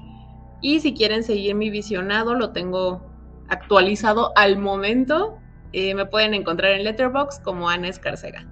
Y 0.61 0.80
si 0.80 0.94
quieren 0.94 1.22
seguir 1.22 1.55
mi 1.55 1.70
visionado, 1.70 2.34
lo 2.34 2.53
tengo 2.53 3.03
actualizado 3.49 4.32
al 4.36 4.59
momento. 4.59 5.38
Eh, 5.72 5.94
me 5.94 6.07
pueden 6.07 6.34
encontrar 6.34 6.72
en 6.72 6.84
Letterboxd 6.84 7.42
como 7.42 7.68
Ana 7.68 7.88
Escarcega. 7.88 8.46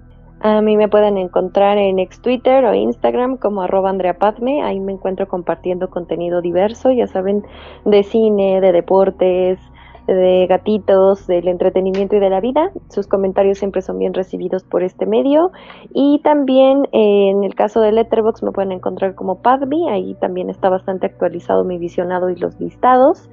A 0.47 0.61
mí 0.61 0.77
me 0.77 0.87
pueden 0.87 1.17
encontrar 1.17 1.77
en 1.77 1.99
ex 1.99 2.21
Twitter 2.21 2.63
o 2.63 2.73
Instagram 2.73 3.35
como 3.35 3.63
arroba 3.63 3.89
Andrea 3.89 4.17
Padme. 4.17 4.63
Ahí 4.63 4.79
me 4.79 4.93
encuentro 4.93 5.27
compartiendo 5.27 5.89
contenido 5.89 6.41
diverso, 6.41 6.89
ya 6.89 7.05
saben, 7.05 7.45
de 7.83 8.01
cine, 8.03 8.61
de 8.61 8.71
deportes, 8.71 9.59
de 10.07 10.47
gatitos, 10.47 11.27
del 11.27 11.49
entretenimiento 11.49 12.15
y 12.15 12.19
de 12.19 12.29
la 12.29 12.39
vida. 12.39 12.71
Sus 12.87 13.07
comentarios 13.07 13.57
siempre 13.57 13.81
son 13.81 13.99
bien 13.99 14.13
recibidos 14.13 14.63
por 14.63 14.83
este 14.83 15.05
medio. 15.05 15.51
Y 15.93 16.21
también 16.23 16.87
eh, 16.93 17.29
en 17.29 17.43
el 17.43 17.53
caso 17.53 17.81
de 17.81 17.91
Letterboxd 17.91 18.45
me 18.45 18.53
pueden 18.53 18.71
encontrar 18.71 19.15
como 19.15 19.41
Padme, 19.41 19.89
ahí 19.89 20.15
también 20.21 20.49
está 20.49 20.69
bastante 20.69 21.07
actualizado 21.07 21.65
mi 21.65 21.77
visionado 21.77 22.29
y 22.29 22.37
los 22.37 22.57
listados. 22.57 23.29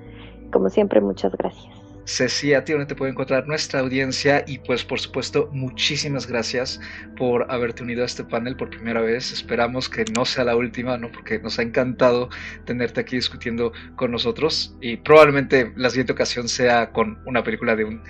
Como 0.50 0.68
siempre, 0.68 1.00
muchas 1.00 1.32
gracias. 1.36 1.83
Ceci, 2.06 2.52
a 2.54 2.64
ti 2.64 2.72
donde 2.72 2.86
te 2.86 2.94
puede 2.94 3.12
encontrar 3.12 3.46
nuestra 3.46 3.80
audiencia 3.80 4.44
y 4.46 4.58
pues 4.58 4.84
por 4.84 5.00
supuesto 5.00 5.48
muchísimas 5.52 6.26
gracias 6.26 6.80
por 7.16 7.50
haberte 7.50 7.82
unido 7.82 8.02
a 8.02 8.06
este 8.06 8.24
panel 8.24 8.56
por 8.56 8.70
primera 8.70 9.00
vez. 9.00 9.32
Esperamos 9.32 9.88
que 9.88 10.04
no 10.14 10.24
sea 10.24 10.44
la 10.44 10.56
última, 10.56 10.98
¿no? 10.98 11.10
Porque 11.10 11.38
nos 11.38 11.58
ha 11.58 11.62
encantado 11.62 12.28
tenerte 12.66 13.00
aquí 13.00 13.16
discutiendo 13.16 13.72
con 13.96 14.10
nosotros 14.10 14.76
y 14.80 14.96
probablemente 14.98 15.72
la 15.76 15.90
siguiente 15.90 16.12
ocasión 16.12 16.48
sea 16.48 16.90
con 16.90 17.18
una 17.26 17.42
película 17.42 17.74
de 17.74 17.84
un 17.84 18.02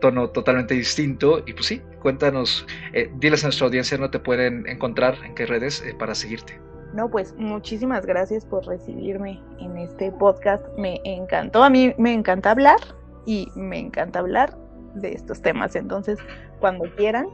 tono 0.00 0.28
totalmente 0.30 0.74
distinto 0.74 1.42
y 1.46 1.52
pues 1.54 1.66
sí, 1.66 1.80
cuéntanos, 2.00 2.66
eh, 2.92 3.10
diles 3.18 3.42
a 3.44 3.46
nuestra 3.46 3.66
audiencia 3.66 3.96
no 3.98 4.10
te 4.10 4.18
pueden 4.18 4.66
encontrar, 4.66 5.16
en 5.24 5.34
qué 5.34 5.46
redes 5.46 5.82
eh, 5.82 5.94
para 5.98 6.14
seguirte. 6.14 6.60
No, 6.92 7.08
pues 7.08 7.34
muchísimas 7.36 8.04
gracias 8.04 8.44
por 8.44 8.66
recibirme 8.66 9.40
en 9.60 9.76
este 9.76 10.10
podcast. 10.10 10.64
Me 10.76 11.00
encantó, 11.04 11.62
a 11.62 11.70
mí 11.70 11.94
me 11.98 12.12
encanta 12.12 12.50
hablar 12.50 12.78
y 13.26 13.48
me 13.54 13.78
encanta 13.78 14.18
hablar 14.18 14.56
de 14.94 15.12
estos 15.12 15.40
temas. 15.42 15.76
Entonces, 15.76 16.18
cuando 16.58 16.84
quieran, 16.96 17.28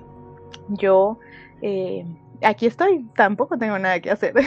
yo 0.68 1.18
eh, 1.62 2.04
aquí 2.42 2.66
estoy, 2.66 3.06
tampoco 3.14 3.58
tengo 3.58 3.78
nada 3.78 4.00
que 4.00 4.10
hacer. 4.10 4.34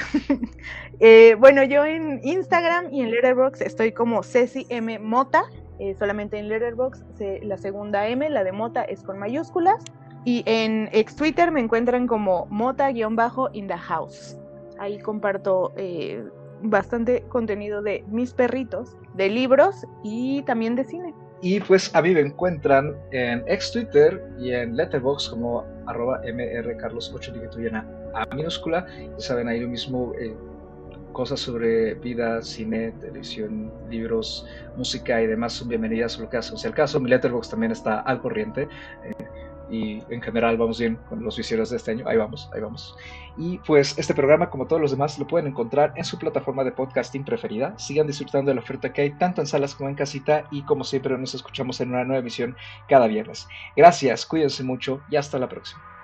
Eh, 1.01 1.37
bueno, 1.39 1.63
yo 1.63 1.85
en 1.85 2.19
Instagram 2.25 2.93
y 2.93 3.01
en 3.01 3.11
Letterboxd 3.11 3.61
estoy 3.61 3.93
como 3.93 4.21
Ceci 4.21 4.65
M 4.67 4.99
Mota, 4.99 5.43
eh, 5.79 5.95
solamente 5.97 6.37
en 6.37 6.49
Letterboxd 6.49 7.41
la 7.43 7.57
segunda 7.57 8.05
M, 8.09 8.29
la 8.29 8.43
de 8.43 8.51
Mota 8.51 8.83
es 8.83 9.01
con 9.01 9.17
mayúsculas. 9.17 9.81
Y 10.25 10.43
en 10.45 10.89
ex 10.91 11.15
Twitter 11.15 11.51
me 11.51 11.61
encuentran 11.61 12.05
como 12.05 12.47
Mota-in 12.47 13.15
the 13.15 13.77
house. 13.77 14.37
Ahí 14.77 14.99
comparto 14.99 15.73
bastante 16.63 17.21
contenido 17.29 17.81
de 17.81 18.03
mis 18.09 18.33
perritos, 18.33 18.97
de 19.13 19.29
libros 19.29 19.87
y 20.03 20.41
también 20.41 20.75
de 20.75 20.83
cine. 20.83 21.13
Y 21.41 21.61
pues 21.61 21.93
a 21.95 22.01
mí 22.01 22.13
me 22.13 22.19
encuentran 22.19 22.95
en 23.11 23.43
ex 23.47 23.71
Twitter 23.71 24.21
y 24.37 24.51
en 24.51 24.75
Letterboxd 24.75 25.29
como 25.31 25.65
arroba 25.87 26.21
mrcarlos8 26.23 27.83
a, 28.13 28.21
a 28.21 28.35
minúscula. 28.35 28.85
Ya 28.97 29.19
saben, 29.19 29.47
ahí 29.47 29.61
lo 29.61 29.69
mismo, 29.69 30.13
eh, 30.19 30.35
cosas 31.13 31.39
sobre 31.39 31.93
vida, 31.95 32.41
cine, 32.41 32.91
televisión, 32.99 33.71
libros, 33.89 34.45
música 34.75 35.21
y 35.21 35.27
demás 35.27 35.53
son 35.53 35.69
bienvenidas 35.69 36.17
a 36.17 36.21
lo 36.23 36.29
que 36.29 36.37
hace. 36.37 36.53
O 36.53 36.57
sea, 36.57 36.69
el 36.69 36.75
caso, 36.75 36.99
mi 36.99 37.09
Letterboxd 37.09 37.51
también 37.51 37.71
está 37.71 38.01
al 38.01 38.21
corriente. 38.21 38.67
Y 39.69 40.01
en 40.09 40.21
general 40.21 40.57
vamos 40.57 40.79
bien 40.79 40.97
con 41.09 41.23
los 41.23 41.37
visiones 41.37 41.69
de 41.69 41.77
este 41.77 41.91
año. 41.91 42.07
Ahí 42.07 42.17
vamos, 42.17 42.49
ahí 42.53 42.61
vamos. 42.61 42.95
Y 43.37 43.57
pues 43.59 43.97
este 43.97 44.13
programa, 44.13 44.49
como 44.49 44.67
todos 44.67 44.81
los 44.81 44.91
demás, 44.91 45.17
lo 45.19 45.27
pueden 45.27 45.47
encontrar 45.47 45.93
en 45.95 46.03
su 46.03 46.17
plataforma 46.17 46.63
de 46.63 46.71
podcasting 46.71 47.23
preferida. 47.23 47.77
Sigan 47.77 48.07
disfrutando 48.07 48.49
de 48.49 48.55
la 48.55 48.61
oferta 48.61 48.91
que 48.91 49.01
hay 49.01 49.11
tanto 49.11 49.41
en 49.41 49.47
salas 49.47 49.75
como 49.75 49.89
en 49.89 49.95
casita 49.95 50.45
y 50.51 50.63
como 50.63 50.83
siempre 50.83 51.17
nos 51.17 51.35
escuchamos 51.35 51.79
en 51.81 51.89
una 51.89 52.03
nueva 52.03 52.19
emisión 52.19 52.55
cada 52.87 53.07
viernes. 53.07 53.47
Gracias, 53.75 54.25
cuídense 54.25 54.63
mucho 54.63 55.01
y 55.09 55.15
hasta 55.15 55.39
la 55.39 55.47
próxima. 55.47 55.98